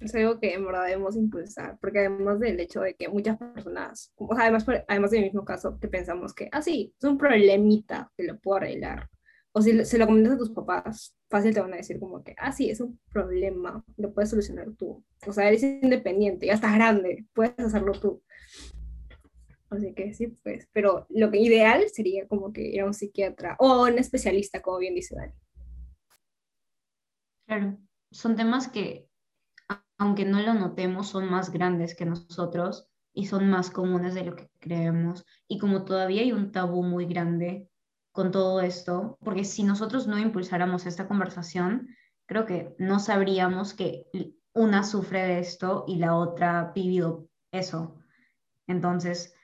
Es 0.00 0.14
algo 0.14 0.38
que 0.38 0.52
en 0.52 0.66
verdad 0.66 0.84
debemos 0.84 1.16
impulsar, 1.16 1.78
porque 1.80 2.00
además 2.00 2.40
del 2.40 2.60
hecho 2.60 2.82
de 2.82 2.94
que 2.96 3.08
muchas 3.08 3.38
personas, 3.38 4.12
o 4.16 4.34
sea, 4.34 4.44
además, 4.44 4.66
además 4.86 5.12
del 5.12 5.22
mismo 5.22 5.46
caso, 5.46 5.78
que 5.80 5.88
pensamos 5.88 6.34
que, 6.34 6.50
ah, 6.52 6.60
sí, 6.60 6.92
es 6.98 7.04
un 7.04 7.16
problemita 7.16 8.12
que 8.18 8.24
lo 8.24 8.38
puedo 8.38 8.58
arreglar, 8.58 9.08
o 9.56 9.62
si 9.62 9.84
se 9.84 9.98
lo 9.98 10.06
comentas 10.06 10.32
a 10.32 10.38
tus 10.38 10.50
papás, 10.50 11.16
fácil 11.30 11.54
te 11.54 11.60
van 11.60 11.72
a 11.72 11.76
decir 11.76 12.00
como 12.00 12.24
que, 12.24 12.34
ah, 12.38 12.50
sí, 12.50 12.70
es 12.70 12.80
un 12.80 12.98
problema, 13.12 13.84
lo 13.96 14.12
puedes 14.12 14.30
solucionar 14.30 14.72
tú. 14.72 15.04
O 15.28 15.32
sea, 15.32 15.46
eres 15.46 15.62
independiente, 15.62 16.46
ya 16.46 16.54
estás 16.54 16.74
grande, 16.74 17.24
puedes 17.32 17.60
hacerlo 17.60 17.92
tú. 17.92 18.20
Así 19.70 19.94
que 19.94 20.12
sí, 20.12 20.26
pues, 20.42 20.68
pero 20.72 21.06
lo 21.08 21.30
que 21.30 21.38
ideal 21.38 21.84
sería 21.88 22.26
como 22.26 22.52
que 22.52 22.62
ir 22.62 22.80
a 22.80 22.86
un 22.86 22.94
psiquiatra 22.94 23.54
o 23.60 23.84
un 23.84 23.96
especialista, 23.96 24.60
como 24.60 24.78
bien 24.78 24.96
dice 24.96 25.14
Dani. 25.14 25.32
Claro, 27.46 27.78
son 28.10 28.34
temas 28.34 28.66
que, 28.66 29.08
aunque 29.98 30.24
no 30.24 30.42
lo 30.42 30.54
notemos, 30.54 31.10
son 31.10 31.30
más 31.30 31.52
grandes 31.52 31.94
que 31.94 32.06
nosotros 32.06 32.88
y 33.12 33.26
son 33.26 33.48
más 33.50 33.70
comunes 33.70 34.14
de 34.14 34.24
lo 34.24 34.34
que 34.34 34.50
creemos. 34.58 35.24
Y 35.46 35.60
como 35.60 35.84
todavía 35.84 36.22
hay 36.22 36.32
un 36.32 36.50
tabú 36.50 36.82
muy 36.82 37.06
grande 37.06 37.68
con 38.14 38.30
todo 38.30 38.60
esto, 38.60 39.18
porque 39.24 39.44
si 39.44 39.64
nosotros 39.64 40.06
no 40.06 40.20
impulsáramos 40.20 40.86
esta 40.86 41.08
conversación, 41.08 41.88
creo 42.26 42.46
que 42.46 42.76
no 42.78 43.00
sabríamos 43.00 43.74
que 43.74 44.06
una 44.52 44.84
sufre 44.84 45.24
de 45.24 45.40
esto 45.40 45.84
y 45.88 45.96
la 45.96 46.14
otra 46.14 46.60
ha 46.60 46.72
vivido 46.72 47.28
eso. 47.50 47.98
Entonces, 48.68 49.34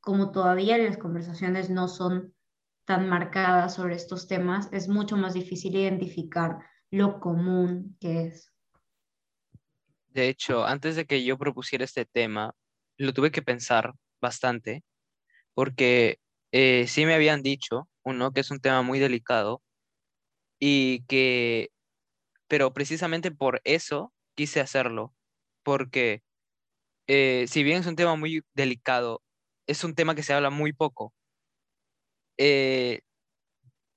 como 0.00 0.30
todavía 0.30 0.78
las 0.78 0.96
conversaciones 0.96 1.70
no 1.70 1.88
son 1.88 2.32
tan 2.84 3.08
marcadas 3.08 3.74
sobre 3.74 3.96
estos 3.96 4.28
temas, 4.28 4.68
es 4.70 4.86
mucho 4.86 5.16
más 5.16 5.34
difícil 5.34 5.74
identificar 5.74 6.60
lo 6.92 7.18
común 7.18 7.96
que 8.00 8.28
es. 8.28 8.52
de 10.10 10.28
hecho, 10.28 10.64
antes 10.64 10.94
de 10.94 11.04
que 11.04 11.24
yo 11.24 11.36
propusiera 11.36 11.84
este 11.84 12.04
tema, 12.04 12.54
lo 12.96 13.12
tuve 13.12 13.32
que 13.32 13.42
pensar 13.42 13.92
bastante, 14.20 14.84
porque 15.52 16.20
eh, 16.52 16.86
sí 16.88 17.06
me 17.06 17.14
habían 17.14 17.42
dicho, 17.42 17.88
uno, 18.04 18.32
que 18.32 18.40
es 18.40 18.50
un 18.50 18.60
tema 18.60 18.82
muy 18.82 18.98
delicado 18.98 19.62
y 20.58 21.04
que, 21.06 21.70
pero 22.48 22.72
precisamente 22.74 23.30
por 23.32 23.60
eso 23.64 24.12
quise 24.36 24.60
hacerlo, 24.60 25.14
porque 25.64 26.22
eh, 27.08 27.46
si 27.48 27.62
bien 27.64 27.78
es 27.80 27.86
un 27.88 27.96
tema 27.96 28.16
muy 28.16 28.42
delicado, 28.54 29.22
es 29.68 29.84
un 29.84 29.94
tema 29.94 30.14
que 30.16 30.22
se 30.24 30.34
habla 30.34 30.50
muy 30.50 30.72
poco. 30.72 31.14
Eh, 32.38 33.00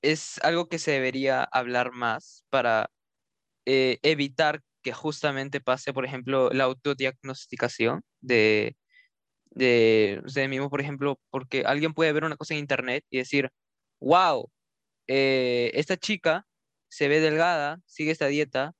es 0.01 0.39
algo 0.43 0.67
que 0.69 0.79
se 0.79 0.91
debería 0.91 1.43
hablar 1.43 1.91
más 1.93 2.45
para 2.49 2.89
evitar 3.65 4.61
que 4.83 4.93
justamente 4.93 5.61
pase, 5.61 5.93
por 5.93 6.05
ejemplo, 6.05 6.49
la 6.51 6.65
autodiagnosticación 6.65 8.03
de, 8.21 8.75
de 9.55 10.21
usted 10.25 10.49
mismo, 10.49 10.69
por 10.69 10.81
ejemplo, 10.81 11.19
porque 11.29 11.63
alguien 11.65 11.93
puede 11.93 12.13
ver 12.13 12.25
una 12.25 12.37
cosa 12.37 12.53
en 12.53 12.61
internet 12.61 13.05
y 13.09 13.19
decir, 13.19 13.49
wow, 13.99 14.49
eh, 15.07 15.71
esta 15.75 15.97
chica 15.97 16.45
se 16.89 17.07
ve 17.07 17.19
delgada, 17.19 17.79
sigue 17.85 18.11
esta 18.11 18.27
dieta, 18.27 18.73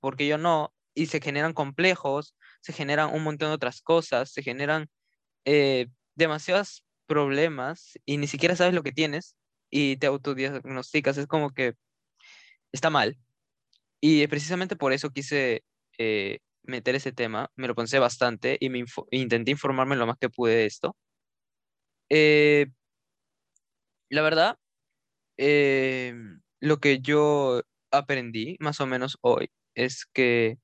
porque 0.00 0.26
yo 0.26 0.38
no, 0.38 0.74
y 0.94 1.06
se 1.06 1.20
generan 1.20 1.52
complejos, 1.54 2.36
se 2.62 2.72
generan 2.72 3.14
un 3.14 3.22
montón 3.24 3.50
de 3.50 3.54
otras 3.54 3.82
cosas, 3.82 4.32
se 4.32 4.42
generan 4.42 4.88
eh, 5.44 5.88
demasiados 6.16 6.84
problemas 7.06 7.98
y 8.04 8.18
ni 8.18 8.26
siquiera 8.28 8.56
sabes 8.56 8.74
lo 8.74 8.82
que 8.82 8.92
tienes 8.92 9.36
y 9.70 9.96
te 9.98 10.06
autodiagnosticas, 10.08 11.18
es 11.18 11.26
como 11.26 11.50
que 11.52 11.74
está 12.72 12.90
mal. 12.90 13.18
Y 14.00 14.26
precisamente 14.28 14.76
por 14.76 14.92
eso 14.92 15.10
quise 15.10 15.64
eh, 15.98 16.38
meter 16.66 16.94
ese 16.94 17.12
tema, 17.12 17.50
me 17.56 17.68
lo 17.68 17.74
pensé 17.74 17.98
bastante 17.98 18.56
y 18.60 18.68
me 18.70 18.84
intenté 19.10 19.50
informarme 19.52 19.96
lo 19.96 20.06
más 20.06 20.18
que 20.18 20.30
pude 20.30 20.54
de 20.54 20.66
esto. 20.66 20.96
Eh, 22.08 22.66
la 24.10 24.22
verdad, 24.22 24.58
eh, 25.38 26.14
lo 26.60 26.78
que 26.78 27.00
yo 27.00 27.62
aprendí 27.90 28.56
más 28.60 28.80
o 28.80 28.86
menos 28.86 29.18
hoy 29.22 29.50
es 29.74 30.06
que 30.06 30.58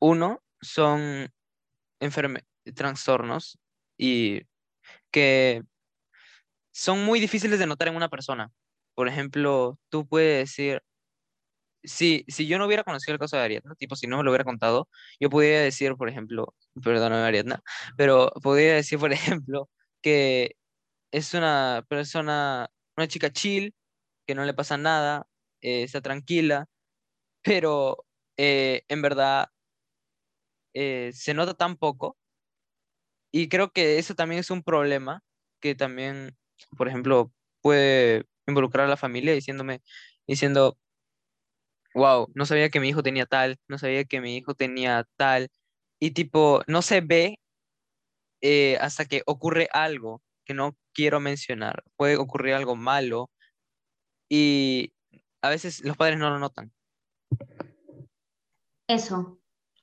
uno 0.00 0.42
son 0.60 1.30
trastornos 2.74 3.58
y 3.98 4.42
que 5.10 5.62
son 6.72 7.04
muy 7.04 7.20
difíciles 7.20 7.58
de 7.58 7.66
notar 7.66 7.88
en 7.88 7.96
una 7.96 8.08
persona. 8.08 8.50
Por 8.94 9.08
ejemplo, 9.08 9.78
tú 9.90 10.06
puedes 10.06 10.48
decir, 10.48 10.82
si, 11.84 12.24
si 12.28 12.46
yo 12.46 12.58
no 12.58 12.66
hubiera 12.66 12.84
conocido 12.84 13.14
el 13.14 13.20
caso 13.20 13.36
de 13.36 13.42
Ariadna, 13.42 13.74
tipo, 13.76 13.96
si 13.96 14.06
no 14.06 14.16
me 14.18 14.24
lo 14.24 14.30
hubiera 14.30 14.44
contado, 14.44 14.88
yo 15.20 15.30
podría 15.30 15.60
decir, 15.60 15.94
por 15.96 16.08
ejemplo, 16.08 16.54
perdóname 16.82 17.22
Ariadna, 17.26 17.62
pero 17.96 18.32
podría 18.42 18.74
decir, 18.74 18.98
por 18.98 19.12
ejemplo, 19.42 19.68
que 20.02 20.56
es 21.12 21.34
una 21.34 21.84
persona, 21.88 22.68
una 22.96 23.08
chica 23.08 23.30
chill, 23.32 23.74
que 24.26 24.34
no 24.34 24.44
le 24.44 24.54
pasa 24.54 24.76
nada, 24.78 25.26
eh, 25.62 25.84
está 25.84 26.00
tranquila, 26.02 26.66
pero 27.42 28.06
eh, 28.38 28.84
en 28.88 29.02
verdad 29.02 29.50
eh, 30.74 31.10
se 31.14 31.34
nota 31.34 31.54
tan 31.54 31.76
poco. 31.76 32.16
Y 33.30 33.48
creo 33.48 33.72
que 33.72 33.98
eso 33.98 34.14
también 34.14 34.40
es 34.40 34.50
un 34.50 34.62
problema 34.62 35.22
que 35.60 35.74
también, 35.74 36.36
por 36.76 36.88
ejemplo, 36.88 37.32
puede 37.62 38.26
involucrar 38.46 38.86
a 38.86 38.90
la 38.90 38.96
familia 38.96 39.32
diciéndome, 39.32 39.82
diciendo, 40.26 40.78
wow, 41.94 42.30
no 42.34 42.46
sabía 42.46 42.70
que 42.70 42.80
mi 42.80 42.88
hijo 42.88 43.02
tenía 43.02 43.26
tal, 43.26 43.58
no 43.68 43.78
sabía 43.78 44.04
que 44.04 44.20
mi 44.20 44.36
hijo 44.36 44.54
tenía 44.54 45.06
tal, 45.16 45.48
y 46.00 46.12
tipo, 46.12 46.62
no 46.66 46.82
se 46.82 47.00
ve 47.00 47.38
eh, 48.40 48.76
hasta 48.80 49.04
que 49.04 49.22
ocurre 49.26 49.68
algo 49.72 50.22
que 50.44 50.54
no 50.54 50.76
quiero 50.92 51.20
mencionar, 51.20 51.84
puede 51.96 52.16
ocurrir 52.16 52.54
algo 52.54 52.76
malo, 52.76 53.30
y 54.28 54.92
a 55.42 55.50
veces 55.50 55.84
los 55.84 55.96
padres 55.96 56.18
no 56.18 56.30
lo 56.30 56.38
notan. 56.38 56.72
Eso, 58.88 59.40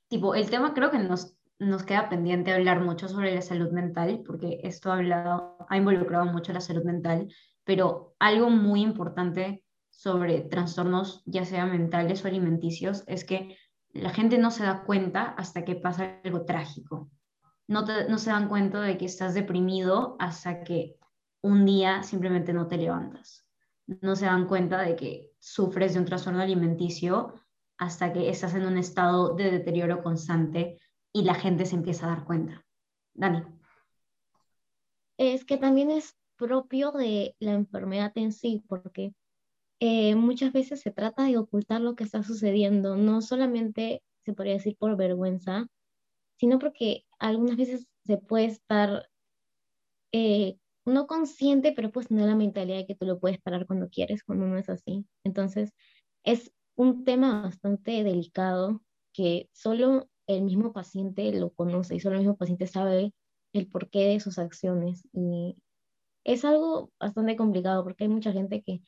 tipo, 0.07 0.35
el 0.35 0.49
tema 0.49 0.73
creo 0.73 0.91
que 0.91 0.99
nos, 0.99 1.35
nos 1.59 1.83
queda 1.83 2.09
pendiente 2.09 2.53
hablar 2.53 2.81
mucho 2.81 3.07
sobre 3.07 3.33
la 3.33 3.41
salud 3.41 3.71
mental, 3.71 4.23
porque 4.25 4.59
esto 4.63 4.91
ha, 4.91 4.97
hablado, 4.97 5.57
ha 5.69 5.77
involucrado 5.77 6.25
mucho 6.25 6.53
la 6.53 6.61
salud 6.61 6.83
mental, 6.83 7.33
pero 7.63 8.15
algo 8.19 8.49
muy 8.49 8.81
importante 8.81 9.63
sobre 9.99 10.39
trastornos, 10.39 11.21
ya 11.25 11.43
sea 11.43 11.65
mentales 11.65 12.23
o 12.23 12.29
alimenticios, 12.29 13.03
es 13.05 13.25
que 13.25 13.57
la 13.91 14.11
gente 14.11 14.37
no 14.37 14.49
se 14.49 14.63
da 14.63 14.83
cuenta 14.83 15.23
hasta 15.23 15.65
que 15.65 15.75
pasa 15.75 16.21
algo 16.23 16.45
trágico. 16.45 17.11
No, 17.67 17.81
no 17.81 18.17
se 18.17 18.29
dan 18.29 18.47
cuenta 18.47 18.79
de 18.79 18.97
que 18.97 19.03
estás 19.03 19.33
deprimido 19.33 20.15
hasta 20.17 20.63
que 20.63 20.95
un 21.41 21.65
día 21.65 22.01
simplemente 22.03 22.53
no 22.53 22.67
te 22.67 22.77
levantas. 22.77 23.45
No 23.87 24.15
se 24.15 24.27
dan 24.27 24.47
cuenta 24.47 24.81
de 24.81 24.95
que 24.95 25.31
sufres 25.37 25.95
de 25.95 25.99
un 25.99 26.05
trastorno 26.05 26.41
alimenticio 26.41 27.33
hasta 27.77 28.13
que 28.13 28.29
estás 28.29 28.55
en 28.55 28.65
un 28.67 28.77
estado 28.77 29.35
de 29.35 29.51
deterioro 29.51 30.01
constante 30.01 30.79
y 31.11 31.23
la 31.23 31.33
gente 31.33 31.65
se 31.65 31.75
empieza 31.75 32.05
a 32.05 32.15
dar 32.15 32.23
cuenta. 32.23 32.65
Dani. 33.13 33.43
Es 35.17 35.43
que 35.43 35.57
también 35.57 35.91
es 35.91 36.17
propio 36.37 36.93
de 36.93 37.35
la 37.39 37.51
enfermedad 37.51 38.13
en 38.15 38.31
sí, 38.31 38.63
porque 38.69 39.13
eh, 39.79 40.15
muchas 40.15 40.53
veces 40.53 40.81
se 40.81 40.91
trata 40.91 41.23
de 41.23 41.37
ocultar 41.37 41.81
lo 41.81 41.95
que 41.95 42.03
está 42.03 42.23
sucediendo, 42.23 42.95
no 42.97 43.21
solamente 43.21 44.03
se 44.25 44.33
podría 44.33 44.53
decir 44.53 44.75
por 44.77 44.97
vergüenza, 44.97 45.67
sino 46.37 46.59
porque 46.59 47.05
algunas 47.19 47.57
veces 47.57 47.87
se 48.05 48.17
puede 48.17 48.45
estar 48.45 49.09
eh, 50.11 50.57
no 50.85 51.07
consciente, 51.07 51.71
pero 51.73 51.91
pues 51.91 52.07
tener 52.07 52.25
la 52.27 52.35
mentalidad 52.35 52.77
de 52.77 52.87
que 52.87 52.95
tú 52.95 53.05
lo 53.05 53.19
puedes 53.19 53.39
parar 53.39 53.67
cuando 53.67 53.89
quieres, 53.89 54.23
cuando 54.23 54.47
no 54.47 54.57
es 54.57 54.69
así. 54.69 55.05
Entonces, 55.23 55.71
es 56.23 56.51
un 56.75 57.03
tema 57.05 57.41
bastante 57.43 58.03
delicado 58.03 58.81
que 59.13 59.49
solo 59.53 60.09
el 60.27 60.43
mismo 60.43 60.73
paciente 60.73 61.31
lo 61.33 61.51
conoce 61.51 61.95
y 61.95 61.99
solo 61.99 62.15
el 62.15 62.21
mismo 62.21 62.37
paciente 62.37 62.67
sabe 62.67 63.13
el 63.53 63.67
porqué 63.67 64.07
de 64.07 64.19
sus 64.19 64.39
acciones. 64.39 65.03
Y 65.13 65.57
es 66.23 66.45
algo 66.45 66.91
bastante 66.99 67.35
complicado 67.35 67.83
porque 67.83 68.05
hay 68.05 68.09
mucha 68.09 68.31
gente 68.31 68.61
que 68.63 68.81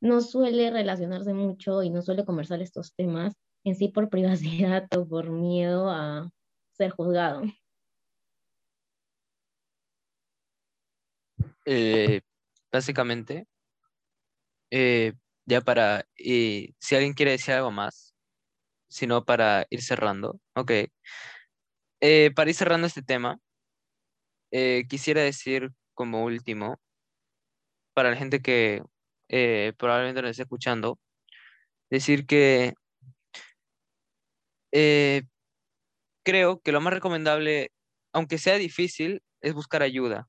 no 0.00 0.20
suele 0.20 0.70
relacionarse 0.70 1.32
mucho 1.32 1.82
y 1.82 1.90
no 1.90 2.02
suele 2.02 2.24
conversar 2.24 2.60
estos 2.62 2.94
temas 2.94 3.34
en 3.64 3.74
sí 3.74 3.88
por 3.88 4.08
privacidad 4.10 4.86
o 4.96 5.06
por 5.06 5.30
miedo 5.30 5.90
a 5.90 6.30
ser 6.72 6.90
juzgado. 6.90 7.42
Eh, 11.64 12.20
básicamente, 12.70 13.46
eh, 14.70 15.12
ya 15.46 15.60
para, 15.60 16.06
si 16.16 16.94
alguien 16.94 17.14
quiere 17.14 17.32
decir 17.32 17.54
algo 17.54 17.70
más, 17.72 18.14
sino 18.88 19.24
para 19.24 19.66
ir 19.70 19.82
cerrando, 19.82 20.40
ok. 20.54 20.70
Eh, 22.00 22.30
para 22.34 22.50
ir 22.50 22.56
cerrando 22.56 22.86
este 22.86 23.02
tema, 23.02 23.40
quisiera 24.88 25.22
decir 25.22 25.70
como 25.94 26.24
último, 26.24 26.78
para 27.94 28.10
la 28.10 28.16
gente 28.16 28.40
que 28.40 28.82
eh, 29.28 29.72
probablemente 29.78 30.22
lo 30.22 30.28
esté 30.28 30.42
escuchando, 30.42 30.98
decir 31.90 32.26
que 32.26 32.74
eh, 34.72 35.22
creo 36.24 36.60
que 36.60 36.72
lo 36.72 36.80
más 36.80 36.92
recomendable, 36.94 37.72
aunque 38.12 38.38
sea 38.38 38.56
difícil, 38.58 39.22
es 39.40 39.54
buscar 39.54 39.82
ayuda. 39.82 40.28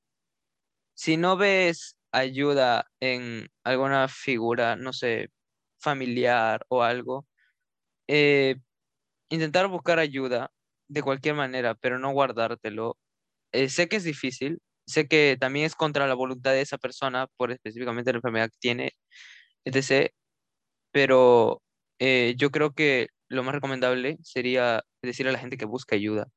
Si 0.94 1.16
no 1.16 1.36
ves 1.36 1.96
ayuda 2.12 2.86
en 3.00 3.48
alguna 3.64 4.08
figura, 4.08 4.76
no 4.76 4.92
sé, 4.92 5.30
familiar 5.78 6.64
o 6.68 6.82
algo, 6.82 7.26
eh, 8.08 8.56
intentar 9.30 9.68
buscar 9.68 9.98
ayuda 9.98 10.52
de 10.88 11.02
cualquier 11.02 11.34
manera, 11.36 11.74
pero 11.76 11.98
no 11.98 12.12
guardártelo. 12.12 12.98
sé 13.68 13.88
que 13.88 13.96
es 13.96 14.04
difícil, 14.04 14.60
sé 14.88 15.06
que 15.06 15.36
también 15.38 15.66
es 15.66 15.74
contra 15.74 16.06
la 16.06 16.14
voluntad 16.14 16.52
de 16.52 16.62
esa 16.62 16.78
persona 16.78 17.26
por 17.36 17.52
específicamente 17.52 18.12
la 18.12 18.18
enfermedad 18.18 18.50
que 18.50 18.58
tiene, 18.58 18.92
etc. 19.64 20.10
Pero 20.90 21.62
eh, 21.98 22.34
yo 22.38 22.50
creo 22.50 22.72
que 22.72 23.08
lo 23.28 23.42
más 23.44 23.54
recomendable 23.54 24.18
sería 24.22 24.82
decir 25.02 25.28
a 25.28 25.32
la 25.32 25.38
gente 25.38 25.58
que 25.58 25.66
busque 25.66 25.94
ayuda. 25.94 26.28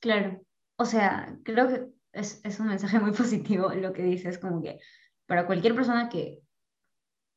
Claro, 0.00 0.42
o 0.76 0.84
sea, 0.84 1.36
creo 1.44 1.68
que 1.68 1.86
es, 2.12 2.40
es 2.44 2.58
un 2.58 2.68
mensaje 2.68 2.98
muy 2.98 3.12
positivo 3.12 3.70
lo 3.70 3.92
que 3.92 4.02
dices, 4.02 4.38
como 4.38 4.60
que 4.62 4.80
para 5.26 5.46
cualquier 5.46 5.74
persona 5.74 6.08
que 6.08 6.40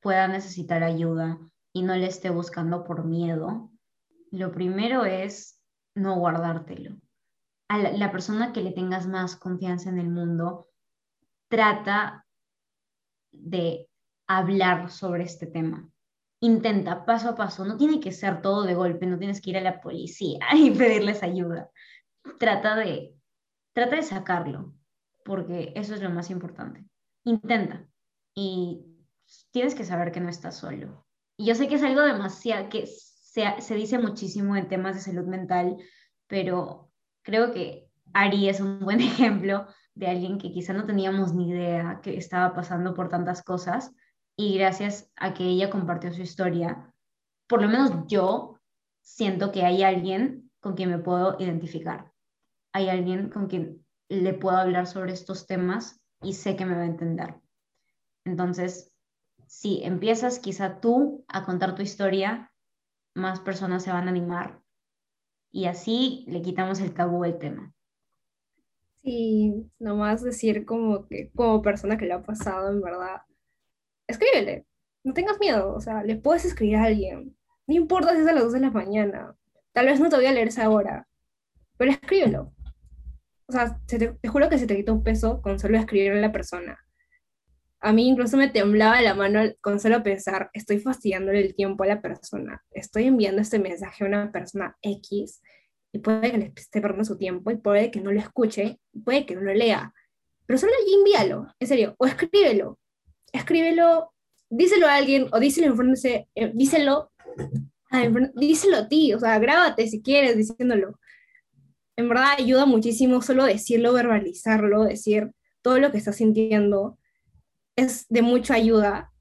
pueda 0.02 0.28
necesitar 0.28 0.84
ayuda 0.84 1.40
y 1.74 1.84
no 1.84 1.96
le 1.96 2.08
esté 2.08 2.30
buscando 2.32 2.84
por 2.84 3.06
miedo, 3.06 3.72
lo 4.32 4.52
primero 4.52 5.06
es 5.06 5.62
no 5.96 6.16
guardártelo 6.16 7.03
a 7.68 7.78
la, 7.78 8.12
persona 8.12 8.54
que 8.54 8.62
le 8.62 8.72
tengas 8.72 9.08
más 9.08 9.36
confianza 9.36 9.90
en 9.90 10.00
el 10.00 10.10
mundo, 10.10 10.70
trata 11.50 12.26
de 13.32 13.90
hablar 14.28 14.90
sobre 14.92 15.24
este 15.24 15.48
tema. 15.48 15.90
intenta 16.40 17.06
paso 17.06 17.30
a 17.30 17.36
paso, 17.36 17.64
no 17.64 17.78
tiene 17.78 18.00
que 18.00 18.12
ser 18.12 18.42
todo 18.42 18.64
de 18.64 18.76
golpe, 18.76 19.06
no 19.06 19.18
tienes 19.18 19.40
que 19.42 19.52
ir 19.52 19.58
a 19.58 19.62
la 19.62 19.80
policía 19.80 20.40
y 20.54 20.72
pedirles 20.72 21.24
ayuda. 21.24 21.70
Trata 22.40 22.76
de, 22.76 23.16
trata 23.74 23.96
de 23.96 24.04
sacarlo, 24.04 24.74
porque 25.24 25.72
eso 25.76 25.96
es 25.96 26.02
lo 26.02 26.10
más 26.10 26.30
importante. 26.30 26.86
Intenta 27.24 27.88
y 28.36 28.86
tienes 29.52 29.74
que 29.76 29.86
saber 29.86 30.12
que 30.12 30.20
no 30.20 30.30
estás 30.30 30.58
solo. 30.58 31.06
Y 31.38 31.46
yo 31.46 31.56
sé 31.56 31.68
que 31.68 31.76
es 31.76 31.84
algo 31.84 32.02
demasiado, 32.02 32.70
que 32.70 32.86
se, 32.88 33.62
se 33.62 33.76
dice 33.76 33.98
muchísimo 33.98 34.56
en 34.56 34.68
temas 34.68 34.96
de 34.96 35.02
salud 35.02 35.26
mental, 35.26 35.78
pero 36.28 36.93
creo 37.24 37.52
que 37.52 37.90
Ari 38.14 38.50
es 38.50 38.60
un 38.60 38.80
buen 38.80 39.02
ejemplo 39.02 39.68
de 39.96 40.08
alguien 40.08 40.38
que 40.38 40.52
quizá 40.52 40.74
no 40.74 40.86
teníamos 40.86 41.34
ni 41.34 41.50
idea 41.50 42.00
que 42.02 42.18
estaba 42.18 42.54
pasando 42.54 42.94
por 42.94 43.10
tantas 43.10 43.44
cosas 43.44 43.94
y 44.36 44.58
gracias 44.58 45.12
a 45.16 45.34
que 45.34 45.44
ella 45.44 45.70
compartió 45.70 46.12
su 46.14 46.22
historia, 46.22 46.92
por 47.48 47.62
lo 47.62 47.68
menos 47.68 47.92
yo 48.08 48.60
siento 49.02 49.52
que 49.52 49.64
hay 49.64 49.84
alguien 49.84 50.52
con 50.60 50.76
quien 50.76 50.90
me 50.90 50.98
puedo 50.98 51.38
identificar. 51.40 52.12
Hay 52.72 52.90
alguien 52.90 53.30
con 53.30 53.48
quien 53.48 53.86
le 54.10 54.34
puedo 54.34 54.58
hablar 54.58 54.88
sobre 54.88 55.14
estos 55.14 55.46
temas 55.46 56.02
y 56.22 56.34
sé 56.34 56.56
que 56.56 56.66
me 56.66 56.76
va 56.76 56.82
a 56.82 56.86
entender. 56.86 57.36
Entonces, 58.26 58.92
si 59.46 59.84
empiezas 59.84 60.40
quizá 60.40 60.80
tú 60.80 61.26
a 61.28 61.44
contar 61.44 61.76
tu 61.76 61.84
historia, 61.84 62.52
más 63.14 63.40
personas 63.42 63.84
se 63.84 63.92
van 63.92 64.08
a 64.08 64.12
animar 64.12 64.63
y 65.54 65.68
así 65.68 66.26
le 66.28 66.42
quitamos 66.42 66.82
el 66.82 66.94
tabú 66.94 67.24
al 67.24 67.38
tema. 67.38 67.74
Sí, 69.04 69.70
nomás 69.80 70.24
decir 70.24 70.66
como 70.66 71.08
que 71.08 71.32
como 71.36 71.62
persona 71.62 71.98
que 71.98 72.06
le 72.06 72.14
ha 72.14 72.24
pasado, 72.24 72.72
en 72.72 72.82
verdad, 72.82 73.22
escríbele, 74.08 74.66
no 75.04 75.14
tengas 75.14 75.40
miedo, 75.40 75.74
o 75.74 75.80
sea, 75.80 76.04
le 76.04 76.16
puedes 76.16 76.44
escribir 76.46 76.78
a 76.78 76.86
alguien, 76.86 77.38
no 77.68 77.76
importa 77.76 78.16
si 78.16 78.22
es 78.22 78.28
a 78.28 78.34
las 78.34 78.44
2 78.44 78.54
de 78.54 78.60
la 78.62 78.72
mañana, 78.72 79.36
tal 79.74 79.86
vez 79.86 80.00
no 80.00 80.10
te 80.10 80.16
voy 80.16 80.26
a 80.26 80.32
leer 80.32 80.48
esa 80.48 80.70
hora, 80.70 81.08
pero 81.78 81.92
escríbelo. 81.92 82.52
O 83.46 83.52
sea, 83.52 83.80
te, 83.86 84.18
juro 84.28 84.50
que 84.50 84.58
se 84.58 84.66
te 84.66 84.76
quita 84.76 84.92
un 84.92 85.04
peso 85.04 85.42
con 85.42 85.60
solo 85.60 85.78
escribirle 85.78 86.18
a 86.20 86.22
la 86.22 86.32
persona. 86.32 86.80
A 87.86 87.92
mí 87.92 88.08
incluso 88.08 88.38
me 88.38 88.48
temblaba 88.48 89.02
la 89.02 89.14
mano 89.14 89.42
con 89.60 89.78
solo 89.78 90.02
pensar, 90.04 90.50
estoy 90.54 90.80
fastidiándole 90.80 91.42
el 91.42 91.54
tiempo 91.54 91.84
a 91.84 91.88
la 91.88 92.02
persona, 92.02 92.64
estoy 92.72 93.08
enviando 93.08 93.42
este 93.42 93.60
mensaje 93.60 94.06
a 94.06 94.08
una 94.08 94.32
persona 94.32 94.78
X 94.82 95.42
y 95.92 96.00
puede 96.00 96.32
que 96.32 96.38
le 96.38 96.54
esté 96.56 96.80
perdiendo 96.80 97.04
su 97.04 97.18
tiempo 97.18 97.52
y 97.52 97.58
puede 97.58 97.92
que 97.92 98.00
no 98.00 98.14
lo 98.14 98.22
escuche, 98.22 98.80
puede 99.04 99.26
que 99.26 99.36
no 99.36 99.42
lo 99.42 99.54
lea, 99.54 99.94
pero 100.46 100.58
solo 100.58 100.72
allí 100.82 100.94
envíalo, 100.94 101.54
en 101.60 101.68
serio, 101.68 101.94
o 101.98 102.06
escríbelo, 102.06 102.80
escríbelo, 103.34 104.14
díselo 104.50 104.88
a 104.88 104.96
alguien 104.96 105.28
o 105.34 105.40
díselo 105.42 105.76
eh, 106.06 106.52
díselo, 106.54 107.12
díselo 108.36 108.78
a 108.78 108.88
ti, 108.88 109.14
o 109.14 109.20
sea, 109.20 109.38
grábate 109.40 109.88
si 109.88 110.02
quieres 110.02 110.38
diciéndolo. 110.38 111.02
En 111.98 112.08
verdad 112.08 112.36
ayuda 112.38 112.66
muchísimo 112.66 113.22
solo 113.22 113.44
decirlo, 113.44 113.92
verbalizarlo, 113.92 114.86
decir 114.86 115.32
todo 115.62 115.80
lo 115.80 115.92
que 115.92 115.98
estás 115.98 116.16
sintiendo, 116.16 116.98
es 117.76 118.08
de 118.10 118.22
mucha 118.22 118.56
ayuda. 118.56 119.12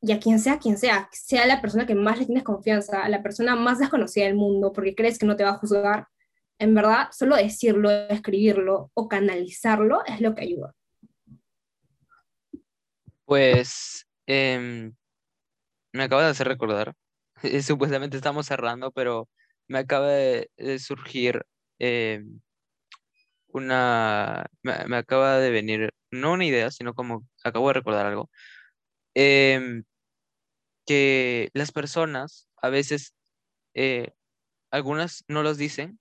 Y 0.00 0.12
a 0.12 0.20
quien 0.20 0.38
sea, 0.38 0.58
quien 0.58 0.76
sea, 0.76 1.08
sea 1.12 1.46
la 1.46 1.62
persona 1.62 1.86
que 1.86 1.94
más 1.94 2.18
le 2.18 2.26
tienes 2.26 2.44
confianza, 2.44 3.08
la 3.08 3.22
persona 3.22 3.56
más 3.56 3.78
desconocida 3.78 4.26
del 4.26 4.34
mundo, 4.34 4.72
porque 4.72 4.94
crees 4.94 5.18
que 5.18 5.26
no 5.26 5.34
te 5.36 5.44
va 5.44 5.50
a 5.50 5.58
juzgar, 5.58 6.08
en 6.58 6.74
verdad, 6.74 7.08
solo 7.10 7.36
decirlo, 7.36 7.90
escribirlo 7.90 8.90
o 8.94 9.08
canalizarlo 9.08 10.04
es 10.06 10.20
lo 10.20 10.34
que 10.34 10.42
ayuda. 10.42 10.74
Pues 13.24 14.06
em, 14.26 14.94
me 15.92 16.04
acaba 16.04 16.24
de 16.24 16.30
hacer 16.30 16.48
recordar, 16.48 16.94
supuestamente 17.62 18.16
estamos 18.16 18.46
cerrando, 18.46 18.90
pero 18.92 19.28
me 19.68 19.78
acaba 19.78 20.08
de, 20.08 20.50
surgir 20.78 21.44
em, 21.78 22.40
una, 23.48 24.46
me, 24.62 24.96
acaba 24.96 25.38
de 25.38 25.50
venir, 25.50 25.94
no 26.14 26.32
una 26.32 26.44
idea, 26.46 26.70
sino 26.70 26.94
como 26.94 27.26
acabo 27.44 27.68
de 27.68 27.74
recordar 27.74 28.06
algo, 28.06 28.30
em, 29.14 29.84
que 30.86 31.50
las 31.54 31.72
personas 31.72 32.48
a 32.62 32.68
veces, 32.70 33.14
eh, 33.74 34.12
algunas 34.70 35.24
no 35.28 35.42
los 35.42 35.58
dicen, 35.58 36.00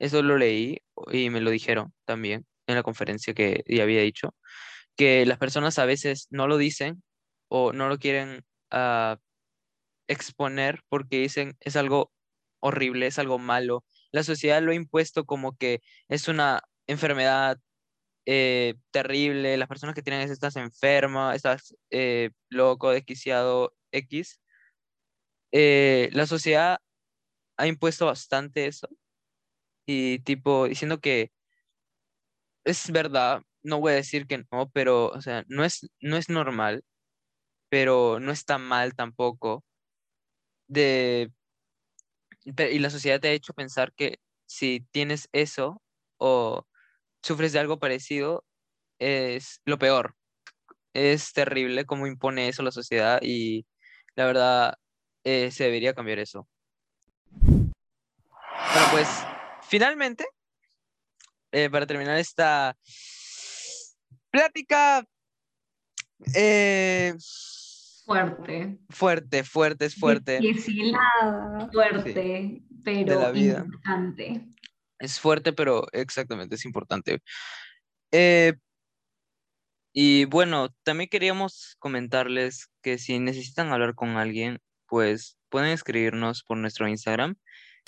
eso 0.00 0.22
lo 0.22 0.38
leí 0.38 0.80
y 1.12 1.30
me 1.30 1.40
lo 1.40 1.50
dijeron 1.50 1.94
también 2.06 2.46
en 2.66 2.76
la 2.76 2.82
conferencia 2.82 3.34
que 3.34 3.64
ya 3.68 3.84
había 3.84 4.02
dicho, 4.02 4.34
que 4.96 5.26
las 5.26 5.38
personas 5.38 5.78
a 5.78 5.86
veces 5.86 6.28
no 6.30 6.48
lo 6.48 6.58
dicen 6.58 7.02
o 7.48 7.72
no 7.72 7.88
lo 7.88 7.98
quieren 7.98 8.44
ah, 8.70 9.18
exponer 10.08 10.82
porque 10.88 11.18
dicen 11.18 11.56
es 11.60 11.76
algo 11.76 12.12
horrible, 12.60 13.06
es 13.08 13.18
algo 13.18 13.38
malo. 13.38 13.84
La 14.12 14.22
sociedad 14.24 14.62
lo 14.62 14.72
ha 14.72 14.74
impuesto 14.74 15.24
como 15.26 15.56
que 15.56 15.80
es 16.08 16.28
una 16.28 16.62
enfermedad 16.86 17.58
eh, 18.26 18.74
terrible, 18.90 19.56
las 19.56 19.68
personas 19.68 19.94
que 19.94 20.02
tienen 20.02 20.22
eso 20.22 20.32
estás 20.32 20.56
enferma, 20.56 21.34
estás 21.34 21.74
eh, 21.90 22.30
loco, 22.50 22.90
desquiciado, 22.90 23.74
X. 23.92 24.40
Eh, 25.52 26.08
la 26.12 26.26
sociedad 26.26 26.78
ha 27.58 27.66
impuesto 27.66 28.06
bastante 28.06 28.66
eso 28.66 28.88
y 29.86 30.20
tipo 30.20 30.66
diciendo 30.68 31.00
que 31.00 31.32
es 32.64 32.90
verdad, 32.90 33.42
no 33.62 33.80
voy 33.80 33.92
a 33.92 33.96
decir 33.96 34.26
que 34.26 34.44
no, 34.50 34.70
pero, 34.72 35.08
o 35.08 35.20
sea, 35.22 35.44
no 35.48 35.64
es, 35.64 35.90
no 36.00 36.16
es 36.16 36.28
normal, 36.28 36.84
pero 37.70 38.20
no 38.20 38.32
está 38.32 38.58
mal 38.58 38.94
tampoco. 38.94 39.64
De, 40.68 41.30
y 42.44 42.78
la 42.78 42.90
sociedad 42.90 43.20
te 43.20 43.28
ha 43.28 43.32
hecho 43.32 43.52
pensar 43.54 43.92
que 43.94 44.18
si 44.46 44.86
tienes 44.90 45.28
eso 45.32 45.82
o 46.18 46.66
sufres 47.22 47.52
de 47.52 47.58
algo 47.60 47.78
parecido, 47.78 48.44
es 48.98 49.60
lo 49.64 49.78
peor. 49.78 50.14
Es 50.94 51.32
terrible 51.32 51.86
cómo 51.86 52.06
impone 52.06 52.48
eso 52.48 52.62
la 52.62 52.70
sociedad 52.70 53.20
y 53.22 53.66
la 54.14 54.26
verdad 54.26 54.74
eh, 55.24 55.50
se 55.50 55.64
debería 55.64 55.94
cambiar 55.94 56.18
eso. 56.18 56.48
Bueno, 57.30 57.72
pues 58.90 59.08
finalmente, 59.62 60.26
eh, 61.52 61.70
para 61.70 61.86
terminar 61.86 62.18
esta 62.18 62.76
Plática. 64.32 65.04
Eh, 66.34 67.14
fuerte. 68.06 68.78
Fuerte, 68.88 69.44
fuerte, 69.44 69.84
es 69.84 69.94
fuerte. 69.94 70.38
Difícil, 70.40 70.96
fuerte, 71.70 72.62
pero 72.82 73.36
importante. 73.36 74.48
Es 75.02 75.18
fuerte, 75.18 75.52
pero 75.52 75.84
exactamente, 75.92 76.54
es 76.54 76.64
importante. 76.64 77.22
Eh, 78.12 78.54
y 79.92 80.26
bueno, 80.26 80.68
también 80.84 81.10
queríamos 81.10 81.74
comentarles 81.80 82.68
que 82.82 82.98
si 82.98 83.18
necesitan 83.18 83.72
hablar 83.72 83.96
con 83.96 84.10
alguien, 84.10 84.60
pues 84.86 85.38
pueden 85.48 85.70
escribirnos 85.70 86.44
por 86.44 86.56
nuestro 86.56 86.86
Instagram, 86.86 87.34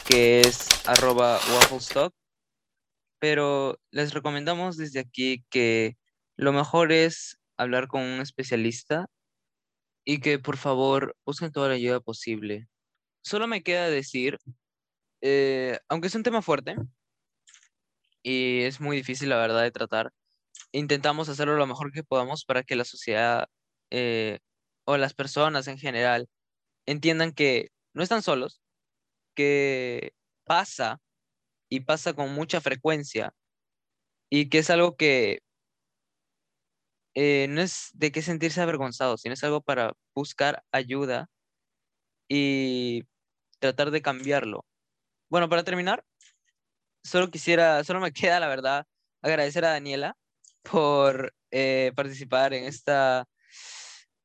que 0.08 0.40
es 0.40 0.68
arroba 0.88 1.36
wafflestock. 1.36 2.12
Pero 3.20 3.78
les 3.92 4.12
recomendamos 4.12 4.76
desde 4.76 4.98
aquí 4.98 5.44
que 5.50 5.96
lo 6.36 6.52
mejor 6.52 6.90
es 6.90 7.38
hablar 7.56 7.86
con 7.86 8.02
un 8.02 8.20
especialista 8.22 9.06
y 10.04 10.18
que 10.20 10.40
por 10.40 10.56
favor 10.56 11.16
busquen 11.24 11.52
toda 11.52 11.68
la 11.68 11.74
ayuda 11.74 12.00
posible. 12.00 12.66
Solo 13.22 13.46
me 13.46 13.62
queda 13.62 13.88
decir, 13.88 14.38
eh, 15.22 15.78
aunque 15.88 16.08
es 16.08 16.14
un 16.16 16.24
tema 16.24 16.42
fuerte 16.42 16.76
y 18.24 18.62
es 18.64 18.80
muy 18.80 18.98
difícil, 18.98 19.30
la 19.30 19.38
verdad, 19.38 19.62
de 19.62 19.72
tratar, 19.72 20.12
intentamos 20.72 21.28
hacerlo 21.28 21.56
lo 21.56 21.66
mejor 21.66 21.92
que 21.92 22.04
podamos 22.04 22.44
para 22.46 22.64
que 22.64 22.76
la 22.76 22.84
sociedad 22.84 23.48
eh, 23.90 24.40
o 24.86 24.96
las 24.98 25.14
personas 25.14 25.68
en 25.68 25.78
general 25.78 26.28
entiendan 26.86 27.32
que 27.32 27.70
no 27.94 28.02
están 28.04 28.22
solos, 28.22 28.62
que 29.36 30.12
pasa 30.44 31.00
y 31.70 31.80
pasa 31.80 32.14
con 32.14 32.34
mucha 32.34 32.60
frecuencia 32.60 33.34
y 34.30 34.48
que 34.50 34.58
es 34.58 34.70
algo 34.70 34.96
que 34.96 35.40
eh, 37.14 37.46
no 37.48 37.60
es 37.60 37.90
de 37.94 38.12
qué 38.12 38.22
sentirse 38.22 38.60
avergonzado, 38.60 39.16
sino 39.16 39.34
es 39.34 39.44
algo 39.44 39.60
para 39.62 39.92
buscar 40.14 40.64
ayuda 40.72 41.28
y 42.28 43.04
tratar 43.60 43.90
de 43.90 44.02
cambiarlo. 44.02 44.64
Bueno, 45.30 45.48
para 45.48 45.64
terminar, 45.64 46.04
solo 47.04 47.30
quisiera, 47.30 47.84
solo 47.84 48.00
me 48.00 48.12
queda, 48.12 48.40
la 48.40 48.48
verdad, 48.48 48.86
agradecer 49.22 49.64
a 49.64 49.70
Daniela 49.70 50.16
por 50.62 51.34
eh, 51.50 51.92
participar 51.94 52.54
en 52.54 52.64
esta 52.64 53.26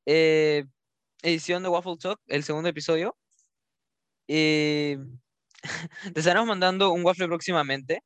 eh, 0.05 0.65
edición 1.21 1.63
de 1.63 1.69
Waffle 1.69 1.97
Talk, 1.97 2.19
el 2.27 2.43
segundo 2.43 2.69
episodio. 2.69 3.15
Y 4.27 4.95
te 6.13 6.19
estaremos 6.19 6.47
mandando 6.47 6.91
un 6.91 7.03
waffle 7.03 7.27
próximamente. 7.27 8.01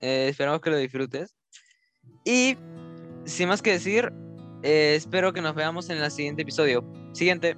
esperamos 0.00 0.60
que 0.60 0.70
lo 0.70 0.76
disfrutes. 0.76 1.34
Y 2.24 2.56
sin 3.24 3.48
más 3.48 3.62
que 3.62 3.72
decir, 3.72 4.12
eh, 4.62 4.94
espero 4.96 5.32
que 5.32 5.40
nos 5.40 5.54
veamos 5.54 5.88
en 5.90 5.98
el 5.98 6.10
siguiente 6.10 6.42
episodio. 6.42 6.84
Siguiente. 7.12 7.56